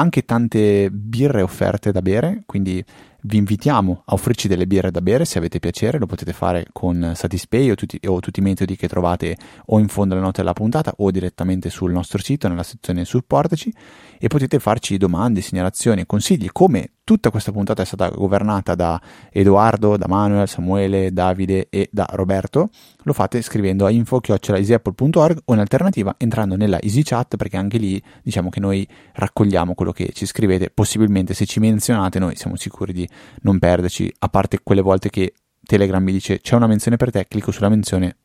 anche 0.00 0.24
tante 0.24 0.90
birre 0.90 1.42
offerte 1.42 1.92
da 1.92 2.00
bere, 2.00 2.42
quindi 2.46 2.82
vi 3.22 3.36
invitiamo 3.36 4.02
a 4.06 4.14
offrirci 4.14 4.48
delle 4.48 4.66
birre 4.66 4.90
da 4.90 5.02
bere 5.02 5.24
se 5.24 5.38
avete 5.38 5.58
piacere, 5.58 5.98
lo 5.98 6.06
potete 6.06 6.32
fare 6.32 6.66
con 6.72 7.12
Satispay 7.14 7.70
o 7.70 7.74
tutti, 7.74 8.00
o 8.06 8.20
tutti 8.20 8.40
i 8.40 8.42
metodi 8.42 8.76
che 8.76 8.88
trovate 8.88 9.36
o 9.66 9.78
in 9.78 9.88
fondo 9.88 10.14
alle 10.14 10.22
note 10.22 10.40
della 10.40 10.54
puntata 10.54 10.94
o 10.96 11.10
direttamente 11.10 11.68
sul 11.68 11.92
nostro 11.92 12.18
sito 12.18 12.48
nella 12.48 12.62
sezione 12.62 13.04
supportaci 13.04 13.72
e 14.18 14.28
potete 14.28 14.58
farci 14.58 14.96
domande, 14.96 15.42
segnalazioni, 15.42 16.06
consigli 16.06 16.48
come 16.50 16.92
tutta 17.10 17.30
questa 17.30 17.50
puntata 17.50 17.82
è 17.82 17.84
stata 17.84 18.08
governata 18.08 18.76
da 18.76 19.00
Edoardo, 19.32 19.96
da 19.96 20.06
Manuel, 20.06 20.46
Samuele, 20.46 21.12
Davide 21.12 21.66
e 21.68 21.88
da 21.90 22.06
Roberto, 22.12 22.70
lo 23.02 23.12
fate 23.12 23.42
scrivendo 23.42 23.84
a 23.84 23.90
info.easyapple.org 23.90 25.40
o 25.46 25.52
in 25.52 25.58
alternativa 25.58 26.14
entrando 26.18 26.54
nella 26.54 26.78
EasyChat 26.78 27.36
perché 27.36 27.56
anche 27.56 27.78
lì 27.78 28.00
diciamo 28.22 28.48
che 28.48 28.60
noi 28.60 28.86
raccogliamo 29.14 29.74
quello 29.74 29.89
che 29.92 30.10
ci 30.12 30.26
scrivete, 30.26 30.70
possibilmente 30.70 31.34
se 31.34 31.46
ci 31.46 31.60
menzionate 31.60 32.18
noi 32.18 32.36
siamo 32.36 32.56
sicuri 32.56 32.92
di 32.92 33.08
non 33.42 33.58
perderci, 33.58 34.12
a 34.20 34.28
parte 34.28 34.60
quelle 34.62 34.82
volte 34.82 35.10
che 35.10 35.34
Telegram 35.64 36.02
mi 36.02 36.12
dice 36.12 36.40
c'è 36.40 36.56
una 36.56 36.66
menzione 36.66 36.96
per 36.96 37.10
te, 37.10 37.26
clicco 37.28 37.52
sulla 37.52 37.68
menzione, 37.68 38.16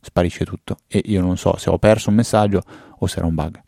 sparisce 0.00 0.44
tutto 0.44 0.78
e 0.88 1.02
io 1.06 1.20
non 1.20 1.36
so 1.36 1.56
se 1.56 1.70
ho 1.70 1.78
perso 1.78 2.10
un 2.10 2.16
messaggio 2.16 2.62
o 2.98 3.06
se 3.06 3.18
era 3.18 3.26
un 3.26 3.34
bug. 3.34 3.62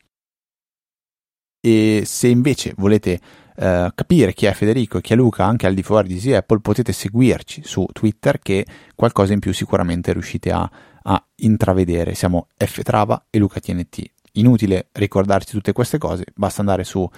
E 1.61 2.03
se 2.05 2.28
invece 2.28 2.74
volete 2.76 3.20
uh, 3.57 3.89
capire 3.95 4.35
chi 4.35 4.47
è 4.47 4.53
Federico 4.53 4.99
e 4.99 5.01
chi 5.01 5.12
è 5.12 5.16
Luca 5.16 5.45
anche 5.45 5.66
al 5.66 5.74
di 5.74 5.82
fuori 5.82 6.09
di 6.09 6.14
Easy 6.14 6.32
Apple, 6.32 6.61
potete 6.61 6.93
seguirci 6.93 7.62
su 7.64 7.87
Twitter 7.93 8.39
che 8.39 8.66
qualcosa 8.95 9.32
in 9.32 9.39
più 9.39 9.53
sicuramente 9.53 10.12
riuscite 10.12 10.51
a, 10.51 10.70
a 11.03 11.26
intravedere. 11.37 12.14
Siamo 12.14 12.49
Ftrava 12.57 13.26
e 13.30 13.39
Luca 13.39 13.61
TNT. 13.61 14.14
Inutile 14.37 14.89
ricordarci 14.93 15.53
tutte 15.53 15.72
queste 15.72 15.99
cose, 15.99 16.24
basta 16.35 16.61
andare 16.61 16.82
su 16.82 17.09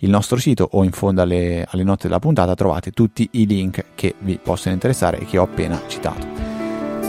il 0.00 0.10
nostro 0.10 0.36
sito 0.36 0.68
o 0.72 0.84
in 0.84 0.92
fondo 0.92 1.22
alle, 1.22 1.66
alle 1.70 1.84
note 1.84 2.06
della 2.06 2.18
puntata 2.18 2.54
trovate 2.54 2.90
tutti 2.90 3.26
i 3.32 3.46
link 3.46 3.92
che 3.94 4.14
vi 4.18 4.38
possono 4.42 4.74
interessare 4.74 5.20
e 5.20 5.24
che 5.24 5.38
ho 5.38 5.44
appena 5.44 5.80
citato 5.86 6.46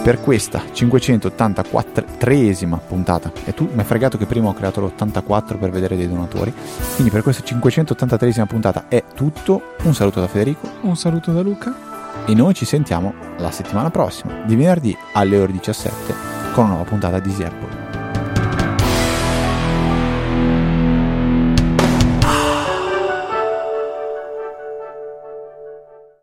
per 0.07 0.21
questa 0.21 0.61
584esima 0.73 2.79
puntata. 2.87 3.29
E 3.43 3.53
tu 3.53 3.67
mi 3.69 3.79
hai 3.79 3.83
fregato 3.83 4.17
che 4.17 4.25
prima 4.25 4.47
ho 4.47 4.53
creato 4.53 4.79
l'84 4.79 5.57
per 5.57 5.69
vedere 5.69 5.97
dei 5.97 6.07
donatori. 6.07 6.53
Quindi 6.95 7.11
per 7.11 7.23
questa 7.23 7.43
583esima 7.43 8.45
puntata 8.45 8.85
è 8.87 9.03
tutto. 9.13 9.73
Un 9.83 9.93
saluto 9.93 10.21
da 10.21 10.27
Federico. 10.27 10.65
Un 10.83 10.95
saluto 10.95 11.33
da 11.33 11.41
Luca. 11.41 12.23
E 12.25 12.33
noi 12.33 12.53
ci 12.53 12.63
sentiamo 12.63 13.13
la 13.39 13.51
settimana 13.51 13.91
prossima, 13.91 14.43
di 14.45 14.55
venerdì 14.55 14.97
alle 15.11 15.39
ore 15.39 15.51
17, 15.51 16.13
con 16.53 16.63
una 16.63 16.75
nuova 16.75 16.89
puntata 16.89 17.19
di 17.19 17.33
Apple. 17.43 17.76